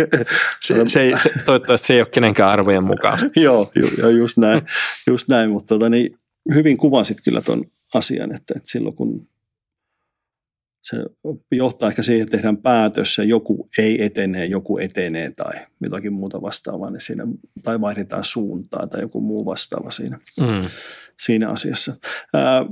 Se, 0.61 0.74
se, 0.86 1.01
ei 1.01 1.18
se, 1.18 1.30
toivottavasti 1.47 1.86
se 1.86 1.95
ei 1.95 2.01
ole 2.01 2.09
kenenkään 2.09 2.51
arvojen 2.51 2.84
mukaista. 2.84 3.30
joo, 3.41 3.72
ju, 3.74 4.09
just 4.09 4.38
näin, 4.38 4.62
just 5.07 5.28
näin 5.28 5.51
mutta 5.51 5.68
tuota, 5.68 5.88
niin 5.88 6.18
hyvin 6.55 6.76
kuvasit 6.76 7.18
kyllä 7.24 7.41
tuon 7.41 7.64
asian, 7.95 8.36
että, 8.36 8.55
että 8.57 8.70
silloin 8.70 8.97
kun 8.97 9.26
se 10.83 10.97
johtaa 11.53 11.89
ehkä 11.89 12.03
siihen, 12.03 12.22
että 12.22 12.37
tehdään 12.37 12.57
päätös 12.57 13.18
ja 13.18 13.24
joku 13.24 13.68
ei 13.78 14.05
etene, 14.05 14.45
joku 14.45 14.78
etenee 14.78 15.31
tai 15.31 15.66
jotakin 15.81 16.12
muuta 16.12 16.43
vastaavaa, 16.43 16.91
niin 16.91 17.01
siinä, 17.01 17.26
tai 17.62 17.81
vaihdetaan 17.81 18.24
suuntaa 18.24 18.87
tai 18.87 19.01
joku 19.01 19.20
muu 19.20 19.45
vastaava 19.45 19.91
siinä, 19.91 20.18
mm. 20.41 20.68
siinä 21.20 21.49
asiassa. 21.49 21.97
Ää, 22.35 22.64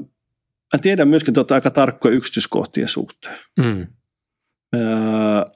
mä 0.73 0.79
tiedän 0.83 1.09
myöskin, 1.09 1.41
että 1.41 1.55
aika 1.55 1.71
tarkkoja 1.71 2.15
yksityiskohtien 2.15 2.89
suhteen. 2.89 3.37
Mm. 3.59 3.87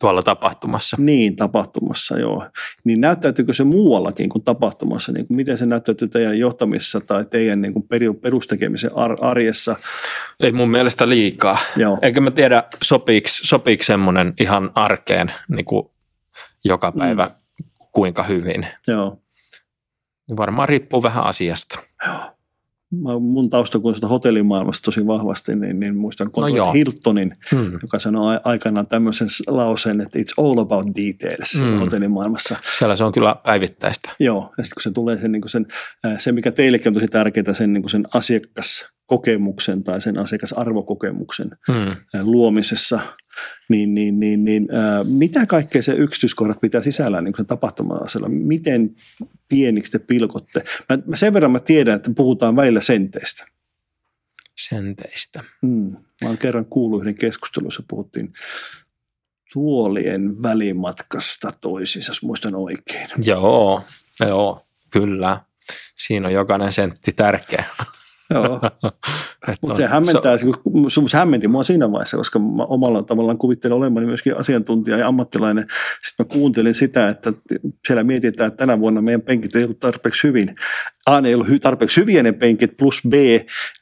Tuolla 0.01 0.23
tapahtumassa. 0.23 0.97
Niin, 1.01 1.37
tapahtumassa, 1.37 2.19
joo. 2.19 2.47
Niin 2.85 3.01
näyttäytyykö 3.01 3.55
se 3.55 3.65
muuallakin 3.65 4.29
kuin 4.29 4.45
tapahtumassa? 4.45 5.13
Niin 5.13 5.27
kuin 5.27 5.37
miten 5.37 5.59
se 5.59 5.67
näyttäytyy 5.67 6.09
teidän 6.09 6.39
johtamissa 6.39 7.01
tai 7.01 7.25
teidän 7.25 7.61
niin 7.61 7.73
kuin 7.73 7.89
perustekemisen 8.23 8.91
arjessa? 9.21 9.77
Ei 10.41 10.53
mun 10.53 10.71
mielestä 10.71 11.09
liikaa. 11.09 11.59
Joo. 11.77 11.99
Eikä 12.03 12.21
mä 12.21 12.31
tiedä, 12.31 12.65
sopiiko, 12.85 13.29
sopiiko 13.31 13.85
semmoinen 13.85 14.35
ihan 14.41 14.71
arkeen 14.75 15.33
niin 15.49 15.65
kuin 15.65 15.91
joka 16.65 16.93
päivä 16.93 17.25
mm. 17.25 17.33
kuinka 17.93 18.23
hyvin. 18.23 18.67
Joo. 18.87 19.19
Varmaan 20.37 20.69
riippuu 20.69 21.03
vähän 21.03 21.25
asiasta. 21.25 21.81
Joo 22.07 22.33
mun 23.21 23.51
tausta 23.51 23.79
kun 23.79 23.95
sitä 23.95 24.07
hotellimaailmasta 24.07 24.85
tosi 24.85 25.07
vahvasti, 25.07 25.57
niin, 25.57 25.81
niin 25.81 25.97
muistan 25.97 26.31
no 26.37 26.73
Hiltonin, 26.73 27.31
hmm. 27.51 27.73
joka 27.83 27.99
sanoi 27.99 28.41
aikanaan 28.45 28.87
tämmöisen 28.87 29.29
lauseen, 29.47 30.01
että 30.01 30.19
it's 30.19 30.45
all 30.45 30.59
about 30.59 30.87
details 30.87 31.59
hmm. 31.59 31.79
hotellimaailmassa. 31.79 32.57
Siellä 32.79 32.97
se 32.97 33.05
on 33.05 33.13
kyllä 33.13 33.37
päivittäistä. 33.45 34.13
Joo, 34.21 34.53
ja 34.59 34.65
sitten 34.65 34.75
kun 34.75 34.83
se 34.83 34.91
tulee 34.91 35.17
sen, 35.17 35.33
niin 35.33 35.43
sen, 35.47 35.67
se, 36.19 36.33
mikä 36.33 36.53
teillekin 36.53 36.89
on 36.89 36.95
tosi 36.95 37.07
tärkeää, 37.07 37.53
sen, 37.53 37.73
niin 37.73 37.91
sen 37.91 38.05
asiakaskokemuksen 38.15 39.85
tai 39.85 40.01
sen 40.01 40.19
asiakasarvokokemuksen 40.19 41.51
hmm. 41.73 41.97
luomisessa, 42.23 43.01
niin, 43.69 43.95
niin, 43.95 44.21
niin, 44.21 44.45
niin 44.45 44.69
äh, 44.75 45.07
mitä 45.07 45.47
kaikkea 45.47 45.83
se 45.83 45.93
yksityiskohdat 45.93 46.61
pitää 46.61 46.81
sisällään 46.81 47.25
niin 47.25 47.37
sen 47.37 47.47
tapahtuma 47.47 48.01
Miten 48.29 48.95
pieniksi 49.49 49.93
te 49.93 49.99
pilkotte? 49.99 50.65
Mä, 50.89 50.99
mä 51.07 51.17
sen 51.17 51.33
verran 51.33 51.51
mä 51.51 51.61
tiedän, 51.61 51.97
että 51.97 52.11
puhutaan 52.17 52.57
välillä 52.57 52.81
senteistä. 52.81 53.47
Senteistä. 54.59 55.45
Mm. 55.63 55.97
Mä 56.23 56.29
oon 56.29 56.39
kerran 56.39 56.67
kuullut 56.67 57.03
yhden 57.03 57.15
keskustelun, 57.15 57.67
jossa 57.67 57.83
puhuttiin 57.89 58.33
tuolien 59.53 60.43
välimatkasta 60.43 61.53
toisiinsa, 61.61 62.11
jos 62.11 62.23
muistan 62.23 62.55
oikein. 62.55 63.09
Joo, 63.25 63.85
joo, 64.21 64.67
kyllä. 64.91 65.41
Siinä 65.97 66.29
on 66.29 66.35
jokainen 66.35 66.73
sentti 66.73 67.13
tärkeä. 67.13 67.65
Joo. 68.35 68.61
Mutta 69.61 69.77
se 69.77 69.87
hämmentää, 69.87 70.39
se, 70.39 70.47
se 71.07 71.17
hämmenti 71.17 71.49
mua 71.49 71.65
siinä 71.65 71.93
vaiheessa, 71.93 72.17
koska 72.17 72.39
mä 72.39 72.65
omalla 72.65 73.03
tavallaan 73.03 73.39
kuvittelin 73.39 73.77
olemani 73.77 74.07
myöskin 74.07 74.39
asiantuntija 74.39 74.97
ja 74.97 75.07
ammattilainen. 75.07 75.67
Sitten 76.09 76.27
mä 76.27 76.33
kuuntelin 76.33 76.75
sitä, 76.75 77.09
että 77.09 77.33
siellä 77.87 78.05
mietitään, 78.05 78.49
että 78.49 78.59
tänä 78.59 78.81
vuonna 78.81 79.03
meidän 79.03 79.23
penkit 79.23 79.57
ei 79.57 79.65
ollut 79.65 79.81
tarpeeksi 79.81 80.29
hyvin. 80.29 80.57
A, 81.07 81.21
ne 81.21 81.29
ei 81.29 81.35
ollut 81.35 81.47
tarpeeksi 81.63 82.01
hyviä 82.01 82.23
ne 82.23 82.33
penkit, 82.33 82.77
plus 82.77 83.01
B, 83.09 83.13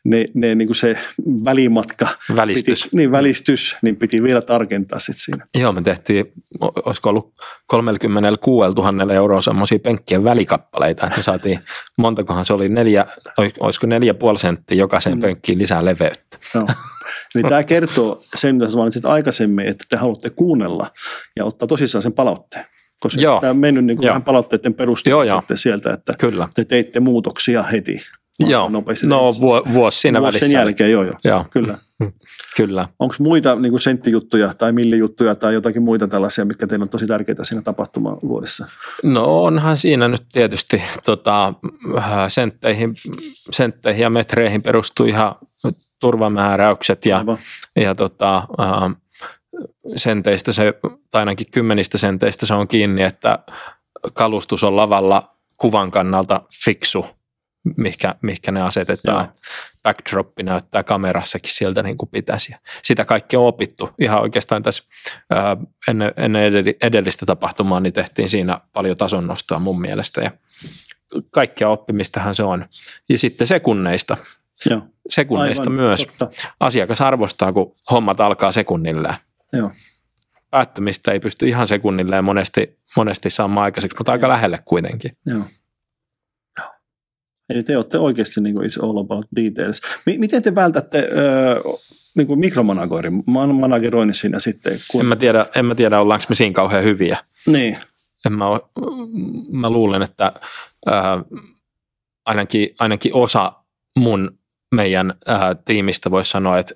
ne, 0.05 0.27
ne 0.35 0.55
niin 0.55 0.69
kuin 0.69 0.77
se 0.77 0.99
välimatka. 1.45 2.09
Välistys. 2.37 2.85
Piti, 2.85 2.97
niin, 2.97 3.13
välistys, 3.13 3.77
niin 3.83 3.97
piti 3.97 4.23
vielä 4.23 4.43
tarkentaa 4.43 4.99
sitten 4.99 5.19
siinä. 5.19 5.47
Joo, 5.55 5.73
me 5.73 5.83
tehtiin, 5.83 6.33
olisiko 6.61 7.11
ollut 7.11 7.35
36 7.67 8.75
000 8.77 9.15
euroa 9.15 9.41
semmoisia 9.41 9.79
penkkien 9.79 10.25
välikappaleita, 10.25 11.07
että 11.07 11.17
me 11.17 11.23
saatiin, 11.23 11.61
montakohan 11.97 12.45
se 12.45 12.53
oli 12.53 12.69
neljä, 12.69 13.07
olisiko 13.61 13.87
neljä 13.87 14.15
puoli 14.15 14.39
senttiä 14.41 14.79
jokaiseen 14.79 15.17
mm. 15.17 15.21
penkkiin 15.21 15.59
lisää 15.59 15.85
leveyttä. 15.85 16.39
Joo. 16.55 16.67
Eli 17.35 17.43
tämä 17.43 17.65
kertoo 17.65 18.23
sen, 18.35 18.57
mitä 18.57 18.77
mainitsit 18.77 19.05
aikaisemmin, 19.05 19.67
että 19.67 19.85
te 19.89 19.97
haluatte 19.97 20.31
kuunnella 20.31 20.87
ja 21.37 21.45
ottaa 21.45 21.69
tosissaan 21.69 22.03
sen 22.03 22.13
palautteen. 22.13 22.65
Koska 23.01 23.21
Joo. 23.21 23.41
tämä 23.41 23.51
on 23.51 23.57
mennyt 23.57 23.85
niin 23.85 23.97
kuin 23.97 24.09
vähän 24.09 24.23
palautteiden 24.23 24.75
perusteella 24.75 25.43
sieltä, 25.55 25.91
että 25.91 26.15
Kyllä. 26.19 26.49
te 26.55 26.65
teitte 26.65 27.01
muutoksia 27.01 27.63
heti 27.63 27.97
Joo, 28.47 28.69
nopeasti. 28.69 29.07
No 29.07 29.33
vu, 29.41 29.73
vuosi 29.73 30.01
siinä 30.01 30.21
vuosi 30.21 30.27
välissä. 30.27 30.47
sen 30.47 30.53
jälkeen, 30.53 30.91
joo, 30.91 31.03
joo. 31.03 31.15
joo. 31.25 31.45
Kyllä. 31.51 31.79
Kyllä. 32.57 32.89
Onko 32.99 33.15
muita 33.19 33.55
niin 33.55 33.71
kuin 33.71 33.81
senttijuttuja 33.81 34.53
tai 34.59 34.73
millijuttuja 34.73 35.35
tai 35.35 35.55
jotakin 35.55 35.83
muita 35.83 36.09
tällaisia, 36.09 36.45
mitkä 36.45 36.67
teillä 36.67 36.83
on 36.83 36.89
tosi 36.89 37.07
tärkeitä 37.07 37.45
siinä 37.45 37.63
tapahtumavuodessa? 37.63 38.67
No 39.03 39.43
onhan 39.45 39.77
siinä 39.77 40.09
nyt 40.09 40.23
tietysti 40.33 40.83
tota, 41.05 41.55
sentteihin, 42.29 42.95
sentteihin 43.51 44.03
ja 44.03 44.11
metreihin 44.11 44.63
perustuu 44.63 45.07
ihan 45.07 45.35
turvamääräykset 46.01 47.07
ja, 47.07 47.25
ja 47.77 47.95
tota, 47.95 48.37
äh, 48.37 48.97
senteistä 49.97 50.53
se, 50.53 50.75
tai 51.11 51.21
ainakin 51.21 51.47
kymmenistä 51.51 51.99
senteistä 51.99 52.47
se 52.47 52.55
on 52.55 52.69
kiinni, 52.69 53.03
että 53.03 53.39
kalustus 54.15 54.65
on 54.65 54.77
lavalla 54.77 55.29
kuvan 55.57 55.91
kannalta 55.91 56.43
fiksu, 56.65 57.07
mihinkä, 57.77 58.15
mihinkä 58.23 58.53
ne 58.53 58.63
asetetaan. 58.63 59.25
Joo. 59.25 59.35
Backdroppi 59.83 60.43
näyttää 60.43 60.83
kamerassakin 60.83 61.55
sieltä 61.55 61.83
niin 61.83 61.97
kuin 61.97 62.09
pitäisi. 62.09 62.55
Sitä 62.83 63.05
kaikki 63.05 63.37
on 63.37 63.47
opittu. 63.47 63.91
Ihan 63.99 64.21
oikeastaan 64.21 64.63
tässä 64.63 64.83
ää, 65.31 65.57
ennen, 65.89 66.13
ennen 66.17 66.53
edellistä 66.83 67.27
tapahtumaa 67.27 67.81
niin 67.81 67.93
tehtiin 67.93 68.29
siinä 68.29 68.61
paljon 68.73 68.97
tasonnostoa 68.97 69.59
mun 69.59 69.81
mielestä. 69.81 70.21
Ja 70.21 70.31
kaikkea 71.31 71.69
oppimistahan 71.69 72.35
se 72.35 72.43
on. 72.43 72.67
Ja 73.09 73.19
sitten 73.19 73.47
sekunneista. 73.47 74.17
Joo. 74.71 74.83
Sekunneista 75.09 75.63
Aivan, 75.63 75.75
myös. 75.75 76.09
Totta. 76.19 76.49
Asiakas 76.61 77.01
arvostaa, 77.01 77.53
kun 77.53 77.77
hommat 77.91 78.21
alkaa 78.21 78.53
sekunnilleen. 78.53 79.15
Joo. 79.53 79.71
Päättymistä 80.51 81.13
ei 81.13 81.21
pysty 81.21 81.49
ihan 81.49 81.69
sekunnilleen 81.69 82.25
monesti, 82.25 82.79
monesti 82.97 83.31
saamaan 83.31 83.65
aikaiseksi, 83.65 83.97
mutta 83.99 84.13
aika 84.13 84.29
lähelle 84.29 84.59
kuitenkin. 84.65 85.11
Joo. 85.27 85.45
Eli 87.51 87.63
te 87.63 87.77
olette 87.77 87.99
oikeasti 87.99 88.41
niin 88.41 88.55
kuin 88.55 88.71
it's 88.71 88.85
all 88.85 88.99
about 88.99 89.27
details. 89.37 89.81
M- 90.07 90.21
miten 90.21 90.43
te 90.43 90.55
vältätte 90.55 90.99
öö, 90.99 91.61
niin 92.17 92.27
kuin 92.27 92.41
mikromanagerin, 92.41 93.23
manageroinnin 93.27 94.15
siinä 94.15 94.39
sitten? 94.39 94.79
Kun... 94.91 95.01
En, 95.01 95.07
mä 95.07 95.17
tiedä, 95.17 95.47
en 95.55 95.67
mä 95.67 95.75
tiedä, 95.75 96.01
ollaanko 96.01 96.25
me 96.29 96.35
siinä 96.35 96.53
kauhean 96.53 96.85
hyviä. 96.85 97.19
Niin. 97.47 97.79
En 98.27 98.33
mä, 98.33 98.45
mä 99.51 99.71
luulen, 99.71 100.03
että 100.03 100.33
äh, 100.89 100.95
ainakin, 102.27 102.75
ainakin 102.79 103.15
osa 103.15 103.53
mun 103.97 104.39
meidän 104.75 105.15
äh, 105.29 105.41
tiimistä 105.65 106.11
voisi 106.11 106.31
sanoa, 106.31 106.59
että 106.59 106.75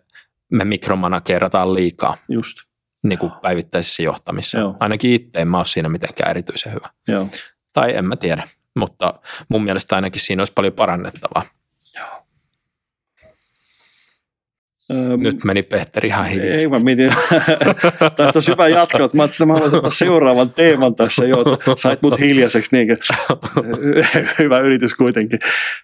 me 0.52 0.64
mikromanagerataan 0.64 1.74
liikaa. 1.74 2.16
Just. 2.28 2.58
Niin 3.02 3.18
kuin 3.18 3.32
päivittäisessä 3.42 4.02
johtamisessa. 4.02 4.58
Joo. 4.58 4.76
Ainakin 4.80 5.10
itse 5.10 5.30
en 5.34 5.48
mä 5.48 5.56
ole 5.56 5.64
siinä 5.64 5.88
mitenkään 5.88 6.30
erityisen 6.30 6.72
hyvä. 6.72 6.90
Joo. 7.08 7.28
Tai 7.72 7.96
en 7.96 8.04
mä 8.04 8.16
tiedä 8.16 8.48
mutta 8.74 9.14
mun 9.48 9.64
mielestä 9.64 9.96
ainakin 9.96 10.20
siinä 10.20 10.40
olisi 10.40 10.52
paljon 10.52 10.72
parannettavaa. 10.72 11.42
Joo. 11.98 12.24
Nyt 15.16 15.44
meni 15.44 15.62
Petteri 15.62 16.08
ihan 16.08 16.26
hiljaa. 16.26 16.56
Ei 16.56 16.68
mä 16.68 16.78
mietin, 16.78 17.12
tästä 17.98 18.22
olisi 18.34 18.50
hyvä 18.50 18.68
jatkaa, 18.68 19.08
mä 19.14 19.22
ajattelin, 19.22 19.48
mä 19.48 19.54
haluaisin 19.54 19.98
seuraavan 19.98 20.54
teeman 20.54 20.94
tässä 20.94 21.24
jo, 21.24 21.44
sait 21.76 22.02
mut 22.02 22.20
hiljaiseksi, 22.20 22.76
niin 22.76 22.88
hyvä 24.38 24.58
yritys 24.58 24.94
kuitenkin. 24.94 25.38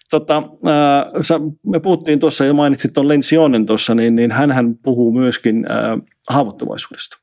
Tota, 0.09 0.37
äh, 0.37 1.21
sä, 1.21 1.39
me 1.65 1.79
puhuttiin 1.79 2.19
tuossa 2.19 2.45
ja 2.45 2.53
mainitsit 2.53 2.93
tuon 2.93 3.07
Lensionen 3.07 3.65
tuossa, 3.65 3.95
niin, 3.95 4.15
niin 4.15 4.31
hän 4.31 4.75
puhuu 4.83 5.11
myöskin 5.11 5.65
äh, 5.71 5.99
haavoittuvaisuudesta. 6.29 7.17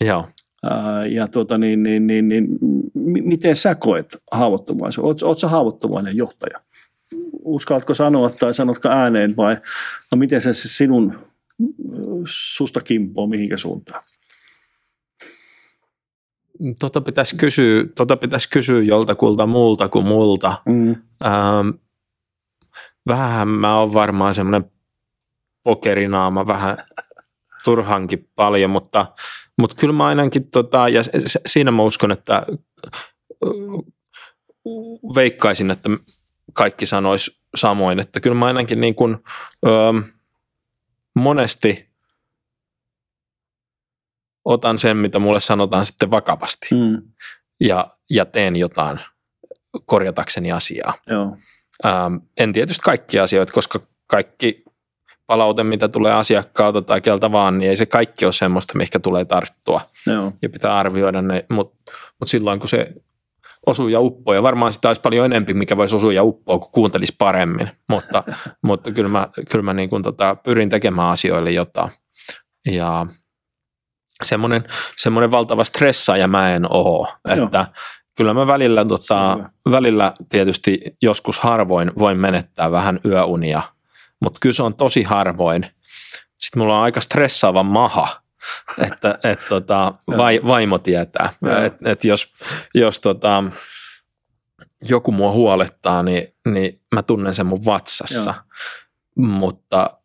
Joo 0.00 0.26
ja 1.10 1.28
tuota, 1.28 1.58
niin, 1.58 1.82
niin, 1.82 2.06
niin, 2.06 2.28
niin, 2.28 2.48
miten 2.94 3.56
sä 3.56 3.74
koet 3.74 4.22
haavoittuvaisuuden? 4.32 5.08
Oletko, 5.08 5.26
oletko 5.28 5.48
haavoittuvainen 5.48 6.16
johtaja? 6.16 6.60
Uskallatko 7.44 7.94
sanoa 7.94 8.30
tai 8.30 8.54
sanotko 8.54 8.88
ääneen 8.88 9.36
vai 9.36 9.56
no 10.12 10.18
miten 10.18 10.40
se 10.40 10.52
sinun 10.52 11.14
susta 12.28 12.80
kimpoo 12.80 13.26
mihinkä 13.26 13.56
suuntaan? 13.56 14.04
Tota 16.80 17.00
pitäisi 17.00 17.36
kysyä, 17.36 17.84
tota 17.94 18.16
pitäisi 18.16 18.48
kysyä 18.50 18.82
joltakulta 18.82 19.46
muulta 19.46 19.88
kuin 19.88 20.06
multa. 20.06 20.62
Mm. 20.66 20.96
Ähm, 21.24 21.68
vähän 23.08 23.48
mä 23.48 23.78
oon 23.78 23.94
varmaan 23.94 24.34
semmoinen 24.34 24.70
pokerinaama, 25.62 26.46
vähän 26.46 26.76
turhankin 27.64 28.28
paljon, 28.34 28.70
mutta 28.70 29.06
mutta 29.58 29.76
kyllä 29.76 29.92
mä 29.92 30.06
ainakin, 30.06 30.50
tota, 30.50 30.88
ja 30.88 31.02
siinä 31.46 31.70
mä 31.70 31.82
uskon, 31.82 32.12
että 32.12 32.46
veikkaisin, 35.14 35.70
että 35.70 35.88
kaikki 36.52 36.86
sanois 36.86 37.40
samoin, 37.56 38.00
että 38.00 38.20
kyllä 38.20 38.36
mä 38.36 38.46
ainakin 38.46 38.80
niin 38.80 38.94
kuin, 38.94 39.16
ö, 39.66 39.68
monesti 41.14 41.92
otan 44.44 44.78
sen, 44.78 44.96
mitä 44.96 45.18
mulle 45.18 45.40
sanotaan 45.40 45.86
sitten 45.86 46.10
vakavasti 46.10 46.68
mm. 46.70 47.02
ja, 47.60 47.86
ja 48.10 48.24
teen 48.24 48.56
jotain 48.56 48.98
korjatakseni 49.86 50.52
asiaa. 50.52 50.94
Joo. 51.06 51.36
Ähm, 51.86 52.16
en 52.36 52.52
tietysti 52.52 52.82
kaikki 52.84 53.18
asioita, 53.18 53.52
koska 53.52 53.80
kaikki 54.06 54.61
palaute, 55.32 55.64
mitä 55.64 55.88
tulee 55.88 56.12
asiakkaalta 56.12 56.82
tai 56.82 57.00
keltä 57.00 57.32
vaan, 57.32 57.58
niin 57.58 57.70
ei 57.70 57.76
se 57.76 57.86
kaikki 57.86 58.24
ole 58.24 58.32
semmoista, 58.32 58.78
mikä 58.78 58.98
tulee 58.98 59.24
tarttua. 59.24 59.80
Joo. 60.06 60.32
Ja 60.42 60.48
pitää 60.48 60.76
arvioida 60.76 61.22
ne, 61.22 61.44
mutta 61.50 61.92
mut 62.20 62.28
silloin 62.28 62.60
kun 62.60 62.68
se 62.68 62.92
osuu 63.66 63.88
ja 63.88 64.00
uppoo, 64.00 64.34
ja 64.34 64.42
varmaan 64.42 64.72
sitä 64.72 64.88
olisi 64.88 65.00
paljon 65.00 65.26
enempi, 65.26 65.54
mikä 65.54 65.76
voisi 65.76 65.96
osua 65.96 66.12
ja 66.12 66.24
uppoa, 66.24 66.58
kun 66.58 66.72
kuuntelisi 66.72 67.14
paremmin, 67.18 67.70
mutta, 67.88 68.22
mutta 68.66 68.92
kyllä 68.92 69.08
mä, 69.08 69.26
kyllä 69.50 69.62
mä 69.62 69.74
niin 69.74 69.90
kuin 69.90 70.02
tota, 70.02 70.36
pyrin 70.36 70.70
tekemään 70.70 71.10
asioille 71.10 71.50
jotain. 71.50 71.90
Ja 72.66 73.06
semmoinen, 74.22 74.64
semmoinen 74.96 75.30
valtava 75.30 75.64
stressaaja 75.64 76.28
mä 76.28 76.54
en 76.54 76.66
oo, 76.70 77.08
että 77.28 77.58
Joo. 77.58 77.66
kyllä 78.16 78.34
mä 78.34 78.46
välillä, 78.46 78.84
tota, 78.84 79.38
välillä 79.70 80.12
tietysti 80.28 80.80
joskus 81.02 81.38
harvoin 81.38 81.92
voin 81.98 82.18
menettää 82.18 82.70
vähän 82.70 83.00
yöunia– 83.04 83.62
mutta 84.22 84.38
kyllä 84.40 84.54
se 84.54 84.62
on 84.62 84.74
tosi 84.74 85.02
harvoin. 85.02 85.66
Sitten 86.38 86.62
mulla 86.62 86.76
on 86.76 86.84
aika 86.84 87.00
stressaava 87.00 87.62
maha, 87.62 88.22
että 88.88 89.18
et, 89.24 89.40
tota, 89.48 89.94
vai, 90.16 90.40
vaimo 90.46 90.78
tietää, 90.78 91.32
että 91.64 91.90
et 91.90 92.04
jos, 92.04 92.34
jos 92.74 93.00
tota, 93.00 93.44
joku 94.88 95.12
mua 95.12 95.32
huolettaa, 95.32 96.02
niin, 96.02 96.34
niin 96.46 96.80
mä 96.94 97.02
tunnen 97.02 97.34
sen 97.34 97.46
mun 97.46 97.64
vatsassa, 97.64 98.34
Joo. 98.34 99.26
mutta 99.28 99.98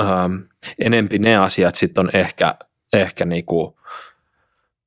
ähm, 0.00 0.34
enempi 0.78 1.18
ne 1.18 1.36
asiat 1.36 1.74
sitten 1.74 2.04
on 2.04 2.10
ehkä, 2.12 2.54
ehkä 2.92 3.24
niinku, 3.24 3.75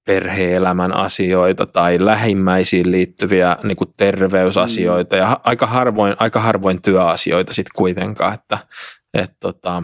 perheelämän 0.09 0.93
asioita 0.93 1.65
tai 1.65 1.97
lähimmäisiin 2.01 2.91
liittyviä 2.91 3.57
niin 3.63 3.77
kuin 3.77 3.93
terveysasioita 3.97 5.15
mm. 5.15 5.21
ja 5.21 5.39
aika 5.43 5.67
harvoin, 5.67 6.15
aika 6.19 6.39
harvoin 6.39 6.81
työasioita 6.81 7.53
sitten 7.53 7.71
kuitenkaan, 7.75 8.33
että 8.33 8.57
et, 9.13 9.31
tota, 9.39 9.83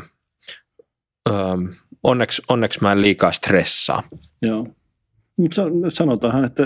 onneksi, 2.03 2.41
onneksi 2.49 2.79
mä 2.81 2.91
en 2.91 3.01
liikaa 3.01 3.31
stressaa. 3.31 4.03
Joo. 4.41 4.67
Mutta 5.39 5.61
sanotaan, 5.89 6.45
että 6.45 6.63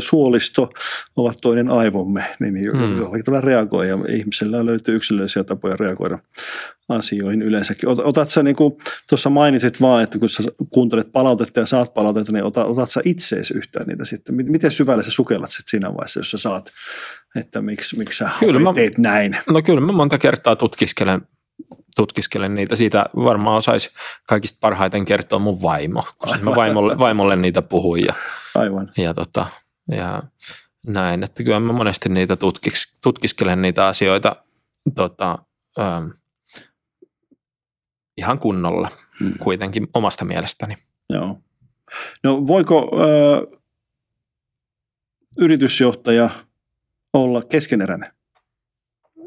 suolisto 0.00 0.72
ovat 1.16 1.38
toinen 1.40 1.68
aivomme, 1.68 2.24
niin 2.40 2.72
hmm. 2.72 2.98
jollakin 2.98 3.24
tavalla 3.24 3.40
reagoi 3.40 3.88
ja 3.88 3.98
ihmisellä 4.08 4.66
löytyy 4.66 4.96
yksilöllisiä 4.96 5.44
tapoja 5.44 5.76
reagoida 5.76 6.18
asioihin 6.88 7.42
yleensäkin. 7.42 7.88
Otat 7.88 8.28
sä, 8.28 8.42
niin 8.42 8.56
kuin 8.56 8.74
tuossa 9.08 9.30
mainitsit 9.30 9.80
vaan, 9.80 10.02
että 10.02 10.18
kun 10.18 10.28
sä 10.28 10.42
kuuntelet 10.70 11.12
palautetta 11.12 11.60
ja 11.60 11.66
saat 11.66 11.94
palautetta, 11.94 12.32
niin 12.32 12.44
otat, 12.44 12.68
otat 12.68 12.90
sä 12.90 13.00
itseesi 13.04 13.54
yhtään 13.54 13.86
niitä 13.86 14.04
sitten? 14.04 14.34
Miten 14.34 14.70
syvälle 14.70 15.02
sä 15.02 15.10
sukellat 15.10 15.50
sitten 15.50 15.70
siinä 15.70 15.94
vaiheessa, 15.94 16.20
jos 16.20 16.30
sä 16.30 16.38
saat, 16.38 16.72
että 17.36 17.62
miksi, 17.62 17.98
miksi 17.98 18.18
sä 18.18 18.30
kyllä 18.40 18.60
mä, 18.60 18.72
teet 18.74 18.98
näin? 18.98 19.36
No 19.50 19.62
kyllä 19.62 19.80
mä 19.80 19.92
monta 19.92 20.18
kertaa 20.18 20.56
tutkiskelen 20.56 21.20
tutkiskelen 21.96 22.54
niitä. 22.54 22.76
Siitä 22.76 23.06
varmaan 23.16 23.56
osaisi 23.56 23.90
kaikista 24.26 24.58
parhaiten 24.60 25.04
kertoa 25.04 25.38
mun 25.38 25.62
vaimo, 25.62 26.04
koska 26.18 26.38
mä 26.38 26.54
vaimolle, 26.54 26.98
vaimolle 26.98 27.36
niitä 27.36 27.62
puhuin. 27.62 28.04
Ja, 28.04 28.14
Aivan. 28.54 28.90
Ja, 28.96 29.14
tota, 29.14 29.46
ja 29.90 30.22
näin, 30.86 31.22
että 31.22 31.42
kyllä 31.42 31.60
mä 31.60 31.72
monesti 31.72 32.08
niitä 32.08 32.36
tutkis, 32.36 32.92
tutkiskelen 33.02 33.62
niitä 33.62 33.86
asioita 33.86 34.36
tota, 34.94 35.38
ähm, 35.78 36.06
ihan 38.16 38.38
kunnolla 38.38 38.88
hmm. 39.20 39.32
kuitenkin 39.38 39.88
omasta 39.94 40.24
mielestäni. 40.24 40.74
Joo. 41.10 41.40
No 42.24 42.46
voiko 42.46 42.90
ö, 43.00 43.58
yritysjohtaja 45.38 46.30
olla 47.12 47.42
keskeneräinen? 47.42 48.10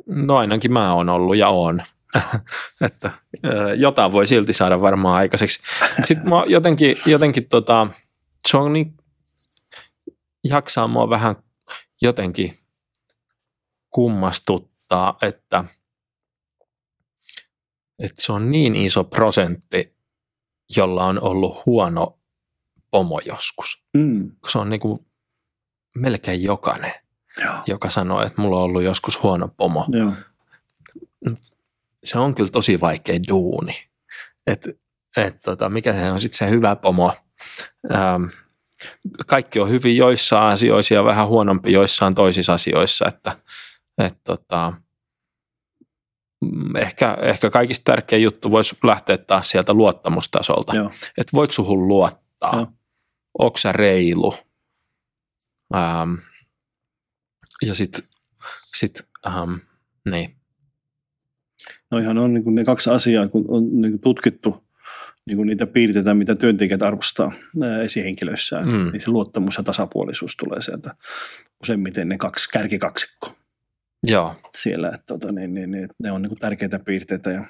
No 0.05 0.38
ainakin 0.38 0.73
mä 0.73 0.93
oon 0.93 1.09
ollut 1.09 1.38
ja 1.38 1.49
on. 1.49 1.82
että 2.86 3.12
jotain 3.78 4.12
voi 4.12 4.28
silti 4.28 4.53
saada 4.53 4.82
varmaan 4.82 5.16
aikaiseksi. 5.16 5.60
Sitten 6.03 6.30
mä 6.30 6.43
jotenkin, 6.47 6.97
jotenkin 7.05 7.49
tota, 7.49 7.88
se 8.47 8.58
on 8.58 8.74
niin, 8.74 8.97
jaksaa 10.43 10.88
mua 10.88 11.10
vähän 11.10 11.36
jotenkin 12.01 12.58
kummastuttaa, 13.89 15.18
että 15.22 15.64
että 17.99 18.22
se 18.22 18.32
on 18.32 18.51
niin 18.51 18.76
iso 18.76 19.03
prosentti, 19.03 19.95
jolla 20.76 21.05
on 21.05 21.22
ollut 21.22 21.66
huono 21.66 22.20
pomo 22.91 23.22
joskus. 23.26 23.84
Mm. 23.93 24.32
Se 24.47 24.60
on 24.60 24.70
niin 24.70 24.80
kuin 24.80 25.05
melkein 25.95 26.43
jokainen, 26.43 26.93
Joo. 27.43 27.55
joka 27.68 27.89
sanoo, 27.89 28.22
että 28.22 28.41
mulla 28.41 28.58
on 28.58 28.64
ollut 28.64 28.84
joskus 28.84 29.24
huono 29.24 29.47
pomo. 29.47 29.86
Joo. 29.89 30.14
Se 32.08 32.20
on 32.20 32.36
kyllä 32.36 32.49
tosi 32.49 32.82
vaikea 32.82 33.20
duuni. 33.28 33.74
Et, 34.47 34.68
et 35.18 35.41
tota, 35.41 35.70
mikä 35.70 35.93
se 35.93 36.12
on 36.12 36.22
sitten 36.22 36.38
se 36.38 36.55
hyvä 36.55 36.76
pomo? 36.76 37.14
Ähm, 37.91 38.24
kaikki 39.28 39.60
on 39.60 39.70
hyvin 39.70 39.97
joissain 39.97 40.53
asioissa 40.53 40.93
ja 40.93 41.03
vähän 41.03 41.28
huonompi 41.28 41.74
joissain 41.74 42.16
toisissa 42.16 42.53
asioissa, 42.53 43.05
että 43.08 43.38
et 43.97 44.18
tota, 44.24 44.74
ehkä, 46.78 47.18
ehkä 47.22 47.49
kaikista 47.49 47.91
tärkein 47.91 48.24
juttu 48.24 48.51
voisi 48.51 48.78
lähteä 48.84 49.18
taas 49.18 49.49
sieltä 49.49 49.74
luottamustasolta. 49.74 50.74
Että 51.18 51.32
voiko 51.34 51.53
suhun 51.53 51.88
luottaa? 51.88 52.74
Onko 53.39 53.58
sä 53.58 53.72
reilu? 53.72 54.36
Ähm, 55.76 56.14
ja 57.66 57.76
sitten 57.76 58.03
sit, 58.76 59.10
ähm, 59.28 59.53
niin. 60.10 60.36
No 61.91 61.97
ihan 61.97 62.18
on 62.18 62.34
niin 62.34 62.55
ne 62.55 62.63
kaksi 62.63 62.89
asiaa, 62.89 63.28
kun 63.28 63.45
on 63.47 63.82
niin 63.82 63.99
tutkittu 63.99 64.68
niin 65.26 65.38
kuin 65.38 65.47
niitä 65.47 65.68
piirteitä, 65.68 66.13
mitä 66.13 66.36
työntekijät 66.36 66.84
arvostaa 66.84 67.32
esihenkilöissään, 67.84 68.68
mm. 68.68 68.91
niin 68.91 69.01
se 69.01 69.11
luottamus 69.11 69.57
ja 69.57 69.63
tasapuolisuus 69.63 70.36
tulee 70.36 70.61
sieltä 70.61 70.93
useimmiten 71.61 72.09
ne 72.09 72.18
kaksi 72.18 72.49
kärkikaksikko. 72.49 73.32
Joo. 74.03 74.36
Siellä, 74.57 74.88
että 74.88 75.05
tota, 75.07 75.32
niin, 75.32 75.53
niin, 75.53 75.72
niin, 75.72 75.89
ne 76.03 76.11
on 76.11 76.22
niin 76.22 76.30
kuin 76.30 76.39
tärkeitä 76.39 76.80
piirteitä 76.80 77.32
ja, 77.32 77.45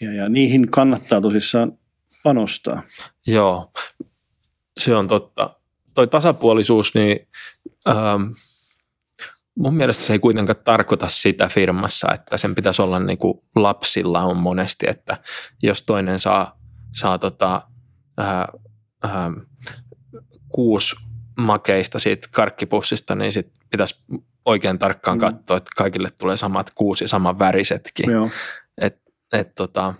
ja, 0.00 0.12
ja 0.12 0.28
niihin 0.28 0.70
kannattaa 0.70 1.20
tosissaan 1.20 1.78
panostaa. 2.22 2.82
Joo, 3.26 3.70
se 4.80 4.96
on 4.96 5.08
totta. 5.08 5.60
Toi 5.94 6.06
tasapuolisuus, 6.06 6.94
niin 6.94 7.28
ähm, 7.88 8.22
mun 9.56 9.76
mielestä 9.76 10.04
se 10.04 10.12
ei 10.12 10.18
kuitenkaan 10.18 10.64
tarkoita 10.64 11.08
sitä 11.08 11.48
firmassa, 11.48 12.08
että 12.14 12.36
sen 12.36 12.54
pitäisi 12.54 12.82
olla 12.82 12.98
niin 12.98 13.18
kuin 13.18 13.40
lapsilla 13.56 14.20
on 14.22 14.36
monesti, 14.36 14.86
että 14.88 15.16
jos 15.62 15.82
toinen 15.82 16.18
saa, 16.18 16.58
saa 16.92 17.18
tota, 17.18 17.62
äh, 18.20 18.40
äh, 19.04 19.32
kuusi 20.48 20.96
makeista 21.38 21.98
siitä 21.98 22.28
karkkipussista, 22.30 23.14
niin 23.14 23.32
sit 23.32 23.52
pitäisi 23.70 24.04
oikein 24.44 24.78
tarkkaan 24.78 25.18
mm. 25.18 25.20
katsoa, 25.20 25.56
että 25.56 25.70
kaikille 25.76 26.08
tulee 26.18 26.36
samat 26.36 26.70
kuusi 26.74 27.08
saman 27.08 27.38
värisetkin. 27.38 28.06
Että 28.78 29.00
et, 29.32 29.54
tota, 29.54 29.94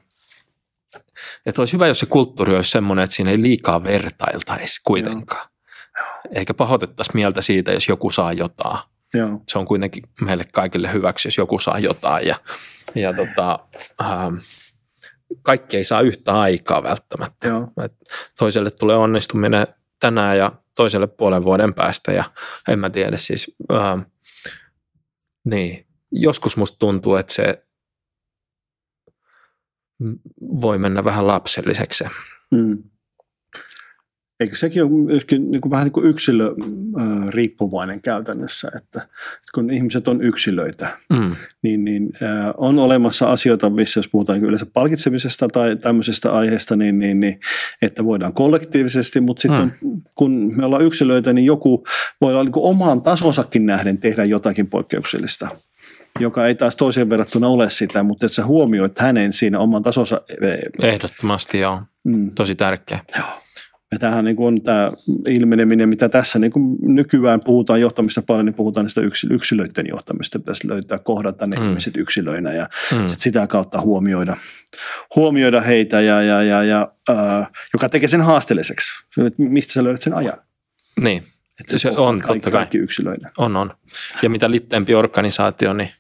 et 1.47 1.59
olisi 1.59 1.73
hyvä, 1.73 1.87
jos 1.87 1.99
se 1.99 2.07
kulttuuri 2.07 2.57
olisi 2.57 2.71
sellainen, 2.71 3.05
että 3.05 3.17
siinä 3.17 3.31
ei 3.31 3.43
liikaa 3.43 3.85
vertailtaisi 3.85 4.81
kuitenkaan. 4.85 5.49
Joo. 5.99 6.07
Eikä 6.35 6.55
pahoitettaisi 6.55 7.11
mieltä 7.15 7.43
siitä, 7.43 7.73
jos 7.73 7.89
joku 7.89 8.11
saa 8.11 8.33
jotain. 8.33 8.79
Joo. 9.15 9.43
Se 9.49 9.59
on 9.59 9.67
kuitenkin 9.67 10.03
meille 10.21 10.45
kaikille 10.53 10.93
hyväksi, 10.93 11.29
jos 11.29 11.37
joku 11.37 11.59
saa 11.59 11.79
jotain. 11.79 12.27
Ja, 12.27 12.37
ja 12.95 13.13
tota, 13.15 13.59
ähm, 14.03 14.35
kaikki 15.43 15.77
ei 15.77 15.85
saa 15.85 16.01
yhtä 16.01 16.41
aikaa 16.41 16.83
välttämättä. 16.83 17.49
Joo. 17.49 17.73
Et 17.85 17.93
toiselle 18.39 18.71
tulee 18.71 18.97
onnistuminen 18.97 19.67
tänään 20.01 20.39
ja 20.39 20.53
toiselle 20.75 21.07
puolen 21.07 21.43
vuoden 21.43 21.75
päästä 21.75 22.13
ja 22.13 22.25
en 22.69 22.79
mä 22.79 22.91
tiedä 22.91 23.17
siis, 23.17 23.57
ähm, 23.73 24.01
niin, 25.45 25.87
joskus 26.13 26.57
musta 26.57 26.79
tuntuu, 26.79 27.17
että 27.17 27.35
se 27.35 27.67
voi 30.41 30.79
mennä 30.79 31.05
vähän 31.05 31.27
lapselliseksi. 31.27 32.05
Mm. 32.51 32.83
Eikö 34.41 34.57
sekin 34.57 34.83
ole 34.83 34.91
myöskin 34.91 35.51
niin 35.51 35.61
kuin 35.61 35.71
vähän 35.71 35.85
niin 35.85 35.93
kuin 35.93 36.07
yksilö 36.07 36.55
riippuvainen 37.31 38.03
käytännössä, 38.03 38.71
että 38.77 39.09
kun 39.55 39.71
ihmiset 39.71 40.09
on 40.09 40.23
yksilöitä, 40.23 40.97
mm. 41.11 41.37
niin, 41.63 41.85
niin 41.85 42.11
äh, 42.23 42.55
on 42.57 42.79
olemassa 42.79 43.33
asioita, 43.33 43.71
missä 43.71 43.99
jos 43.99 44.09
puhutaan 44.09 44.45
yleensä 44.45 44.67
palkitsemisesta 44.67 45.49
tai 45.49 45.77
tämmöisestä 45.77 46.33
aiheesta, 46.33 46.77
niin, 46.77 46.99
niin, 46.99 47.21
niin 47.21 47.41
että 47.83 48.05
voidaan 48.05 48.35
kollektiivisesti, 48.35 49.21
mutta 49.21 49.41
sitten 49.41 49.73
mm. 49.85 50.03
kun 50.15 50.53
me 50.57 50.65
ollaan 50.65 50.85
yksilöitä, 50.85 51.33
niin 51.33 51.47
joku 51.47 51.85
voi 52.21 52.33
olla 52.33 52.45
niin 52.45 52.53
kuin 52.53 52.67
omaan 52.67 53.03
tasosakin 53.03 53.67
nähden 53.67 53.99
tehdä 53.99 54.25
jotakin 54.25 54.67
poikkeuksellista 54.67 55.49
joka 56.21 56.47
ei 56.47 56.55
taas 56.55 56.77
toiseen 56.77 57.11
verrattuna 57.11 57.49
ole 57.49 57.71
sitä, 57.71 58.03
mutta 58.03 58.27
että 58.27 58.37
sä 58.37 58.47
huomioit 58.47 58.99
hänen 58.99 59.33
siinä 59.33 59.59
oman 59.59 59.83
tasonsa. 59.83 60.21
Ehdottomasti 60.83 61.59
joo, 61.59 61.83
mm. 62.05 62.31
tosi 62.35 62.55
tärkeä. 62.55 63.01
Joo. 63.19 63.46
Ja 63.97 64.01
tämähän 64.01 64.25
niin 64.25 64.37
on 64.39 64.63
tämä 64.63 64.93
ilmeneminen, 65.29 65.89
mitä 65.89 66.09
tässä 66.09 66.39
niin 66.39 66.53
kuin 66.53 66.77
nykyään 66.83 67.41
puhutaan 67.45 67.81
johtamista 67.81 68.23
paljon, 68.23 68.47
niin 68.47 68.55
puhutaan 68.55 68.85
niistä 68.85 69.01
yksilöiden 69.31 69.87
johtamista. 69.89 70.39
Pitäisi 70.39 70.69
löytää, 70.69 70.99
kohdata 70.99 71.47
ne 71.47 71.57
mm. 71.57 71.65
ihmiset 71.65 71.97
yksilöinä 71.97 72.53
ja 72.53 72.67
mm. 72.93 73.09
sit 73.09 73.21
sitä 73.21 73.47
kautta 73.47 73.81
huomioida, 73.81 74.37
huomioida 75.17 75.61
heitä, 75.61 76.01
ja, 76.01 76.23
ja, 76.23 76.43
ja, 76.43 76.65
ja, 76.65 76.89
äh, 77.11 77.49
joka 77.73 77.89
tekee 77.89 78.09
sen 78.09 78.23
haasteelliseksi. 78.23 78.93
Mistä 79.39 79.73
sä 79.73 79.85
löydät 79.85 80.03
sen 80.03 80.15
ajan? 80.15 80.37
Niin, 81.01 81.23
että 81.61 81.79
se 81.79 81.91
on 81.91 82.21
kaikki, 82.21 82.27
totta 82.27 82.51
kai. 82.51 82.61
Kaikki 82.61 82.79
yksilöinä. 82.79 83.31
On, 83.39 83.57
on. 83.57 83.75
Ja 84.23 84.31
mitä 84.31 84.51
litteempi 84.51 84.95
organisaatio, 84.95 85.73
niin 85.73 85.91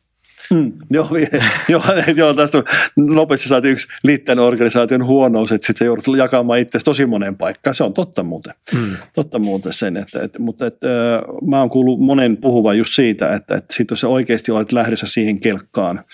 Mm, 0.55 0.73
joo, 0.91 1.09
joo, 1.69 1.83
joo, 2.17 2.35
tästä 2.35 2.63
nopeasti 2.97 3.49
saatiin 3.49 3.73
yksi 3.73 3.89
liitteen 4.05 4.39
organisaation 4.39 5.07
huonous, 5.07 5.53
että 5.53 5.67
sitten 5.67 5.79
se 5.79 5.85
joudut 5.85 6.05
jakamaan 6.17 6.59
itse 6.59 6.79
tosi 6.85 7.07
moneen 7.07 7.37
paikkaan. 7.37 7.75
Se 7.75 7.85
on 7.85 7.95
totta 7.95 8.23
muuten. 8.23 8.55
Mm. 8.75 8.97
Totta 9.15 9.39
muuten 9.39 9.73
sen, 9.73 9.97
että, 9.97 10.23
että 10.23 10.39
mutta 10.39 10.67
että, 10.67 11.15
äh, 11.15 11.23
mä 11.47 11.61
oon 11.61 11.71
kuullut 11.71 12.01
monen 12.01 12.37
puhuvan 12.37 12.79
just 12.79 12.95
siitä, 12.95 13.33
että, 13.33 13.55
että 13.55 13.75
sit 13.75 13.91
jos 13.91 14.01
sä 14.01 14.09
oikeasti 14.09 14.53
olet 14.53 14.73
lähdössä 14.73 15.07
siihen 15.07 15.41
kelkkaan, 15.41 16.05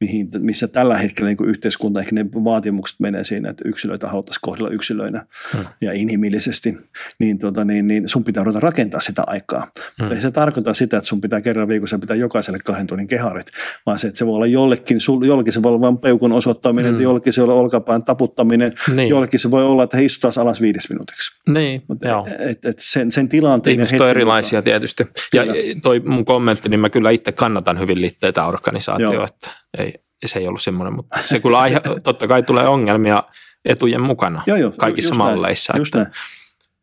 mihin, 0.00 0.28
missä 0.38 0.68
tällä 0.68 0.98
hetkellä 0.98 1.30
niin 1.30 1.48
yhteiskunta, 1.48 2.00
ehkä 2.00 2.14
ne 2.14 2.26
vaatimukset 2.44 3.00
menee 3.00 3.24
siinä, 3.24 3.50
että 3.50 3.68
yksilöitä 3.68 4.08
haluttaisiin 4.08 4.40
kohdella 4.42 4.70
yksilöinä 4.70 5.24
mm. 5.54 5.64
ja 5.80 5.92
inhimillisesti, 5.92 6.76
niin, 7.18 7.38
tota, 7.38 7.64
niin, 7.64 7.88
niin 7.88 8.08
sun 8.08 8.24
pitää 8.24 8.44
ruveta 8.44 8.60
rakentaa 8.60 9.00
sitä 9.00 9.22
aikaa. 9.26 9.60
Mm. 9.60 9.68
Mutta 9.98 10.14
ei 10.14 10.20
se 10.20 10.30
tarkoita 10.30 10.74
sitä, 10.74 10.96
että 10.96 11.08
sun 11.08 11.20
pitää 11.20 11.40
kerran 11.40 11.68
viikossa 11.68 11.98
pitää 11.98 12.16
jokaiselle 12.16 12.58
kahden 12.64 12.86
tunnin 12.86 13.06
keharit, 13.06 13.46
vaan 13.86 13.98
se, 13.98 14.06
että 14.06 14.18
se 14.18 14.26
voi 14.26 14.34
olla 14.34 14.46
jollekin, 14.46 15.00
sul, 15.00 15.22
jollekin 15.22 15.52
se 15.52 15.62
voi 15.62 15.68
olla 15.68 15.80
vain 15.80 15.98
peukun 15.98 16.32
osoittaminen, 16.32 16.94
mm. 16.94 17.00
jollekin 17.00 17.32
se 17.32 17.40
voi 17.40 17.48
olla 17.48 17.60
olkapään 17.60 18.04
taputtaminen, 18.04 18.72
niin. 18.94 19.08
jollekin 19.08 19.40
se 19.40 19.50
voi 19.50 19.64
olla, 19.64 19.82
että 19.82 19.96
he 19.96 20.04
istutaan 20.04 20.32
alas 20.36 20.60
viides 20.60 20.88
minuutiksi. 20.88 21.40
Niin, 21.48 21.82
Mut, 21.88 21.98
joo. 22.04 22.28
Et, 22.38 22.64
et 22.64 22.78
sen, 22.78 23.12
sen 23.12 23.28
tilanteen... 23.28 23.74
Ihmiset 23.74 24.00
on 24.00 24.08
erilaisia 24.08 24.58
mukaan. 24.58 24.64
tietysti. 24.64 25.06
Ja 25.34 25.44
kyllä. 25.44 25.80
toi 25.82 26.00
mun 26.00 26.24
kommentti, 26.24 26.68
niin 26.68 26.80
mä 26.80 26.90
kyllä 26.90 27.10
itse 27.10 27.32
kannatan 27.32 27.78
hyvin 27.78 28.00
liitteitä 28.00 28.46
organisaatioon, 28.46 29.24
että 29.24 29.50
ei, 29.78 29.94
se 30.26 30.38
ei 30.38 30.48
ollut 30.48 30.62
semmoinen, 30.62 30.94
mutta 30.94 31.18
se 31.24 31.40
kyllä 31.40 31.58
aihe, 31.58 31.80
totta 32.04 32.28
kai 32.28 32.42
tulee 32.42 32.68
ongelmia 32.68 33.22
etujen 33.64 34.00
mukana 34.00 34.42
joo, 34.46 34.56
joo, 34.56 34.72
kaikissa 34.78 35.14
malleissa. 35.14 35.72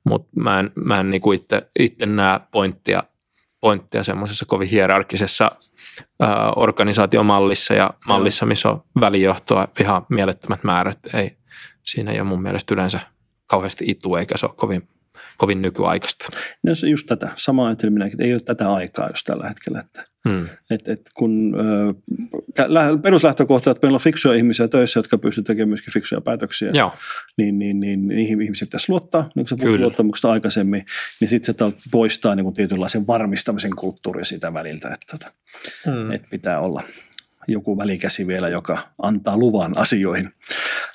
Mutta 0.03 0.29
mä 0.35 0.59
en, 0.59 0.71
mä 0.75 0.99
en 0.99 1.11
niinku 1.11 1.31
itse, 1.31 1.61
itse 1.79 2.05
näe 2.05 2.39
pointtia 2.51 3.03
pointtia 3.61 4.03
semmoisessa 4.03 4.45
kovin 4.45 4.67
hierarkisessa 4.67 5.51
ää, 6.19 6.51
organisaatiomallissa 6.55 7.73
ja 7.73 7.89
mallissa, 8.07 8.45
missä 8.45 8.69
on 8.69 8.83
välijohtoa 8.99 9.67
ihan 9.79 10.05
mielettömät 10.09 10.63
määrät. 10.63 10.99
Ei, 11.13 11.37
siinä 11.83 12.11
ei 12.11 12.19
ole 12.19 12.27
mun 12.27 12.41
mielestä 12.41 12.73
yleensä 12.73 12.99
kauheasti 13.47 13.85
itu 13.87 14.15
eikä 14.15 14.37
se 14.37 14.45
ole 14.45 14.55
kovin, 14.55 14.89
kovin 15.37 15.61
nykyaikaista. 15.61 16.25
No 16.63 16.75
se 16.75 16.87
just 16.87 17.07
tätä, 17.07 17.29
sama 17.35 17.71
että 17.71 17.89
minäkin, 17.89 18.13
että 18.13 18.23
ei 18.23 18.33
ole 18.33 18.41
tätä 18.41 18.73
aikaa 18.73 19.09
just 19.09 19.25
tällä 19.25 19.47
hetkellä. 19.47 19.79
Että, 19.79 20.03
hmm. 20.29 20.49
et, 20.71 20.87
et 20.87 21.01
kun 21.13 21.55
äh, 22.59 23.01
peruslähtökohta, 23.01 23.71
että 23.71 23.87
meillä 23.87 23.95
on 23.95 24.01
fiksuja 24.01 24.35
ihmisiä 24.35 24.67
töissä, 24.67 24.99
jotka 24.99 25.17
pystyvät 25.17 25.47
tekemään 25.47 25.69
myöskin 25.69 25.93
fiksuja 25.93 26.21
päätöksiä, 26.21 26.71
Joo. 26.73 26.93
Niin, 27.37 27.59
niin, 27.59 27.79
niin, 27.79 28.07
niihin 28.07 28.41
ihmisiin 28.41 28.67
pitäisi 28.67 28.89
luottaa, 28.89 29.21
niin 29.21 29.45
kuin 29.45 29.47
sä 29.47 29.55
puhut 29.61 29.79
luottamuksesta 29.79 30.31
aikaisemmin, 30.31 30.85
niin 31.21 31.29
sitten 31.29 31.55
se 31.55 31.77
poistaa 31.91 32.35
niin 32.35 32.43
kuin 32.43 32.55
tietynlaisen 32.55 33.07
varmistamisen 33.07 33.75
kulttuuri 33.75 34.25
siitä 34.25 34.53
väliltä, 34.53 34.87
että, 34.87 35.13
että, 35.13 35.31
hmm. 35.85 36.11
että 36.11 36.27
pitää 36.31 36.59
olla 36.59 36.83
joku 37.47 37.77
välikäsi 37.77 38.27
vielä, 38.27 38.49
joka 38.49 38.77
antaa 39.01 39.37
luvan 39.37 39.77
asioihin, 39.77 40.29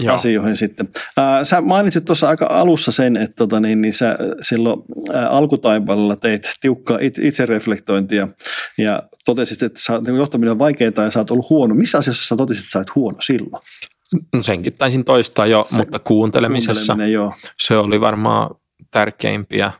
asioihin 0.09 0.57
sitten. 0.57 0.89
Ää, 1.17 1.45
sä 1.45 1.61
mainitsit 1.61 2.05
tuossa 2.05 2.29
aika 2.29 2.47
alussa 2.51 2.93
sen, 2.93 3.17
että 3.17 3.37
tota, 3.37 3.61
niin, 3.61 3.83
niin 3.83 3.95
sä 3.95 4.19
silloin 4.41 4.83
ää, 5.13 5.29
alkutaipaleella 5.29 6.17
teit 6.17 6.51
tiukkaa 6.61 6.99
it, 7.01 7.19
itsereflektointia 7.19 8.29
ja 8.79 9.03
totesit, 9.25 9.63
että 9.63 9.81
sä, 9.81 10.01
niin 10.07 10.17
johtaminen 10.17 10.53
on 10.53 10.59
vaikeaa 10.59 10.93
ja 10.97 11.11
sä 11.11 11.21
oot 11.21 11.31
ollut 11.31 11.51
huono. 11.51 11.75
Missä 11.75 11.99
asiassa 11.99 12.29
sä 12.29 12.37
totesit, 12.37 12.63
että 12.63 12.73
sä 12.73 12.79
oot 12.79 12.95
huono 12.95 13.21
silloin? 13.21 13.63
No 14.35 14.43
senkin 14.43 14.73
taisin 14.73 15.05
toistaa 15.05 15.47
jo, 15.47 15.65
se, 15.65 15.77
mutta 15.77 15.99
kuuntelemisessa 15.99 16.93
joo. 16.93 17.35
se 17.59 17.77
oli 17.77 18.01
varmaan 18.01 18.51
tärkeimpiä 18.91 19.73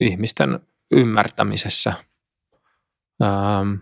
ihmisten 0.00 0.60
ymmärtämisessä. 0.90 1.92
Ähm, 3.22 3.74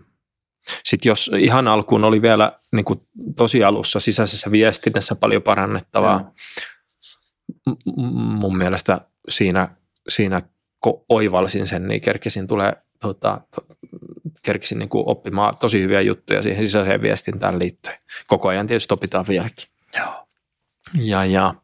sitten 0.83 1.09
jos 1.09 1.31
ihan 1.39 1.67
alkuun 1.67 2.03
oli 2.03 2.21
vielä 2.21 2.51
niin 2.71 2.85
kuin 2.85 2.99
tosi 3.35 3.63
alussa 3.63 3.99
sisäisessä 3.99 4.51
viestinnässä 4.51 5.15
paljon 5.15 5.41
parannettavaa, 5.41 6.31
M- 7.97 8.01
mun 8.13 8.57
mielestä 8.57 9.01
siinä, 9.29 9.75
siinä 10.09 10.41
kun 10.81 11.05
oivalsin 11.09 11.67
sen, 11.67 11.87
niin 11.87 12.01
kerkesin 12.01 12.47
tulee 12.47 12.73
tota, 13.01 13.41
to, 13.55 13.61
kerkisin 14.43 14.79
niin 14.79 14.89
kuin 14.89 15.03
oppimaan 15.07 15.57
tosi 15.59 15.81
hyviä 15.81 16.01
juttuja 16.01 16.41
siihen 16.41 16.63
sisäiseen 16.63 17.01
viestintään 17.01 17.59
liittyen. 17.59 17.97
Koko 18.27 18.47
ajan 18.47 18.67
tietysti 18.67 18.93
opitaan 18.93 19.25
vieläkin. 19.27 19.69
Joo. 19.97 20.27
Ja, 20.93 21.25
ja 21.25 21.55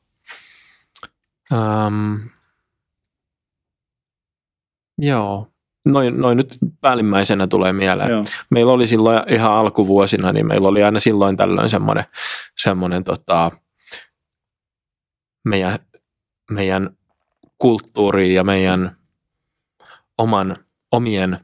um, 1.52 2.20
joo, 4.98 5.55
noin, 5.86 6.22
noin 6.22 6.38
nyt 6.38 6.58
päällimmäisenä 6.82 7.48
tulee 7.48 7.74
mieleen. 7.74 8.10
Joo. 8.10 8.26
Meillä 8.50 8.72
oli 8.72 8.88
silloin 8.88 9.34
ihan 9.34 9.52
alkuvuosina, 9.52 10.32
niin 10.32 10.48
meillä 10.48 10.68
oli 10.68 10.84
aina 10.84 11.00
silloin 11.00 11.38
tällöin 11.38 11.70
semmoinen, 11.70 12.06
semmoinen 12.58 13.04
tota, 13.04 13.52
meidän, 15.46 15.80
meidän 16.52 16.90
kulttuuri 17.58 18.34
ja 18.34 18.44
meidän 18.44 18.96
oman, 20.18 20.58
omien 20.92 21.40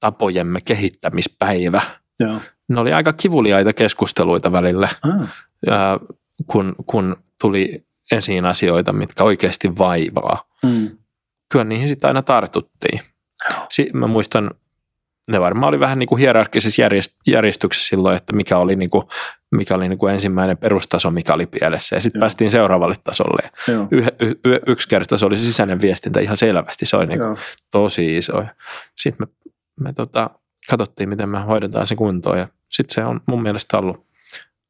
tapojemme 0.00 0.60
kehittämispäivä. 0.64 1.82
Joo. 2.20 2.40
Ne 2.68 2.80
oli 2.80 2.92
aika 2.92 3.12
kivuliaita 3.12 3.72
keskusteluita 3.72 4.52
välillä, 4.52 4.88
ah. 5.04 5.28
ja 5.66 6.00
kun, 6.46 6.74
kun 6.86 7.16
tuli 7.40 7.84
esiin 8.12 8.44
asioita, 8.44 8.92
mitkä 8.92 9.24
oikeasti 9.24 9.78
vaivaa. 9.78 10.44
Mm 10.62 11.01
kyllä 11.52 11.64
niihin 11.64 11.88
sitten 11.88 12.08
aina 12.08 12.22
tartuttiin. 12.22 13.00
Si- 13.70 13.90
mä 13.94 14.06
muistan, 14.06 14.50
ne 15.30 15.40
varmaan 15.40 15.68
oli 15.68 15.80
vähän 15.80 15.98
niin 15.98 16.06
kuin 16.06 16.18
hierarkkisessa 16.18 16.82
järjestyksessä 17.26 17.88
silloin, 17.88 18.16
että 18.16 18.36
mikä 18.36 18.58
oli, 18.58 18.76
niin 18.76 18.90
kuin, 18.90 19.04
mikä 19.50 19.74
oli 19.74 19.88
niin 19.88 19.98
kuin 19.98 20.12
ensimmäinen 20.12 20.58
perustaso, 20.58 21.10
mikä 21.10 21.34
oli 21.34 21.46
pielessä. 21.46 21.96
Ja 21.96 22.00
sitten 22.00 22.20
päästiin 22.20 22.50
seuraavalle 22.50 22.94
tasolle. 23.04 23.50
Y- 23.90 24.04
y- 24.44 24.60
yksi 24.66 24.88
kerta 24.88 25.18
se 25.18 25.26
oli 25.26 25.36
se 25.36 25.44
sisäinen 25.44 25.80
viestintä 25.80 26.20
ihan 26.20 26.36
selvästi, 26.36 26.86
se 26.86 26.96
oli 26.96 27.06
niin 27.06 27.18
kuin 27.18 27.38
tosi 27.70 28.16
iso. 28.16 28.44
Sitten 28.96 29.28
me, 29.28 29.52
me 29.80 29.92
tota, 29.92 30.30
katsottiin, 30.70 31.08
miten 31.08 31.28
me 31.28 31.40
hoidetaan 31.40 31.86
se 31.86 31.94
kuntoon 31.96 32.38
ja 32.38 32.48
sitten 32.68 32.94
se 32.94 33.04
on 33.04 33.20
mun 33.26 33.42
mielestä 33.42 33.78
ollut 33.78 34.06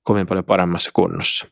kovin 0.03 0.27
paljon 0.27 0.45
paremmassa 0.45 0.91
kunnossa. 0.95 1.47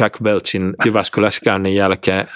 Jack 0.00 0.20
Welchin 0.20 0.74
Jyväskylässä 0.84 1.40
käynnin 1.44 1.74
jälkeen 1.74 2.26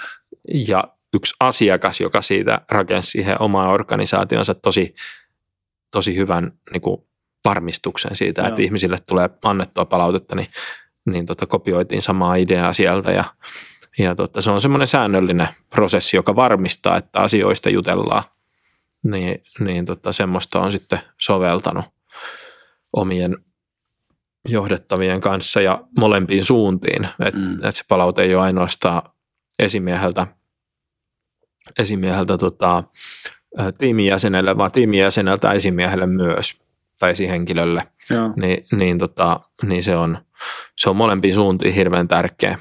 ja 0.67 0.83
yksi 1.13 1.35
asiakas, 1.39 1.99
joka 1.99 2.21
siitä 2.21 2.61
rakensi 2.71 3.11
siihen 3.11 3.41
omaan 3.41 3.69
organisaationsa 3.69 4.55
tosi, 4.55 4.95
tosi 5.91 6.15
hyvän 6.15 6.51
niin 6.71 6.81
kuin 6.81 7.01
varmistuksen 7.45 8.15
siitä, 8.15 8.41
Joo. 8.41 8.49
että 8.49 8.61
ihmisille 8.61 8.97
tulee 9.07 9.29
annettua 9.43 9.85
palautetta, 9.85 10.35
niin, 10.35 10.47
niin 11.05 11.25
tota, 11.25 11.45
kopioitiin 11.45 12.01
samaa 12.01 12.35
ideaa 12.35 12.73
sieltä 12.73 13.11
ja, 13.11 13.23
ja 13.97 14.15
tota, 14.15 14.41
se 14.41 14.51
on 14.51 14.61
semmoinen 14.61 14.87
säännöllinen 14.87 15.47
prosessi, 15.69 16.17
joka 16.17 16.35
varmistaa, 16.35 16.97
että 16.97 17.19
asioista 17.19 17.69
jutellaan 17.69 18.23
niin, 19.05 19.43
niin 19.59 19.85
tota, 19.85 20.11
semmoista 20.11 20.59
on 20.59 20.71
sitten 20.71 20.99
soveltanut 21.21 21.85
omien 22.93 23.37
johdettavien 24.47 25.21
kanssa 25.21 25.61
ja 25.61 25.83
molempiin 25.97 26.45
suuntiin. 26.45 27.07
Että 27.25 27.39
mm. 27.39 27.63
et 27.63 27.75
se 27.75 27.83
palaute 27.87 28.23
ei 28.23 28.35
ole 28.35 28.43
ainoastaan 28.43 29.01
esimieheltä, 29.59 30.27
esimieheltä 31.79 32.37
tota, 32.37 32.83
tiimijäsenelle, 33.77 34.57
vaan 34.57 34.71
tiimijäseneltä 34.71 35.51
esimiehelle 35.51 36.05
myös 36.05 36.59
tai 36.99 37.11
esihenkilölle. 37.11 37.87
Ni, 38.35 38.65
niin, 38.71 38.99
tota, 38.99 39.39
niin 39.63 39.83
se, 39.83 39.95
on, 39.95 40.17
se 40.75 40.89
on 40.89 40.95
molempiin 40.95 41.33
suuntiin 41.33 41.73
hirveän 41.73 42.07
tärkeä. 42.07 42.57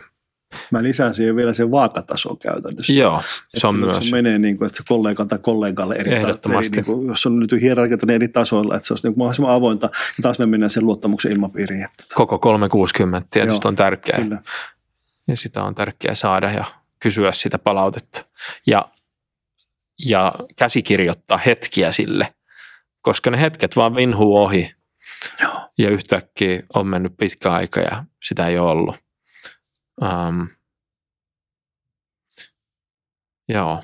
Mä 0.70 0.82
lisään 0.82 1.14
siihen 1.14 1.36
vielä 1.36 1.52
sen 1.52 1.70
vaakataso 1.70 2.36
käytännössä. 2.36 2.92
Joo, 2.92 3.22
se 3.48 3.66
on 3.66 3.76
myös. 3.76 4.05
Se 4.05 4.11
menee 4.11 4.38
niin 4.38 4.59
kuin, 4.59 4.66
että 4.66 4.82
kollegan 4.88 5.28
tai 5.28 5.38
kollegalle 5.38 5.94
eri, 5.94 6.12
eri 6.12 6.24
niin 6.72 6.84
kuin, 6.84 7.07
jos 7.07 7.26
on 7.26 7.38
nyt 7.38 7.52
hierarkiat 7.61 8.02
niin 8.02 8.14
eri 8.14 8.28
tasoilla, 8.28 8.76
että 8.76 8.86
se 8.86 8.92
olisi 8.92 9.09
niin 9.09 9.18
mahdollisimman 9.18 9.55
avointa. 9.55 9.86
Ja 9.86 10.22
taas 10.22 10.38
me 10.38 10.46
mennään 10.46 10.70
sen 10.70 10.86
luottamuksen 10.86 11.32
ilmapiiriin. 11.32 11.84
Että... 11.84 12.05
Koko 12.14 12.38
360 12.38 13.28
tietysti 13.30 13.61
Joo, 13.64 13.68
on 13.68 13.76
tärkeää. 13.76 14.22
Kyllä. 14.22 14.38
Ja 15.28 15.36
sitä 15.36 15.62
on 15.62 15.74
tärkeää 15.74 16.14
saada 16.14 16.50
ja 16.50 16.64
kysyä 17.00 17.32
sitä 17.32 17.59
palautetta. 17.59 18.24
Ja, 18.66 18.88
ja 20.07 20.32
käsikirjoittaa 20.57 21.38
hetkiä 21.38 21.92
sille, 21.92 22.34
koska 23.02 23.30
ne 23.30 23.40
hetket 23.40 23.76
vaan 23.76 23.96
vinhuu 23.96 24.36
ohi. 24.36 24.74
Joo. 25.42 25.70
Ja 25.78 25.90
yhtäkkiä 25.90 26.62
on 26.74 26.86
mennyt 26.86 27.16
pitkä 27.16 27.52
aika 27.52 27.80
ja 27.80 28.05
sitä 28.22 28.46
ei 28.46 28.59
ole 28.59 28.70
ollut. 28.70 29.03
Um, 30.03 30.49
joo. 33.49 33.82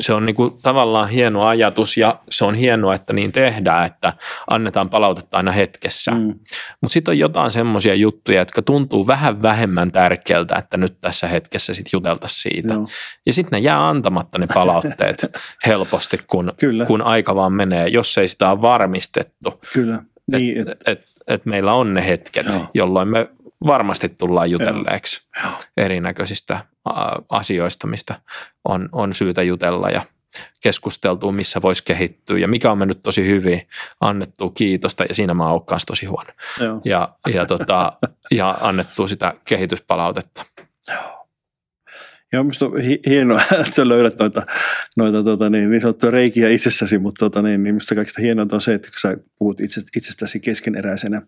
Se 0.00 0.12
on 0.12 0.26
niinku 0.26 0.50
tavallaan 0.62 1.08
hieno 1.08 1.46
ajatus 1.46 1.96
ja 1.96 2.20
se 2.30 2.44
on 2.44 2.54
hienoa, 2.54 2.94
että 2.94 3.12
niin 3.12 3.32
tehdään, 3.32 3.86
että 3.86 4.12
annetaan 4.50 4.90
palautetta 4.90 5.36
aina 5.36 5.52
hetkessä. 5.52 6.10
Mm. 6.10 6.34
Mutta 6.80 6.92
sitten 6.92 7.12
on 7.12 7.18
jotain 7.18 7.50
semmoisia 7.50 7.94
juttuja, 7.94 8.38
jotka 8.38 8.62
tuntuu 8.62 9.06
vähän 9.06 9.42
vähemmän 9.42 9.92
tärkeältä, 9.92 10.56
että 10.56 10.76
nyt 10.76 11.00
tässä 11.00 11.28
hetkessä 11.28 11.74
sitten 11.74 11.90
juteltaisiin 11.92 12.52
siitä. 12.52 12.74
Joo. 12.74 12.88
Ja 13.26 13.34
sitten 13.34 13.56
ne 13.56 13.64
jää 13.64 13.88
antamatta 13.88 14.38
ne 14.38 14.46
palautteet 14.54 15.26
helposti, 15.66 16.18
kun, 16.26 16.52
Kyllä. 16.58 16.84
kun 16.84 17.02
aika 17.02 17.34
vaan 17.34 17.52
menee, 17.52 17.88
jos 17.88 18.18
ei 18.18 18.28
sitä 18.28 18.50
ole 18.50 18.62
varmistettu. 18.62 19.60
Kyllä. 19.72 20.02
Niin, 20.32 20.60
et, 20.60 20.68
et, 20.68 20.80
et, 20.86 21.04
et 21.26 21.46
meillä 21.46 21.72
on 21.72 21.94
ne 21.94 22.06
hetket, 22.06 22.46
Joo. 22.46 22.70
jolloin 22.74 23.08
me 23.08 23.28
varmasti 23.66 24.08
tullaan 24.08 24.50
jutelleeksi 24.50 25.22
Joo. 25.42 25.52
erinäköisistä 25.76 26.64
asioista, 27.28 27.86
mistä 27.86 28.20
on, 28.64 28.88
on 28.92 29.14
syytä 29.14 29.42
jutella 29.42 29.90
ja 29.90 30.02
keskusteltua, 30.60 31.32
missä 31.32 31.62
voisi 31.62 31.84
kehittyä 31.84 32.38
ja 32.38 32.48
mikä 32.48 32.70
on 32.70 32.78
mennyt 32.78 33.02
tosi 33.02 33.26
hyvin, 33.26 33.68
annettu 34.00 34.50
kiitosta 34.50 35.04
ja 35.04 35.14
siinä 35.14 35.34
mä 35.34 35.48
oon 35.48 35.64
tosi 35.86 36.06
huono. 36.06 36.30
Joo. 36.60 36.80
Ja, 36.84 37.14
ja, 37.34 37.46
tota, 37.46 37.92
ja 38.30 38.58
annettu 38.60 39.06
sitä 39.06 39.34
kehityspalautetta. 39.44 40.44
Joo. 40.88 41.27
Joo, 42.32 42.44
minusta 42.44 42.66
on 42.66 42.72
hienoa, 43.06 43.42
että 43.60 43.74
sä 43.74 43.88
löydät 43.88 44.18
noita, 44.18 44.46
noita 44.96 45.22
tota, 45.24 45.50
niin, 45.50 45.70
niin 45.70 45.80
sanottuja 45.80 46.10
reikiä 46.10 46.48
itsessäsi, 46.48 46.98
mutta 46.98 47.18
tota, 47.18 47.42
niin, 47.42 47.62
niin 47.62 47.74
minusta 47.74 47.94
kaikista 47.94 48.22
hienointa 48.22 48.54
on 48.54 48.60
se, 48.60 48.74
että 48.74 48.88
kun 48.88 49.00
sä 49.00 49.16
puhut 49.38 49.60
itse, 49.60 49.80
itsestäsi 49.96 50.40
keskeneräisenä 50.40 51.22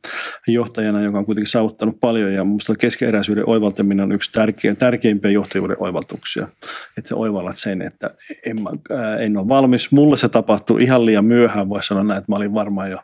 johtajana, 0.48 1.02
joka 1.02 1.18
on 1.18 1.26
kuitenkin 1.26 1.50
saavuttanut 1.50 2.00
paljon, 2.00 2.32
ja 2.32 2.44
minusta 2.44 2.74
keskeneräisyyden 2.74 3.48
oivaltaminen 3.48 4.04
on 4.04 4.12
yksi 4.12 4.32
tärkein, 4.32 4.76
tärkeimpiä 4.76 5.30
johtajuuden 5.30 5.76
oivaltuksia. 5.80 6.48
Että 6.98 7.08
sä 7.08 7.16
oivallat 7.16 7.58
sen, 7.58 7.82
että 7.82 8.10
en, 8.46 8.58
ää, 8.90 9.16
en 9.16 9.36
ole 9.36 9.48
valmis. 9.48 9.92
Mulle 9.92 10.16
se 10.16 10.28
tapahtui 10.28 10.82
ihan 10.82 11.06
liian 11.06 11.24
myöhään, 11.24 11.68
voisi 11.68 11.88
sanoa 11.88 12.04
näin, 12.04 12.18
että 12.18 12.32
mä 12.32 12.36
olin 12.36 12.54
varmaan 12.54 12.90
jo 12.90 12.98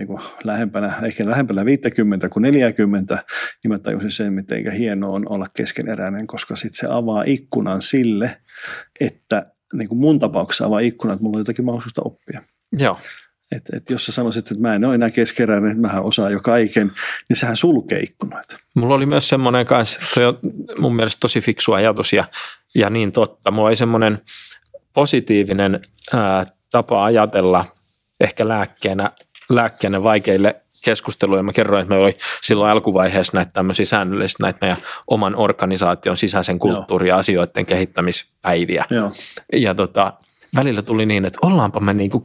niin 0.00 0.06
kuin 0.06 0.20
lähempänä, 0.44 0.94
ehkä 1.02 1.26
lähempänä 1.26 1.64
50 1.64 2.28
kuin 2.28 2.42
40, 2.42 3.14
niin 3.64 3.72
mä 3.72 3.78
tajusin 3.78 4.10
sen, 4.10 4.32
miten 4.32 4.72
hienoa 4.72 5.10
on 5.10 5.24
olla 5.28 5.46
keskeneräinen, 5.54 6.26
koska 6.26 6.56
sitten 6.56 6.78
se 6.78 6.86
avaa 6.90 7.22
ikkunan 7.26 7.82
sille, 7.82 8.36
että 9.00 9.52
niin 9.74 9.88
kuin 9.88 9.98
mun 9.98 10.18
tapauksessa 10.18 10.66
avaa 10.66 10.80
ikkunan, 10.80 11.14
että 11.14 11.24
mulla 11.24 11.36
on 11.36 11.40
jotakin 11.40 11.64
mahdollisuutta 11.64 12.02
oppia. 12.04 12.40
Joo. 12.72 12.98
Et, 13.52 13.62
et 13.72 13.90
jos 13.90 14.06
sä 14.06 14.12
sanoisit, 14.12 14.50
että 14.50 14.62
mä 14.62 14.74
en 14.74 14.84
ole 14.84 14.94
enää 14.94 15.10
keskeräinen, 15.10 15.70
että 15.70 15.94
mä 15.94 16.00
osaan 16.00 16.32
jo 16.32 16.40
kaiken, 16.40 16.92
niin 17.28 17.36
sehän 17.36 17.56
sulkee 17.56 17.98
ikkunoita. 17.98 18.56
Mulla 18.76 18.94
oli 18.94 19.06
myös 19.06 19.28
semmoinen 19.28 19.66
kanssa, 19.66 20.00
se 20.14 20.26
on 20.26 20.38
mun 20.78 20.96
mielestä 20.96 21.20
tosi 21.20 21.40
fiksu 21.40 21.72
ajatus 21.72 22.12
ja, 22.12 22.24
ja 22.74 22.90
niin 22.90 23.12
totta. 23.12 23.50
Mulla 23.50 23.68
oli 23.68 23.76
semmoinen 23.76 24.18
positiivinen 24.92 25.80
ää, 26.14 26.46
tapa 26.70 27.04
ajatella 27.04 27.64
ehkä 28.20 28.48
lääkkeenä, 28.48 29.12
lääkkeenä 29.50 30.02
vaikeille 30.02 30.62
keskusteluja. 30.84 31.42
Mä 31.42 31.52
kerroin, 31.52 31.82
että 31.82 31.94
me 31.94 32.00
oli 32.00 32.16
silloin 32.42 32.70
alkuvaiheessa 32.70 33.36
näitä 33.36 33.50
tämmöisiä 33.52 33.84
säännöllisiä 33.84 34.36
näitä 34.40 34.58
meidän 34.60 34.76
oman 35.06 35.36
organisaation 35.36 36.16
sisäisen 36.16 36.58
kulttuuri- 36.58 37.08
ja 37.08 37.16
asioiden 37.16 37.66
kehittämispäiviä. 37.66 38.84
Joo. 38.90 39.12
Ja 39.52 39.74
tota, 39.74 40.12
välillä 40.56 40.82
tuli 40.82 41.06
niin, 41.06 41.24
että 41.24 41.38
ollaanpa 41.42 41.80
me 41.80 41.94
niin 41.94 42.10
kuin, 42.10 42.22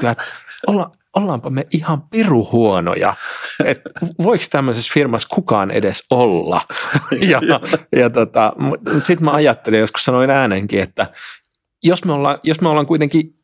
olla, 0.67 0.91
ollaanpa 1.15 1.49
me 1.49 1.67
ihan 1.71 2.01
piruhuonoja, 2.01 3.13
että 3.63 3.89
voiko 4.23 4.43
tämmöisessä 4.51 4.91
firmassa 4.93 5.27
kukaan 5.35 5.71
edes 5.71 6.03
olla. 6.09 6.61
ja 7.31 7.41
ja 7.95 8.09
tota, 8.09 8.53
sitten 9.03 9.25
mä 9.25 9.31
ajattelin, 9.31 9.79
joskus 9.79 10.05
sanoin 10.05 10.29
äänenkin, 10.29 10.79
että 10.79 11.07
jos 11.83 12.05
me 12.05 12.13
ollaan, 12.13 12.37
jos 12.43 12.61
me 12.61 12.69
ollaan 12.69 12.87
kuitenkin 12.87 13.35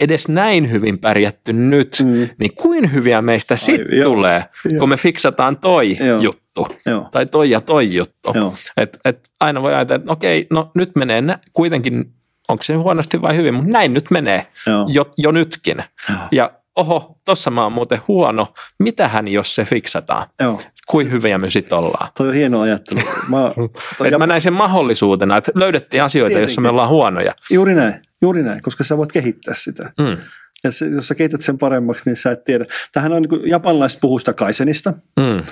edes 0.00 0.28
näin 0.28 0.70
hyvin 0.70 0.98
pärjätty 0.98 1.52
nyt, 1.52 2.02
mm. 2.04 2.28
niin 2.38 2.54
kuin 2.54 2.92
hyviä 2.92 3.22
meistä 3.22 3.56
sitten 3.56 4.02
tulee, 4.04 4.44
jo. 4.64 4.78
kun 4.78 4.88
me 4.88 4.96
fiksataan 4.96 5.56
toi 5.56 5.96
jo. 6.06 6.20
juttu 6.20 6.68
jo. 6.86 7.08
tai 7.12 7.26
toi 7.26 7.50
ja 7.50 7.60
toi 7.60 7.94
juttu. 7.94 8.32
Et, 8.76 8.98
et 9.04 9.30
aina 9.40 9.62
voi 9.62 9.74
ajatella, 9.74 9.96
että 9.96 10.12
okei, 10.12 10.46
no 10.50 10.70
nyt 10.74 10.96
menee 10.96 11.20
nä- 11.20 11.38
kuitenkin, 11.52 12.12
onko 12.48 12.62
se 12.62 12.74
huonosti 12.74 13.22
vai 13.22 13.36
hyvin, 13.36 13.54
mutta 13.54 13.72
näin 13.72 13.94
nyt 13.94 14.10
menee 14.10 14.46
jo, 14.88 15.10
jo 15.18 15.30
nytkin. 15.30 15.84
Ja 16.32 16.50
oho, 16.76 17.18
tossa 17.24 17.50
mä 17.50 17.62
oon 17.62 17.72
muuten 17.72 18.00
huono, 18.08 18.52
mitähän 18.78 19.28
jos 19.28 19.54
se 19.54 19.64
fiksataan? 19.64 20.26
Joo. 20.40 20.60
Kuin 20.88 21.10
hyviä 21.10 21.38
me 21.38 21.50
sitten 21.50 21.78
ollaan. 21.78 22.08
Toi 22.16 22.28
on 22.28 22.34
hieno 22.34 22.60
ajattelu. 22.60 23.00
Mä, 23.28 23.38
toi, 23.98 24.10
ja... 24.10 24.18
mä 24.18 24.26
näin 24.26 24.40
sen 24.40 24.52
mahdollisuutena, 24.52 25.36
että 25.36 25.52
löydettiin 25.54 26.02
asioita, 26.02 26.28
Tietenkin. 26.28 26.42
joissa 26.42 26.60
me 26.60 26.68
ollaan 26.68 26.88
huonoja. 26.88 27.32
Juuri 27.50 27.74
näin, 27.74 27.94
juuri 28.22 28.42
näin, 28.42 28.62
koska 28.62 28.84
sä 28.84 28.96
voit 28.96 29.12
kehittää 29.12 29.54
sitä. 29.54 29.92
Mm. 29.98 30.16
Ja 30.64 30.70
se, 30.70 30.86
jos 30.86 31.08
sä 31.08 31.14
kehität 31.14 31.42
sen 31.42 31.58
paremmaksi, 31.58 32.02
niin 32.06 32.16
sä 32.16 32.30
et 32.30 32.44
tiedä. 32.44 32.64
Tähän 32.92 33.12
on 33.12 33.22
niin 33.22 33.50
japanilaiset 33.50 34.00
puhuu 34.00 34.18
sitä 34.18 34.32
kaisenista, 34.32 34.92
mm. 35.16 35.42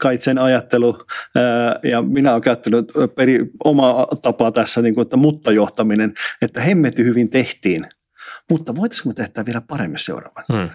kaitsen 0.00 0.38
ajattelu. 0.38 0.98
Ja 1.82 2.02
minä 2.02 2.30
olen 2.30 2.42
käyttänyt 2.42 2.92
peri, 3.16 3.50
omaa 3.64 4.06
tapaa 4.22 4.52
tässä, 4.52 4.82
niin 4.82 4.94
kuin, 4.94 5.02
että 5.02 5.16
mutta 5.16 5.52
johtaminen, 5.52 6.14
että 6.42 6.60
hemmetti 6.60 7.04
hyvin 7.04 7.30
tehtiin, 7.30 7.86
mutta 8.50 8.76
voitaisiinko 8.76 9.08
me 9.08 9.14
tehdä 9.14 9.46
vielä 9.46 9.60
paremmin 9.60 9.98
seuraavan? 9.98 10.44
Hmm. 10.52 10.70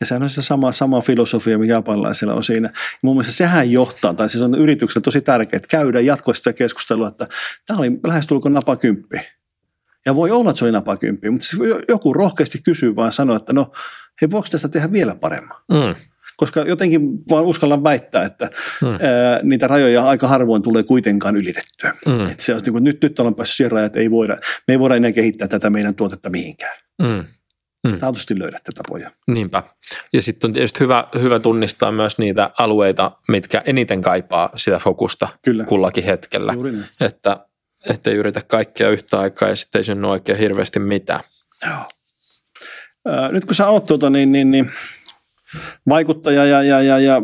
Ja 0.00 0.06
sehän 0.06 0.22
on 0.22 0.30
se 0.30 0.42
sama, 0.42 0.72
sama 0.72 1.00
filosofia, 1.00 1.58
mikä 1.58 1.72
japanilaisilla 1.72 2.34
on 2.34 2.44
siinä. 2.44 2.68
Ja 2.68 2.98
mun 3.02 3.16
mielestä 3.16 3.32
sehän 3.32 3.70
johtaa, 3.70 4.14
tai 4.14 4.28
siis 4.28 4.42
on 4.42 4.58
yrityksellä 4.58 5.02
tosi 5.02 5.20
tärkeää, 5.20 5.56
että 5.56 5.68
käydä 5.68 6.00
jatkuvasti 6.00 6.38
sitä 6.38 6.52
keskustelua, 6.52 7.08
että 7.08 7.28
tämä 7.66 7.78
oli 7.78 8.00
lähestulkoon 8.06 8.54
napakymppi. 8.54 9.20
Ja 10.06 10.14
voi 10.14 10.30
olla, 10.30 10.50
että 10.50 10.58
se 10.58 10.64
oli 10.64 10.72
napakymppi, 10.72 11.30
mutta 11.30 11.46
joku 11.88 12.12
rohkeasti 12.12 12.58
kysyy 12.64 12.96
vaan 12.96 13.12
sanoa, 13.12 13.36
että 13.36 13.52
no, 13.52 13.72
hei, 14.20 14.30
voiko 14.30 14.48
tästä 14.50 14.68
tehdä 14.68 14.92
vielä 14.92 15.14
paremmin? 15.14 15.56
Hmm 15.74 15.94
koska 16.36 16.60
jotenkin 16.60 17.00
vaan 17.30 17.44
uskallan 17.44 17.84
väittää, 17.84 18.22
että 18.22 18.50
mm. 18.82 18.88
ää, 18.88 19.40
niitä 19.42 19.66
rajoja 19.66 20.04
aika 20.04 20.28
harvoin 20.28 20.62
tulee 20.62 20.82
kuitenkaan 20.82 21.36
ylitettyä. 21.36 21.94
Mm. 22.06 22.28
Et 22.28 22.40
se 22.40 22.54
on, 22.54 22.60
niin 22.64 22.72
kuin, 22.72 22.84
nyt, 22.84 23.02
nyt 23.02 23.20
ollaan 23.20 23.34
päässyt 23.34 23.56
siihen 23.56 23.72
rajaan, 23.72 23.86
että 23.86 24.00
ei 24.00 24.10
voida, 24.10 24.36
me 24.68 24.74
ei 24.74 24.78
voida 24.78 24.96
enää 24.96 25.12
kehittää 25.12 25.48
tätä 25.48 25.70
meidän 25.70 25.94
tuotetta 25.94 26.30
mihinkään. 26.30 26.78
Mm. 27.02 27.24
Mm. 27.88 27.98
Taatusti 27.98 28.38
löydätte 28.38 28.72
tapoja. 28.72 29.10
Niinpä. 29.26 29.62
Ja 30.12 30.22
sitten 30.22 30.48
on 30.48 30.52
tietysti 30.52 30.80
hyvä, 30.80 31.08
hyvä 31.20 31.40
tunnistaa 31.40 31.92
myös 31.92 32.18
niitä 32.18 32.50
alueita, 32.58 33.12
mitkä 33.28 33.62
eniten 33.66 34.02
kaipaa 34.02 34.50
sitä 34.56 34.78
fokusta 34.78 35.28
Kyllä. 35.42 35.64
kullakin 35.64 36.04
hetkellä. 36.04 36.54
Että 37.00 37.45
ettei 37.90 38.14
yritä 38.14 38.40
kaikkea 38.48 38.90
yhtä 38.90 39.20
aikaa 39.20 39.48
ja 39.48 39.56
sitten 39.56 39.78
ei 39.78 39.84
synny 39.84 40.08
oikein 40.08 40.38
hirveästi 40.38 40.78
mitään. 40.78 41.20
Nyt 43.30 43.44
kun 43.44 43.54
sä 43.54 43.68
oot 43.68 43.86
tuota, 43.86 44.10
niin, 44.10 44.32
niin, 44.32 44.50
niin 44.50 44.70
vaikuttaja 45.88 46.44
ja, 46.44 46.62
ja, 46.62 46.82
ja, 46.82 46.98
ja 46.98 47.22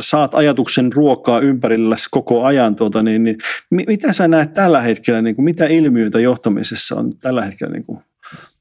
saat 0.00 0.34
ajatuksen 0.34 0.92
ruokaa 0.92 1.40
ympärillä 1.40 1.96
koko 2.10 2.44
ajan, 2.44 2.76
tuota, 2.76 3.02
niin, 3.02 3.24
niin, 3.24 3.38
mitä 3.70 4.12
sä 4.12 4.28
näet 4.28 4.54
tällä 4.54 4.80
hetkellä, 4.80 5.22
niin 5.22 5.36
kuin, 5.36 5.44
mitä 5.44 5.66
ilmiöitä 5.66 6.20
johtamisessa 6.20 6.94
on 6.94 7.18
tällä 7.18 7.42
hetkellä 7.42 7.72
niin 7.72 7.84
kuin 7.86 8.00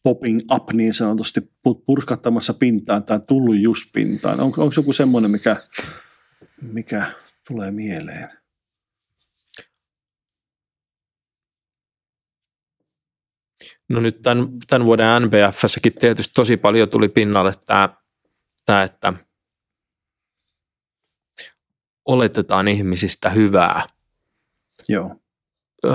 popping 0.03 0.39
up 0.53 0.73
niin 0.73 0.93
sanotusti 0.93 1.41
purskattamassa 1.85 2.53
pintaan 2.53 3.03
tai 3.03 3.19
tullut 3.27 3.57
just 3.57 3.85
pintaan? 3.93 4.39
On, 4.39 4.45
onko 4.45 4.71
joku 4.77 4.93
semmoinen, 4.93 5.31
mikä, 5.31 5.55
mikä 6.61 7.05
tulee 7.47 7.71
mieleen? 7.71 8.29
No 13.89 13.99
nyt 13.99 14.21
tämän, 14.21 14.47
tämän 14.67 14.85
vuoden 14.85 15.21
NBFssäkin 15.21 15.93
tietysti 15.93 16.33
tosi 16.33 16.57
paljon 16.57 16.89
tuli 16.89 17.09
pinnalle 17.09 17.51
tämä 17.65 17.89
sitä, 18.65 18.83
että 18.83 19.13
oletetaan 22.05 22.67
ihmisistä 22.67 23.29
hyvää. 23.29 23.85
Joo. 24.89 25.15
Öö, 25.85 25.93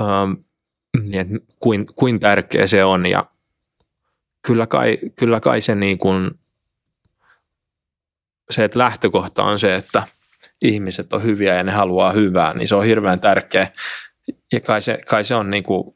niin 1.01 1.39
kuin, 1.59 1.85
kuin 1.95 2.19
tärkeä 2.19 2.67
se 2.67 2.83
on 2.83 3.05
ja 3.05 3.25
kyllä 4.47 4.67
kai, 4.67 4.97
kyllä 5.15 5.39
kai 5.39 5.61
se 5.61 5.75
niin 5.75 5.97
kuin, 5.97 6.31
se, 8.49 8.63
että 8.63 8.79
lähtökohta 8.79 9.43
on 9.43 9.59
se, 9.59 9.75
että 9.75 10.03
ihmiset 10.61 11.13
on 11.13 11.23
hyviä 11.23 11.55
ja 11.55 11.63
ne 11.63 11.71
haluaa 11.71 12.11
hyvää, 12.11 12.53
niin 12.53 12.67
se 12.67 12.75
on 12.75 12.85
hirveän 12.85 13.19
tärkeä. 13.19 13.71
Ja 14.51 14.59
kai 14.59 14.81
se, 14.81 14.99
kai 15.09 15.23
se 15.23 15.35
on 15.35 15.49
niin 15.49 15.63
kuin, 15.63 15.95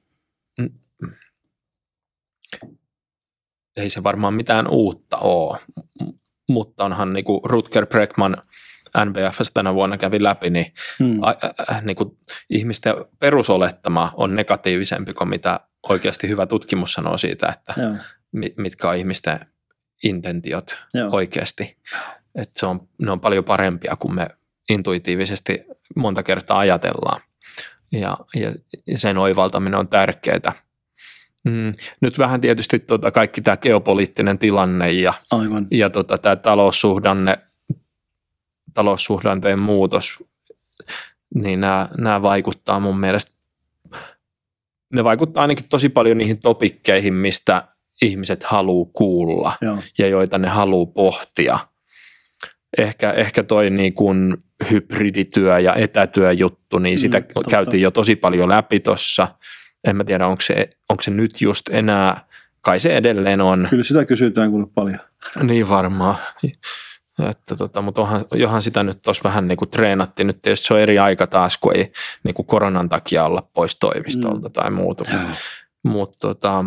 ei 3.77 3.89
se 3.89 4.03
varmaan 4.03 4.33
mitään 4.33 4.67
uutta 4.67 5.17
ole, 5.17 5.57
mutta 6.49 6.85
onhan 6.85 7.13
niin 7.13 7.25
kuin 7.25 7.41
Rutger 7.43 7.85
Bregman 7.85 8.37
NBFS 9.05 9.51
tänä 9.53 9.73
vuonna 9.73 9.97
kävi 9.97 10.23
läpi, 10.23 10.49
niin, 10.49 10.73
hmm. 10.99 11.23
a, 11.23 11.29
a, 11.67 11.81
niin 11.81 11.95
kuin 11.95 12.17
ihmisten 12.49 12.95
perusolettama 13.19 14.11
on 14.17 14.35
negatiivisempi 14.35 15.13
kuin 15.13 15.29
mitä 15.29 15.59
oikeasti 15.89 16.27
hyvä 16.27 16.45
tutkimus 16.45 16.93
sanoo 16.93 17.17
siitä, 17.17 17.47
että 17.47 17.81
Joo. 17.81 17.95
mitkä 18.57 18.89
on 18.89 18.95
ihmisten 18.95 19.39
intentiot 20.03 20.77
Joo. 20.93 21.09
oikeasti. 21.11 21.77
Että 22.35 22.59
se 22.59 22.65
on, 22.65 22.87
ne 23.01 23.11
on 23.11 23.19
paljon 23.19 23.43
parempia 23.43 23.95
kuin 23.99 24.15
me 24.15 24.27
intuitiivisesti 24.69 25.65
monta 25.95 26.23
kertaa 26.23 26.59
ajatellaan. 26.59 27.21
Ja, 27.91 28.17
ja, 28.35 28.51
ja 28.87 28.99
sen 28.99 29.17
oivaltaminen 29.17 29.79
on 29.79 29.87
tärkeää. 29.87 30.53
Mm, 31.45 31.73
nyt 32.01 32.19
vähän 32.19 32.41
tietysti 32.41 32.79
tota 32.79 33.11
kaikki 33.11 33.41
tämä 33.41 33.57
geopoliittinen 33.57 34.39
tilanne 34.39 34.91
ja, 34.91 35.13
Aivan. 35.31 35.67
ja 35.71 35.89
tota, 35.89 36.17
tämä 36.17 36.35
taloussuhdanne, 36.35 37.37
taloussuhdanteen 38.73 39.59
muutos, 39.59 40.23
niin 41.35 41.61
nämä, 41.61 41.89
nämä 41.97 42.21
vaikuttaa 42.21 42.79
mun 42.79 42.99
mielestä, 42.99 43.31
ne 44.93 45.03
vaikuttaa 45.03 45.41
ainakin 45.41 45.69
tosi 45.69 45.89
paljon 45.89 46.17
niihin 46.17 46.39
topikkeihin, 46.39 47.13
mistä 47.13 47.67
ihmiset 48.01 48.43
haluaa 48.43 48.89
kuulla 48.93 49.53
Joo. 49.61 49.77
ja 49.97 50.07
joita 50.07 50.37
ne 50.37 50.47
haluaa 50.47 50.91
pohtia. 50.93 51.59
Ehkä, 52.77 53.11
ehkä 53.11 53.43
toi 53.43 53.69
niin 53.69 53.93
kuin 53.93 54.37
hybridityö 54.71 55.59
ja 55.59 55.75
etätyöjuttu, 55.75 56.79
niin 56.79 56.99
sitä 56.99 57.19
mm, 57.19 57.25
käytiin 57.49 57.81
jo 57.81 57.91
tosi 57.91 58.15
paljon 58.15 58.49
läpi 58.49 58.79
tuossa– 58.79 59.27
en 59.85 59.95
mä 59.95 60.03
tiedä, 60.03 60.27
onko 60.27 60.41
se, 60.41 60.69
onko 60.89 61.03
se 61.03 61.11
nyt 61.11 61.41
just 61.41 61.69
enää, 61.69 62.25
kai 62.61 62.79
se 62.79 62.97
edelleen 62.97 63.41
on. 63.41 63.67
Kyllä 63.69 63.83
sitä 63.83 64.05
kysytään 64.05 64.51
kuule 64.51 64.67
paljon. 64.75 64.99
Niin 65.43 65.69
varmaan. 65.69 66.15
Että 67.29 67.55
tota, 67.55 67.81
mutta 67.81 68.01
onhan, 68.01 68.25
johan 68.31 68.61
sitä 68.61 68.83
nyt 68.83 69.01
tuossa 69.01 69.23
vähän 69.23 69.47
niin 69.47 69.57
kuin 69.57 69.69
treenattiin. 69.69 70.27
Nyt 70.27 70.41
tietysti 70.41 70.67
se 70.67 70.73
on 70.73 70.79
eri 70.79 70.99
aika 70.99 71.27
taas, 71.27 71.57
kun 71.57 71.75
ei 71.75 71.91
niin 72.23 72.33
kuin 72.33 72.45
koronan 72.45 72.89
takia 72.89 73.23
olla 73.23 73.49
pois 73.53 73.79
toimistolta 73.79 74.47
mm. 74.47 74.53
tai 74.53 74.71
muuta. 74.71 75.05
Mutta 75.83 76.17
tota, 76.19 76.65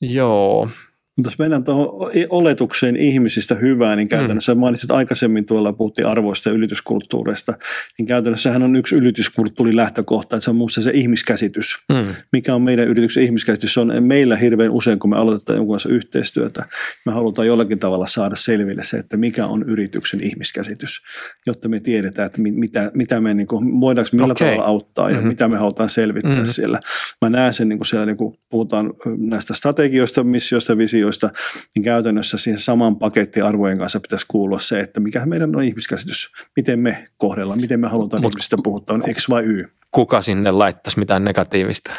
joo. 0.00 0.68
Mutta 1.16 1.30
jos 1.30 1.38
mennään 1.38 1.64
tuohon 1.64 2.10
oletukseen 2.28 2.96
ihmisistä 2.96 3.54
hyvää, 3.54 3.96
niin 3.96 4.08
käytännössä 4.08 4.54
mm. 4.54 4.60
mainitsit 4.60 4.90
aikaisemmin 4.90 5.46
tuolla, 5.46 5.72
puhuttiin 5.72 6.06
arvoista 6.06 6.48
ja 6.48 6.54
ylityskulttuureista, 6.54 7.52
niin 7.98 8.06
käytännössähän 8.06 8.62
on 8.62 8.76
yksi 8.76 8.94
ylityskulttuurin 8.94 9.76
lähtökohta, 9.76 10.36
että 10.36 10.44
se 10.44 10.50
on 10.50 10.56
muussa 10.56 10.82
se 10.82 10.90
ihmiskäsitys. 10.94 11.76
Mm. 11.88 12.14
Mikä 12.32 12.54
on 12.54 12.62
meidän 12.62 12.88
yrityksen 12.88 13.22
ihmiskäsitys? 13.22 13.74
Se 13.74 13.80
on 13.80 13.92
meillä 14.00 14.36
hirveän 14.36 14.70
usein, 14.70 14.98
kun 14.98 15.10
me 15.10 15.16
aloitetaan 15.16 15.56
jonkun 15.56 15.74
kanssa 15.74 15.88
yhteistyötä, 15.88 16.64
me 17.06 17.12
halutaan 17.12 17.46
jollakin 17.46 17.78
tavalla 17.78 18.06
saada 18.06 18.36
selville 18.36 18.84
se, 18.84 18.96
että 18.96 19.16
mikä 19.16 19.46
on 19.46 19.62
yrityksen 19.62 20.20
ihmiskäsitys, 20.20 21.00
jotta 21.46 21.68
me 21.68 21.80
tiedetään, 21.80 22.26
että 22.26 22.42
mitä, 22.42 22.90
mitä 22.94 23.20
me, 23.20 23.34
niin 23.34 23.46
kuin, 23.46 23.80
voidaanko 23.80 24.08
millä 24.12 24.32
okay. 24.32 24.48
tavalla 24.48 24.64
auttaa 24.64 25.10
ja 25.10 25.14
mm-hmm. 25.14 25.28
mitä 25.28 25.48
me 25.48 25.56
halutaan 25.56 25.88
selvittää 25.88 26.32
mm-hmm. 26.32 26.46
siellä. 26.46 26.80
Mä 27.20 27.30
näen 27.30 27.54
sen 27.54 27.68
niin 27.68 27.78
kuin 27.78 27.86
siellä, 27.86 28.06
niin 28.06 28.16
kuin 28.16 28.34
puhutaan 28.50 28.92
näistä 29.28 29.54
strategioista, 29.54 30.24
missioista, 30.24 30.78
visioista, 30.78 31.01
asioista, 31.02 31.30
niin 31.74 31.82
käytännössä 31.82 32.38
siihen 32.38 32.60
saman 32.60 32.96
pakettiarvojen 32.96 33.78
kanssa 33.78 34.00
pitäisi 34.00 34.26
kuulua 34.28 34.58
se, 34.58 34.80
että 34.80 35.00
mikä 35.00 35.26
meidän 35.26 35.56
on 35.56 35.64
ihmiskäsitys, 35.64 36.30
miten 36.56 36.78
me 36.78 37.04
kohdellaan, 37.16 37.60
miten 37.60 37.80
me 37.80 37.88
halutaan 37.88 38.22
Mut, 38.22 38.32
ihmistä 38.32 38.56
puhuttaa, 38.64 38.94
on 38.94 39.02
X 39.14 39.28
vai 39.28 39.42
Y. 39.44 39.64
Kuka 39.90 40.20
sinne 40.20 40.50
laittaisi 40.50 40.98
mitään 40.98 41.24
negatiivista? 41.24 41.90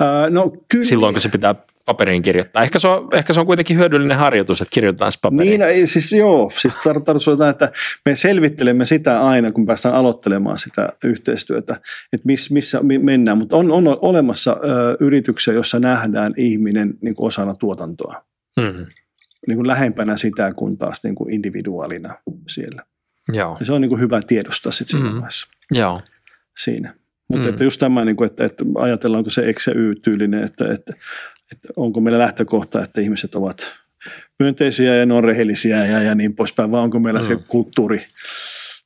Ää, 0.00 0.30
no, 0.30 0.52
kyllä. 0.68 0.84
Silloin, 0.84 1.14
kun 1.14 1.20
se 1.20 1.28
pitää 1.28 1.54
paperiin 1.86 2.22
kirjoittaa. 2.22 2.62
Ehkä 2.62 2.78
se 2.78 2.88
on, 2.88 3.08
ehkä 3.12 3.32
se 3.32 3.40
on 3.40 3.46
kuitenkin 3.46 3.76
hyödyllinen 3.76 4.18
harjoitus, 4.18 4.60
että 4.60 4.74
kirjoitetaan 4.74 5.12
paperiin. 5.22 5.60
Niin, 5.60 5.88
siis 5.88 6.12
joo. 6.12 6.50
Siis 6.60 6.76
tarkoitus 6.84 7.26
että 7.50 7.72
me 8.06 8.16
selvittelemme 8.16 8.86
sitä 8.86 9.20
aina, 9.20 9.52
kun 9.52 9.66
päästään 9.66 9.94
aloittelemaan 9.94 10.58
sitä 10.58 10.88
yhteistyötä, 11.04 11.74
että 12.12 12.26
miss, 12.26 12.50
missä 12.50 12.80
mennään. 13.02 13.38
Mutta 13.38 13.56
on, 13.56 13.70
on 13.70 13.98
olemassa 14.00 14.56
ö, 14.64 14.96
yrityksiä, 15.00 15.54
joissa 15.54 15.80
nähdään 15.80 16.32
ihminen 16.36 16.94
niin 17.02 17.14
osana 17.18 17.54
tuotantoa. 17.54 18.24
Mm. 18.56 18.86
Niin 19.46 19.56
kuin 19.56 19.66
lähempänä 19.66 20.16
sitä 20.16 20.52
kuin 20.54 20.78
taas 20.78 21.00
niin 21.04 21.14
kuin 21.14 21.34
individuaalina 21.34 22.14
siellä. 22.48 22.82
Joo. 23.32 23.56
Ja 23.60 23.66
se 23.66 23.72
on 23.72 23.80
niin 23.80 23.88
kuin 23.88 24.00
hyvä 24.00 24.20
tiedostaa 24.26 24.72
sitten 24.72 24.90
siinä 24.90 25.10
mm. 25.10 25.14
vaiheessa. 25.14 25.46
Joo. 25.70 26.00
Siinä. 26.58 26.94
Mutta 27.28 27.46
mm. 27.46 27.50
että 27.50 27.64
just 27.64 27.80
tämä, 27.80 28.04
niin 28.04 28.16
kuin, 28.16 28.26
että, 28.26 28.44
että 28.44 28.64
ajatellaanko 28.78 29.30
se 29.30 29.52
X 29.52 29.66
ja 29.66 29.72
Y-tyylinen, 29.74 30.44
että, 30.44 30.64
että, 30.72 30.92
että 31.52 31.68
onko 31.76 32.00
meillä 32.00 32.18
lähtökohta, 32.18 32.82
että 32.82 33.00
ihmiset 33.00 33.34
ovat 33.34 33.72
myönteisiä 34.38 34.96
ja 34.96 35.06
ne 35.06 35.14
on 35.14 35.24
rehellisiä 35.24 35.86
ja, 35.86 36.02
ja 36.02 36.14
niin 36.14 36.36
poispäin, 36.36 36.70
vai 36.70 36.80
onko 36.80 37.00
meillä 37.00 37.20
mm. 37.20 37.26
se 37.26 37.36
kulttuuri. 37.48 38.06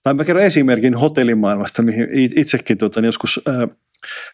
Tai 0.02 0.14
mä 0.14 0.24
kerron 0.24 0.44
esimerkin 0.44 0.94
hotellimaailmasta, 0.94 1.82
mihin 1.82 2.08
itsekin 2.12 2.78
tuota, 2.78 3.00
niin 3.00 3.06
joskus 3.06 3.40
äh, 3.48 3.76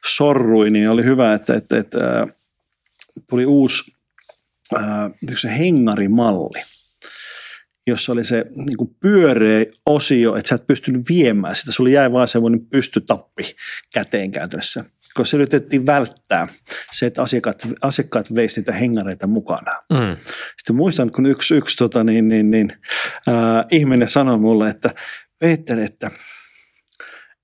sorruin, 0.06 0.72
niin 0.72 0.90
oli 0.90 1.04
hyvä, 1.04 1.34
että, 1.34 1.54
että, 1.54 1.78
että 1.78 2.20
äh, 2.20 2.34
tuli 3.30 3.46
uusi 3.46 3.92
äh, 4.76 5.10
se 5.36 5.58
hengarimalli, 5.58 6.62
jossa 7.86 8.12
oli 8.12 8.24
se 8.24 8.44
niin 8.54 8.76
kuin 8.76 8.96
pyöreä 9.00 9.64
osio, 9.86 10.36
että 10.36 10.48
sä 10.48 10.54
et 10.54 10.66
pystynyt 10.66 11.08
viemään 11.08 11.56
sitä. 11.56 11.72
Sulla 11.72 11.90
jäi 11.90 12.12
vaan 12.12 12.28
semmoinen 12.28 12.66
pystytappi 12.66 13.56
käteen 13.94 14.30
käytössä, 14.30 14.84
koska 15.14 15.30
se 15.30 15.36
yritettiin 15.36 15.86
välttää 15.86 16.48
se, 16.92 17.06
että 17.06 17.22
asiakkaat, 17.22 17.66
asiakkaat 17.82 18.34
veisivät 18.34 18.66
niitä 18.66 18.78
hengareita 18.78 19.26
mukana. 19.26 19.76
Mm. 19.92 20.16
Sitten 20.56 20.76
muistan, 20.76 21.12
kun 21.12 21.26
yksi, 21.26 21.54
yksi 21.54 21.76
tota, 21.76 22.04
niin, 22.04 22.28
niin, 22.28 22.50
niin, 22.50 22.72
äh, 23.28 23.34
ihminen 23.70 24.08
sanoi 24.08 24.38
mulle, 24.38 24.70
että 24.70 24.94
Peter, 25.40 25.78
että, 25.78 26.10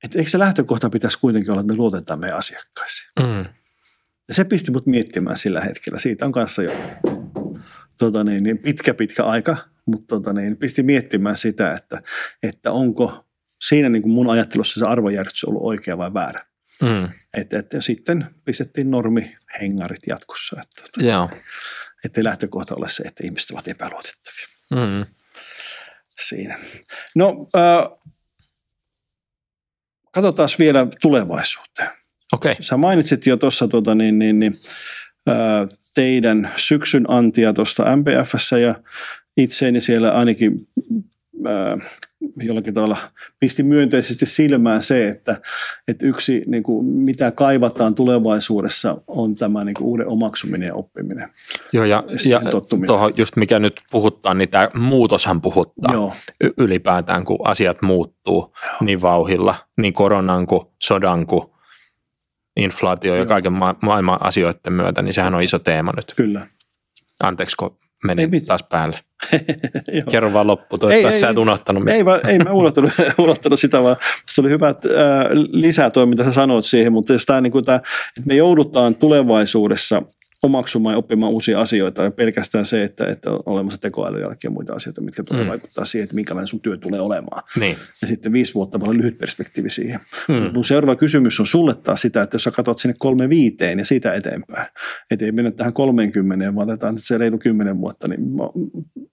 että 0.04 0.18
eikö 0.18 0.30
se 0.30 0.38
lähtökohta 0.38 0.90
pitäisi 0.90 1.18
kuitenkin 1.18 1.50
olla, 1.50 1.60
että 1.60 1.72
me 1.72 1.76
luotetaan 1.76 2.20
meidän 2.20 2.38
asiakkaisiin. 2.38 3.08
Mm. 3.20 3.44
Ja 4.28 4.34
se 4.34 4.44
pisti 4.44 4.70
mut 4.70 4.86
miettimään 4.86 5.38
sillä 5.38 5.60
hetkellä. 5.60 5.98
Siitä 5.98 6.26
on 6.26 6.32
kanssa 6.32 6.62
jo 6.62 6.72
tota 7.98 8.24
niin, 8.24 8.42
niin 8.42 8.58
pitkä 8.58 8.94
pitkä 8.94 9.24
aika, 9.24 9.56
mutta 9.86 10.06
tota 10.16 10.32
niin, 10.32 10.56
pisti 10.56 10.82
miettimään 10.82 11.36
sitä, 11.36 11.72
että, 11.72 12.02
että 12.42 12.72
onko 12.72 13.26
siinä 13.60 13.88
niin 13.88 14.02
kuin 14.02 14.12
mun 14.12 14.30
ajattelussa 14.30 14.80
se 14.80 14.86
arvojärjestys 14.86 15.44
ollut 15.44 15.62
oikea 15.62 15.98
vai 15.98 16.14
väärä. 16.14 16.40
Mm. 16.82 17.08
Et, 17.34 17.54
et, 17.54 17.72
ja 17.72 17.82
sitten 17.82 18.26
pistettiin 18.44 18.90
normihengarit 18.90 20.06
jatkossa. 20.06 20.56
Että, 20.62 20.82
tota, 20.82 21.06
Joo. 21.06 21.30
Ettei 22.04 22.24
lähtökohta 22.24 22.74
ole 22.76 22.88
se, 22.88 23.02
että 23.02 23.24
ihmiset 23.24 23.50
ovat 23.50 23.68
epäluotettavia. 23.68 24.46
Mm. 24.70 25.06
Siinä. 26.20 26.58
No, 27.14 27.46
äh, 27.56 27.98
katsotaan 30.12 30.48
vielä 30.58 30.86
tulevaisuuteen. 31.00 31.88
Okay. 32.32 32.54
Sä 32.60 32.76
mainitsit 32.76 33.26
jo 33.26 33.36
tuossa 33.36 33.68
tuota, 33.68 33.94
niin, 33.94 34.18
niin, 34.18 34.38
niin, 34.38 34.54
teidän 35.94 36.50
syksyn 36.56 37.04
antia 37.08 37.52
tuosta 37.52 37.96
MPFssä 37.96 38.58
ja 38.58 38.74
itseeni 39.36 39.80
siellä 39.80 40.10
ainakin 40.12 40.58
jollakin 42.36 42.74
tavalla 42.74 42.96
pisti 43.40 43.62
myönteisesti 43.62 44.26
silmään 44.26 44.82
se, 44.82 45.08
että, 45.08 45.40
että 45.88 46.06
yksi 46.06 46.42
niin 46.46 46.62
kuin, 46.62 46.86
mitä 46.86 47.30
kaivataan 47.30 47.94
tulevaisuudessa 47.94 48.96
on 49.06 49.34
tämä 49.34 49.64
niin 49.64 49.74
kuin, 49.74 49.86
uuden 49.86 50.08
omaksuminen 50.08 50.66
ja 50.66 50.74
oppiminen. 50.74 51.28
Joo 51.72 51.84
ja, 51.84 52.04
ja 52.28 52.40
tuohon 52.86 53.12
just 53.16 53.36
mikä 53.36 53.58
nyt 53.58 53.80
puhuttaa, 53.90 54.34
niin 54.34 54.48
tämä 54.48 54.68
muutoshan 54.74 55.40
puhuttaa 55.40 55.92
Joo. 55.92 56.12
ylipäätään, 56.58 57.24
kun 57.24 57.38
asiat 57.44 57.82
muuttuu 57.82 58.54
Joo. 58.64 58.76
niin 58.80 59.02
vauhilla, 59.02 59.54
niin 59.76 59.92
koronan 59.92 60.46
kuin 60.46 60.66
sodan 60.82 61.26
kuin 61.26 61.55
inflaatio 62.56 63.14
ja 63.14 63.26
kaiken 63.26 63.52
ma- 63.52 63.76
maailman 63.82 64.18
asioiden 64.20 64.72
myötä, 64.72 65.02
niin 65.02 65.12
sehän 65.12 65.34
on 65.34 65.42
iso 65.42 65.58
teema 65.58 65.92
nyt. 65.96 66.12
Kyllä. 66.16 66.46
Anteeksi, 67.22 67.56
kun 67.56 67.76
menin 68.04 68.46
taas 68.46 68.62
päälle. 68.62 68.98
Kerro 70.10 70.32
vaan 70.32 70.46
loppu, 70.46 70.78
toivottavasti 70.78 71.20
sä 71.20 71.28
et 71.28 71.38
unohtanut 71.38 71.82
mitään. 71.82 71.96
Ei, 71.96 72.04
va, 72.04 72.18
ei 72.28 72.38
mä 72.38 72.50
unohtanut, 72.50 72.90
unohtanut 73.18 73.60
sitä, 73.60 73.82
vaan 73.82 73.96
se 74.26 74.40
oli 74.40 74.50
hyvä 74.50 74.68
että, 74.68 74.88
ää, 74.88 75.28
lisää 75.34 75.90
toi, 75.90 76.06
mitä 76.06 76.24
sä 76.24 76.32
sanoit 76.32 76.64
siihen, 76.64 76.92
mutta 76.92 77.14
tämä, 77.26 77.40
niin 77.40 77.52
kuin 77.52 77.64
tämä, 77.64 77.76
että 77.76 78.26
me 78.26 78.34
joudutaan 78.34 78.94
tulevaisuudessa 78.94 80.02
omaksumaan 80.46 80.92
ja 80.92 80.98
oppimaan 80.98 81.32
uusia 81.32 81.60
asioita. 81.60 82.02
Ja 82.02 82.10
pelkästään 82.10 82.64
se, 82.64 82.84
että, 82.84 83.06
että 83.06 83.30
on 83.30 83.42
olemassa 83.46 83.80
tekoäly 83.80 84.20
ja 84.44 84.50
muita 84.50 84.72
asioita, 84.72 85.00
mitkä 85.00 85.22
tulee 85.22 85.42
mm. 85.42 85.48
vaikuttaa 85.48 85.84
siihen, 85.84 86.04
että 86.04 86.14
minkälainen 86.14 86.48
sun 86.48 86.60
työ 86.60 86.76
tulee 86.76 87.00
olemaan. 87.00 87.42
Niin. 87.60 87.76
Ja 88.02 88.08
sitten 88.08 88.32
viisi 88.32 88.54
vuotta 88.54 88.78
paljon 88.78 88.98
lyhyt 88.98 89.18
perspektiivi 89.18 89.70
siihen. 89.70 90.00
Mm. 90.28 90.50
Mun 90.54 90.64
seuraava 90.64 90.96
kysymys 90.96 91.40
on 91.40 91.46
sulle 91.46 91.74
taas 91.74 92.00
sitä, 92.00 92.22
että 92.22 92.34
jos 92.34 92.44
sä 92.44 92.50
katsot 92.50 92.78
sinne 92.78 92.94
kolme 92.98 93.28
viiteen 93.28 93.78
ja 93.78 93.84
siitä 93.84 94.14
eteenpäin, 94.14 94.66
että 95.10 95.24
ei 95.24 95.32
mennä 95.32 95.50
tähän 95.50 95.72
30, 95.72 96.54
vaan 96.54 96.70
otetaan 96.70 96.94
nyt 96.94 97.04
se 97.04 97.18
reilu 97.18 97.38
kymmenen 97.38 97.80
vuotta, 97.80 98.08
niin, 98.08 98.20
mä, 98.20 98.42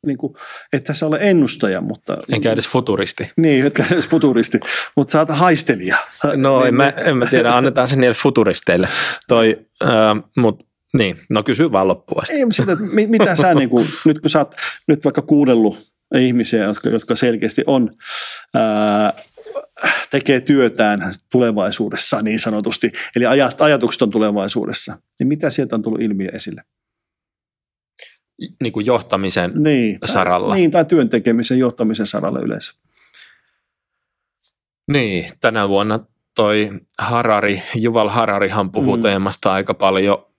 niin 0.05 0.17
kuin, 0.17 0.33
että 0.73 0.87
tässä 0.87 1.05
ole 1.07 1.17
ennustaja, 1.21 1.81
mutta... 1.81 2.17
Enkä 2.31 2.51
edes 2.51 2.67
futuristi. 2.67 3.31
Niin, 3.37 3.65
etkä 3.65 3.85
edes 3.91 4.07
futuristi, 4.07 4.59
mutta 4.95 5.11
sä 5.11 5.19
oot 5.19 5.29
haistelija. 5.29 5.97
No 6.35 6.59
niin, 6.59 6.67
en, 6.67 6.75
mä, 6.75 6.89
en 6.89 7.17
mä 7.17 7.25
tiedä, 7.25 7.51
annetaan 7.51 7.87
se 7.87 7.95
niille 7.95 8.15
futuristeille. 8.15 8.87
Toi, 9.27 9.65
äh, 9.83 9.89
mutta 10.37 10.65
niin, 10.93 11.17
no 11.29 11.43
kysy 11.43 11.71
vaan 11.71 11.87
loppuun 11.87 12.21
asti. 12.21 12.33
Ei, 12.33 12.45
sitä, 12.51 12.77
mitä 13.07 13.35
sä 13.35 13.53
niin 13.59 13.69
kuin, 13.69 13.87
nyt 14.05 14.19
kun 14.19 14.29
sä 14.29 14.39
oot 14.39 14.55
nyt 14.87 15.03
vaikka 15.03 15.21
kuudellut 15.21 15.93
ihmisiä, 16.15 16.63
jotka, 16.63 16.89
jotka 16.89 17.15
selkeästi 17.15 17.63
on, 17.67 17.89
ää, 18.53 19.13
tekee 20.11 20.41
työtään 20.41 20.99
tulevaisuudessa 21.31 22.21
niin 22.21 22.39
sanotusti, 22.39 22.91
eli 23.15 23.25
ajat, 23.25 23.61
ajatukset 23.61 24.01
on 24.01 24.09
tulevaisuudessa, 24.09 24.97
niin 25.19 25.27
mitä 25.27 25.49
sieltä 25.49 25.75
on 25.75 25.81
tullut 25.81 26.01
ilmiö 26.01 26.29
esille? 26.33 26.63
Niin 28.61 28.73
kuin 28.73 28.85
johtamisen 28.85 29.51
niin, 29.55 29.99
saralla. 30.05 30.55
Niin, 30.55 30.71
tai 30.71 30.85
työntekemisen 30.85 31.59
johtamisen 31.59 32.07
saralla 32.07 32.39
yleensä. 32.39 32.73
Niin, 34.91 35.29
tänä 35.41 35.69
vuonna 35.69 35.99
toi 36.35 36.71
Harari, 36.99 37.63
Juval 37.75 38.09
Hararihan 38.09 38.71
puhuu 38.71 38.97
mm. 38.97 39.03
teemasta 39.03 39.53
aika 39.53 39.73
paljon 39.73 40.32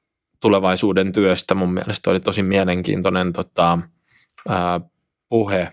tulevaisuuden 0.45 1.12
työstä. 1.12 1.55
Mun 1.55 1.74
mielestä 1.74 2.11
oli 2.11 2.20
tosi 2.20 2.42
mielenkiintoinen 2.42 3.32
tota, 3.32 3.78
ää, 4.49 4.80
puhe. 5.28 5.68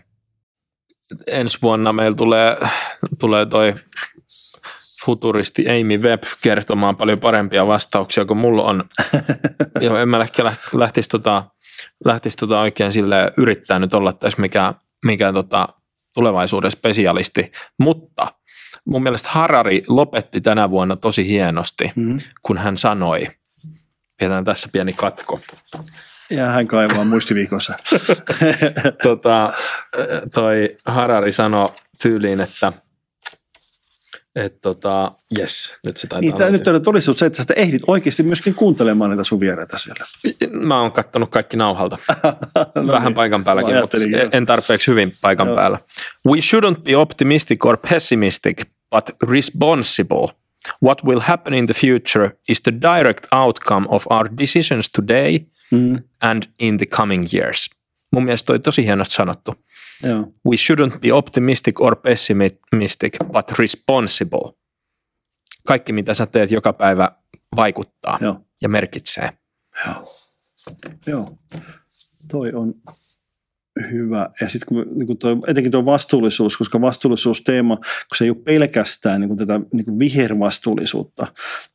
Ensi 1.28 1.58
vuonna 1.62 1.94
meillä 1.94 2.16
tulee, 2.16 2.58
tulee 3.20 3.46
toi 3.46 3.74
futuristi 5.06 5.66
Amy 5.70 5.98
Webb 5.98 6.24
kertomaan 6.42 6.96
paljon 6.96 7.20
parempia 7.20 7.68
vastauksia 7.68 8.26
kuin 8.26 8.38
mulla 8.38 8.64
on. 8.64 8.84
Joo, 9.82 9.98
en 9.98 10.10
mä 10.10 10.22
ehkä 10.22 10.54
lähtisi, 10.74 11.10
tota, 11.10 11.44
lähtisi 12.06 12.38
tota 12.38 12.60
oikein 12.60 12.92
sille 12.92 13.34
yrittää 13.38 13.80
nyt 13.80 13.94
olla 13.94 14.14
tässä 14.14 14.42
mikä, 14.42 14.74
mikä 15.06 15.34
tota, 15.34 15.68
tulevaisuuden 16.14 16.72
spesialisti, 16.72 17.52
mutta 17.80 18.34
mun 18.86 19.04
mielestä 19.04 19.30
Harari 19.30 19.84
lopetti 19.88 20.42
tänä 20.42 20.70
vuonna 20.70 20.96
tosi 20.96 21.28
hienosti, 21.28 21.92
mm-hmm. 21.96 22.20
kun 22.42 22.58
hän 22.58 22.78
sanoi– 22.78 23.28
Pidetään 24.22 24.46
tässä 24.46 24.70
pieni 24.72 24.94
katko. 24.94 25.40
Ja 26.30 26.46
hän 26.46 26.68
kaivaa 26.68 27.04
muistiviikossa. 27.04 27.78
tota, 29.04 29.54
toi 30.34 30.78
Harari 30.86 31.32
sanoi 31.32 31.70
tyyliin, 32.02 32.42
että 32.42 32.74
Et 34.36 34.62
tota, 34.62 35.12
yes, 35.38 35.74
nyt 35.86 35.98
se 35.98 36.08
taitaa 36.08 36.22
niin, 36.22 36.38
tämä 36.38 36.50
nyt 36.50 36.68
on 36.68 36.84
todistus 36.84 37.20
se, 37.20 37.26
että 37.26 37.44
sä 37.44 37.54
ehdit 37.56 37.82
oikeasti 37.88 38.24
myöskin 38.24 38.56
kuuntelemaan 38.56 39.10
niitä 39.10 39.24
sun 39.24 39.40
vieraita 39.40 39.78
siellä. 39.78 40.06
Mä 40.52 40.82
oon 40.82 40.92
kattonut 40.92 41.30
kaikki 41.30 41.58
nauhalta. 41.58 41.98
no 42.76 42.88
Vähän 42.88 43.06
niin. 43.06 43.16
paikan 43.16 43.44
päälläkin, 43.44 43.76
mutta 43.76 43.98
en 44.32 44.46
tarpeeksi 44.46 44.92
hyvin 44.92 45.14
paikan 45.22 45.48
Joo. 45.48 45.56
päällä. 45.56 45.80
We 46.28 46.38
shouldn't 46.38 46.82
be 46.82 46.96
optimistic 46.96 47.66
or 47.66 47.78
pessimistic, 47.90 48.62
but 48.92 49.30
responsible. 49.30 50.41
What 50.84 51.04
will 51.06 51.20
happen 51.20 51.54
in 51.54 51.68
the 51.68 51.74
future 51.74 52.38
is 52.50 52.62
the 52.62 52.72
direct 52.72 53.28
outcome 53.32 53.88
of 53.90 54.04
our 54.10 54.30
decisions 54.38 54.90
today 54.92 55.40
mm. 55.72 55.98
and 56.22 56.44
in 56.60 56.78
the 56.78 56.86
coming 56.86 57.26
years. 57.34 57.70
Mun 58.12 58.24
mielestä 58.24 58.46
toi 58.46 58.60
tosi 58.60 58.86
hienosti 58.86 59.16
sanottu. 59.16 59.56
Joo. 60.04 60.20
We 60.20 60.56
shouldn't 60.56 61.00
be 61.00 61.14
optimistic 61.14 61.82
or 61.82 61.96
pessimistic, 61.96 63.18
but 63.28 63.60
responsible. 63.60 64.54
Kaikki, 65.68 65.94
mitä 65.94 66.14
sä 66.14 66.26
teet 66.26 66.52
joka 66.52 66.74
päivä, 66.74 67.12
vaikuttaa 67.56 68.18
Joo. 68.22 68.40
ja 68.62 68.70
merkitsee. 68.70 69.30
Joo. 69.88 70.16
Joo. 71.08 71.38
Toi 72.32 72.52
on 72.54 72.74
hyvä. 73.92 74.30
Ja 74.42 74.50
sitten 74.50 74.68
kun, 74.68 74.86
niin 74.98 75.08
kun 75.08 75.18
toi, 75.18 75.38
etenkin 75.48 75.72
tuo 75.72 75.86
vastuullisuus, 75.86 76.58
koska 76.58 76.82
vastuullisuusteema, 76.82 77.76
kun 77.76 78.18
se 78.18 78.24
ei 78.24 78.30
ole 78.30 78.38
pelkästään 78.44 79.22
niin 79.22 79.28
kuin 79.28 79.38
tätä 79.38 79.60
niin 79.74 79.86
kuin 79.86 80.00
vihervastuullisuutta, 80.00 81.28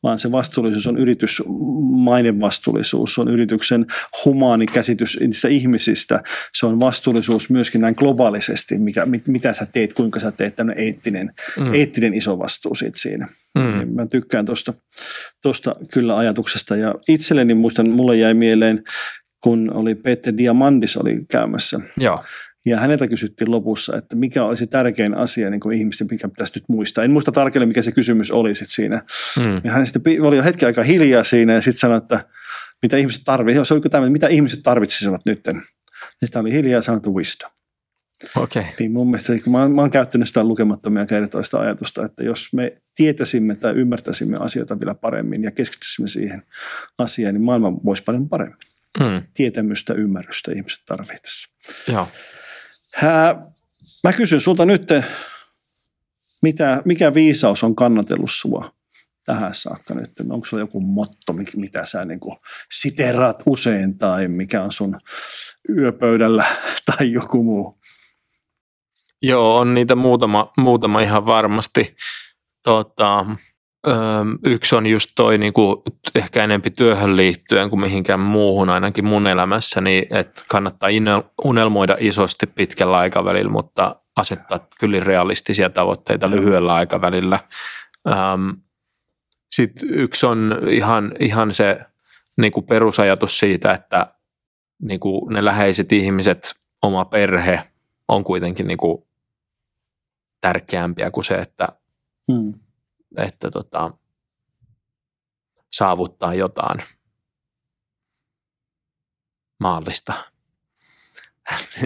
vaan 0.03 0.19
se 0.19 0.31
vastuullisuus 0.31 0.87
on 0.87 0.97
yritys, 0.97 1.43
mainevastuullisuus, 1.91 3.15
se 3.15 3.21
on 3.21 3.27
yrityksen 3.27 3.85
humaani 4.25 4.65
käsitys 4.65 5.17
niistä 5.19 5.47
ihmisistä, 5.47 6.23
se 6.53 6.65
on 6.65 6.79
vastuullisuus 6.79 7.49
myöskin 7.49 7.81
näin 7.81 7.95
globaalisesti, 7.97 8.77
mikä, 8.77 9.05
mit, 9.05 9.27
mitä 9.27 9.53
sä 9.53 9.65
teet, 9.65 9.93
kuinka 9.93 10.19
sä 10.19 10.31
teet, 10.31 10.55
tämmöinen 10.55 10.83
eettinen, 10.83 11.33
mm. 11.59 11.73
eettinen 11.73 12.13
iso 12.13 12.39
vastuu 12.39 12.75
siitä 12.75 12.99
siinä. 12.99 13.27
Mm. 13.55 13.77
Niin 13.77 13.93
mä 13.93 14.07
tykkään 14.07 14.45
tuosta 14.45 14.73
tosta 15.41 15.75
kyllä 15.93 16.17
ajatuksesta 16.17 16.75
ja 16.75 16.95
itselleni 17.07 17.53
muistan, 17.53 17.89
mulle 17.89 18.15
jäi 18.15 18.33
mieleen 18.33 18.83
kun 19.43 19.71
oli 19.73 19.95
Peter 19.95 20.37
Diamandis 20.37 20.97
oli 20.97 21.25
käymässä. 21.29 21.79
Joo. 21.97 22.17
Ja 22.65 22.79
häneltä 22.79 23.07
kysyttiin 23.07 23.51
lopussa, 23.51 23.97
että 23.97 24.15
mikä 24.15 24.43
olisi 24.43 24.67
tärkein 24.67 25.17
asia 25.17 25.49
niin 25.49 25.59
kuin 25.59 25.77
ihmisten, 25.77 26.07
mikä 26.11 26.27
pitäisi 26.27 26.53
nyt 26.55 26.63
muistaa. 26.69 27.03
En 27.03 27.11
muista 27.11 27.31
tarkalleen, 27.31 27.67
mikä 27.67 27.81
se 27.81 27.91
kysymys 27.91 28.31
oli 28.31 28.55
sit 28.55 28.69
siinä. 28.69 29.01
Mm. 29.39 29.61
Ja 29.63 29.71
hän 29.71 29.85
sitten 29.85 30.21
oli 30.21 30.37
jo 30.37 30.43
hetki 30.43 30.65
aikaa 30.65 30.83
hiljaa 30.83 31.23
siinä 31.23 31.53
ja 31.53 31.61
sitten 31.61 31.79
sanoi, 31.79 31.97
että 31.97 32.25
mitä 32.81 32.97
ihmiset 32.97 33.21
tarvitsevat. 33.25 33.67
Se 33.67 33.73
oli 33.73 33.81
tämä, 33.81 34.09
mitä 34.09 34.27
ihmiset 34.27 34.59
tarvitsisivat 34.63 35.21
nyt. 35.25 35.49
Sitten 36.17 36.41
oli 36.41 36.51
hiljaa 36.51 36.77
ja 36.77 36.81
sanoi, 36.81 36.97
että 36.97 37.09
wisdom. 37.09 37.51
Okay. 38.35 38.63
Niin 38.79 38.91
mun 38.91 39.07
mielestä, 39.07 39.33
kun 39.43 39.53
mä, 39.53 39.69
mä 39.69 39.81
oon 39.81 39.91
käyttänyt 39.91 40.27
sitä 40.27 40.43
lukemattomia 40.43 41.05
kertoista 41.05 41.59
ajatusta, 41.59 42.05
että 42.05 42.23
jos 42.23 42.53
me 42.53 42.81
tietäisimme 42.95 43.55
tai 43.55 43.73
ymmärtäisimme 43.73 44.37
asioita 44.39 44.79
vielä 44.79 44.95
paremmin 44.95 45.43
ja 45.43 45.51
keskittyisimme 45.51 46.07
siihen 46.07 46.43
asiaan, 46.97 47.33
niin 47.33 47.43
maailma 47.43 47.73
voisi 47.85 48.03
paljon 48.03 48.29
paremmin 48.29 48.57
mm. 48.99 49.23
tietämystä, 49.33 49.93
ymmärrystä 49.93 50.51
ihmiset 50.51 50.85
tarvitsevat. 50.85 51.49
Joo. 51.87 52.07
mä 54.03 54.13
kysyn 54.13 54.41
sulta 54.41 54.65
nyt, 54.65 54.89
mitä, 56.41 56.81
mikä 56.85 57.13
viisaus 57.13 57.63
on 57.63 57.75
kannatellut 57.75 58.31
sua 58.31 58.71
tähän 59.25 59.53
saakka 59.53 59.93
nyt? 59.93 60.11
Onko 60.29 60.45
sulla 60.45 60.63
joku 60.63 60.81
motto, 60.81 61.33
mitä 61.55 61.85
sä 61.85 62.05
niin 62.05 62.19
kuin 62.19 62.37
siteraat 62.71 63.43
usein 63.45 63.97
tai 63.97 64.27
mikä 64.27 64.63
on 64.63 64.71
sun 64.71 64.95
yöpöydällä 65.69 66.45
tai 66.85 67.11
joku 67.11 67.43
muu? 67.43 67.79
Joo, 69.21 69.57
on 69.57 69.73
niitä 69.73 69.95
muutama, 69.95 70.51
muutama 70.57 71.01
ihan 71.01 71.25
varmasti. 71.25 71.95
Tota, 72.63 73.25
yksi 74.43 74.75
on 74.75 74.87
just 74.87 75.11
toi 75.15 75.37
niin 75.37 75.53
kuin, 75.53 75.77
ehkä 76.15 76.43
enempi 76.43 76.71
työhön 76.71 77.17
liittyen 77.17 77.69
kuin 77.69 77.81
mihinkään 77.81 78.19
muuhun 78.19 78.69
ainakin 78.69 79.05
mun 79.05 79.27
elämässäni, 79.27 79.89
niin 79.89 80.17
että 80.17 80.43
kannattaa 80.47 80.89
unelmoida 81.43 81.97
isosti 81.99 82.47
pitkällä 82.47 82.97
aikavälillä, 82.97 83.51
mutta 83.51 83.95
asettaa 84.15 84.67
kyllä 84.79 84.99
realistisia 84.99 85.69
tavoitteita 85.69 86.29
lyhyellä 86.29 86.73
aikavälillä. 86.73 87.39
Sitten 89.51 89.89
yksi 89.91 90.25
on 90.25 90.59
ihan, 90.69 91.15
ihan 91.19 91.53
se 91.53 91.79
niin 92.37 92.51
kuin 92.51 92.65
perusajatus 92.65 93.39
siitä, 93.39 93.73
että 93.73 94.13
niin 94.81 94.99
kuin 94.99 95.33
ne 95.33 95.45
läheiset 95.45 95.91
ihmiset, 95.91 96.55
oma 96.81 97.05
perhe 97.05 97.61
on 98.07 98.23
kuitenkin 98.23 98.67
niin 98.67 98.77
kuin 98.77 99.03
tärkeämpiä 100.41 101.11
kuin 101.11 101.23
se, 101.23 101.35
että 101.35 101.67
hmm 102.27 102.53
että 103.17 103.51
tota, 103.51 103.91
saavuttaa 105.71 106.33
jotain 106.33 106.79
maallista. 109.59 110.13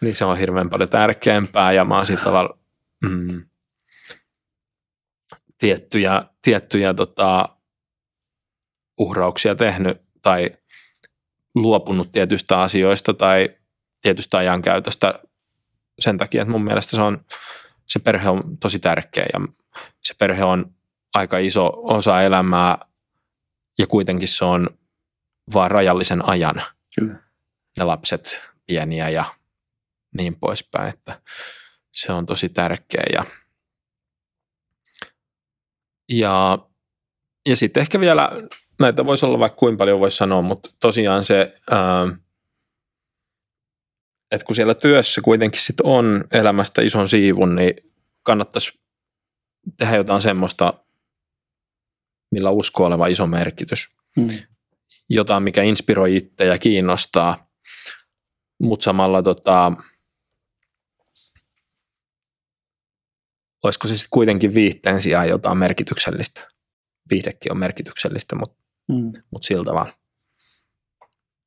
niin 0.00 0.14
se 0.14 0.24
on 0.24 0.38
hirveän 0.38 0.70
paljon 0.70 0.88
tärkeämpää 0.88 1.72
ja 1.72 1.84
mä 1.84 1.96
oon 1.96 2.06
sillä 2.06 2.24
tavalla 2.24 2.58
mm, 3.04 3.44
tiettyjä, 5.58 6.24
tiettyjä 6.42 6.94
tota, 6.94 7.48
uhrauksia 8.98 9.54
tehnyt 9.54 10.02
tai 10.22 10.50
luopunut 11.54 12.12
tietystä 12.12 12.60
asioista 12.60 13.14
tai 13.14 13.48
tietystä 14.00 14.38
ajankäytöstä 14.38 15.20
sen 15.98 16.18
takia, 16.18 16.42
että 16.42 16.52
mun 16.52 16.64
mielestä 16.64 16.96
se 16.96 17.02
on 17.02 17.24
se 17.86 17.98
perhe 17.98 18.28
on 18.28 18.58
tosi 18.58 18.78
tärkeä 18.78 19.26
ja 19.32 19.40
se 20.00 20.14
perhe 20.18 20.44
on 20.44 20.74
aika 21.14 21.38
iso 21.38 21.72
osa 21.74 22.22
elämää 22.22 22.78
ja 23.78 23.86
kuitenkin 23.86 24.28
se 24.28 24.44
on 24.44 24.70
vaan 25.54 25.70
rajallisen 25.70 26.28
ajan. 26.28 26.62
Kyllä. 26.94 27.14
Ne 27.78 27.84
lapset 27.84 28.40
pieniä 28.66 29.08
ja 29.08 29.24
niin 30.18 30.36
poispäin, 30.40 30.88
että 30.88 31.22
se 31.92 32.12
on 32.12 32.26
tosi 32.26 32.48
tärkeä 32.48 33.02
ja, 33.12 33.24
ja, 36.08 36.58
ja 37.48 37.56
sitten 37.56 37.80
ehkä 37.80 38.00
vielä, 38.00 38.30
näitä 38.80 39.06
voisi 39.06 39.26
olla 39.26 39.38
vaikka 39.38 39.56
kuinka 39.56 39.78
paljon 39.78 40.00
voisi 40.00 40.16
sanoa, 40.16 40.42
mutta 40.42 40.70
tosiaan 40.80 41.22
se, 41.22 41.56
ää, 41.70 42.16
että 44.30 44.44
kun 44.44 44.56
siellä 44.56 44.74
työssä 44.74 45.20
kuitenkin 45.20 45.60
sit 45.60 45.80
on 45.82 46.24
elämästä 46.32 46.82
ison 46.82 47.08
siivun, 47.08 47.56
niin 47.56 47.74
kannattaisi 48.22 48.80
tehdä 49.76 49.96
jotain 49.96 50.20
semmoista, 50.20 50.84
millä 52.30 52.50
uskoo 52.50 52.86
oleva 52.86 53.06
iso 53.06 53.26
merkitys. 53.26 53.88
Mm. 54.16 54.28
Jotain, 55.08 55.42
mikä 55.42 55.62
inspiroi 55.62 56.16
itse 56.16 56.44
ja 56.44 56.58
kiinnostaa, 56.58 57.50
mutta 58.62 58.84
samalla 58.84 59.22
tota, 59.22 59.72
olisiko 63.62 63.88
se 63.88 63.94
sitten 63.94 64.10
kuitenkin 64.10 64.54
viihteen 64.54 65.00
sijaan 65.00 65.28
jotain 65.28 65.58
merkityksellistä. 65.58 66.48
Viihdekin 67.10 67.52
on 67.52 67.58
merkityksellistä, 67.58 68.36
mutta 68.36 68.62
mm. 68.88 69.12
mut 69.30 69.42
sillä 69.42 69.64
tavalla 69.64 69.92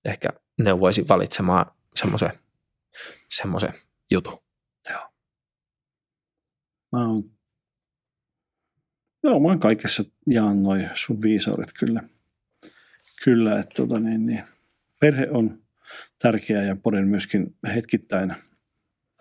ehkä 0.05 0.29
neuvoisin 0.59 1.07
valitsemaan 1.07 1.65
semmoisen 1.95 2.31
semmoisen 3.29 3.73
jutun. 4.11 4.43
Joo. 4.89 5.09
Mä 6.91 7.07
oon, 7.07 7.23
joo, 9.23 9.39
mä 9.39 9.57
kaikessa 9.57 10.03
jaan 10.27 10.63
noin 10.63 10.89
sun 10.93 11.21
viisaudet 11.21 11.71
kyllä. 11.79 11.99
Kyllä, 13.23 13.59
että 13.59 13.73
tota, 13.75 13.99
niin, 13.99 14.25
niin, 14.25 14.43
perhe 14.99 15.27
on 15.31 15.63
tärkeä 16.19 16.63
ja 16.63 16.75
poden 16.75 17.07
myöskin 17.07 17.55
hetkittäin 17.75 18.33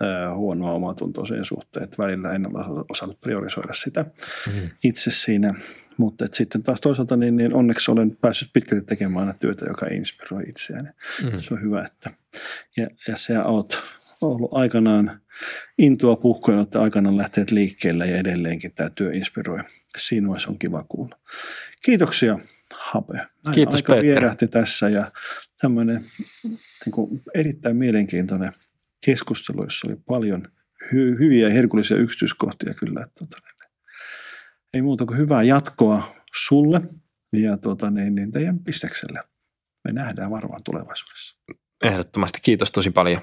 ää, 0.01 0.35
huonoa 0.35 0.73
omatuntoa 0.73 1.27
sen 1.27 1.45
suhteen, 1.45 1.85
että 1.85 2.03
välillä 2.03 2.33
en 2.33 2.57
ole 2.57 2.85
osannut 2.89 3.21
priorisoida 3.21 3.75
sitä 3.75 4.05
mm. 4.47 4.71
itse 4.85 5.11
siinä. 5.11 5.55
Mutta 5.97 6.27
sitten 6.33 6.63
taas 6.63 6.81
toisaalta 6.81 7.17
niin, 7.17 7.37
niin 7.37 7.55
onneksi 7.55 7.91
olen 7.91 8.17
päässyt 8.21 8.51
pitkälti 8.53 8.85
tekemään 8.85 9.21
aina 9.29 9.39
työtä, 9.39 9.65
joka 9.65 9.87
inspiroi 9.87 10.43
itseäni. 10.49 10.89
Mm. 11.23 11.41
Se 11.41 11.55
on 11.55 11.63
hyvä, 11.63 11.85
että 11.85 12.11
ja, 12.77 12.87
ja 13.09 13.17
sä 13.17 13.45
oot 13.45 13.83
ollut 14.23 14.55
aikanaan 14.55 15.21
intoa 15.79 16.17
puhkoja, 16.17 16.61
että 16.61 16.83
aikanaan 16.83 17.17
lähteet 17.17 17.51
liikkeelle 17.51 18.07
ja 18.07 18.17
edelleenkin 18.17 18.75
tämä 18.75 18.91
työ 18.91 19.13
inspiroi. 19.13 19.59
Siinä 19.97 20.31
olisi 20.31 20.49
on 20.51 20.59
kiva 20.59 20.85
kuulla. 20.89 21.19
Kiitoksia 21.85 22.37
Hape. 22.79 23.13
Näin 23.15 23.55
Kiitos 23.55 23.75
aika 23.75 23.93
Peter. 23.93 24.05
vierähti 24.05 24.49
tässä 24.49 24.89
ja 24.89 25.13
tämmöinen 25.61 26.01
niin 26.85 26.93
kuin 26.93 27.23
erittäin 27.35 27.77
mielenkiintoinen 27.77 28.53
keskustelu, 29.05 29.63
jossa 29.65 29.89
oli 29.89 29.97
paljon 30.07 30.43
hy- 30.85 31.19
hyviä 31.19 31.49
ja 31.49 31.55
herkullisia 31.55 31.97
yksityiskohtia 31.97 32.75
kyllä. 32.75 33.01
Että, 33.01 33.19
tota, 33.19 33.37
niin, 33.43 33.73
ei 34.75 34.83
muuta 34.83 35.07
kuin 35.07 35.19
hyvää 35.19 35.43
jatkoa 35.43 36.03
sulle 36.37 36.81
ja 37.33 37.57
tota, 37.57 37.91
niin, 37.91 38.15
niin 38.15 38.33
teidän 38.33 38.59
pistekselle. 38.59 39.21
Me 39.85 39.93
nähdään 39.93 40.31
varmaan 40.31 40.61
tulevaisuudessa. 40.65 41.37
Ehdottomasti. 41.85 42.39
Kiitos 42.43 42.71
tosi 42.73 42.91
paljon. 42.91 43.23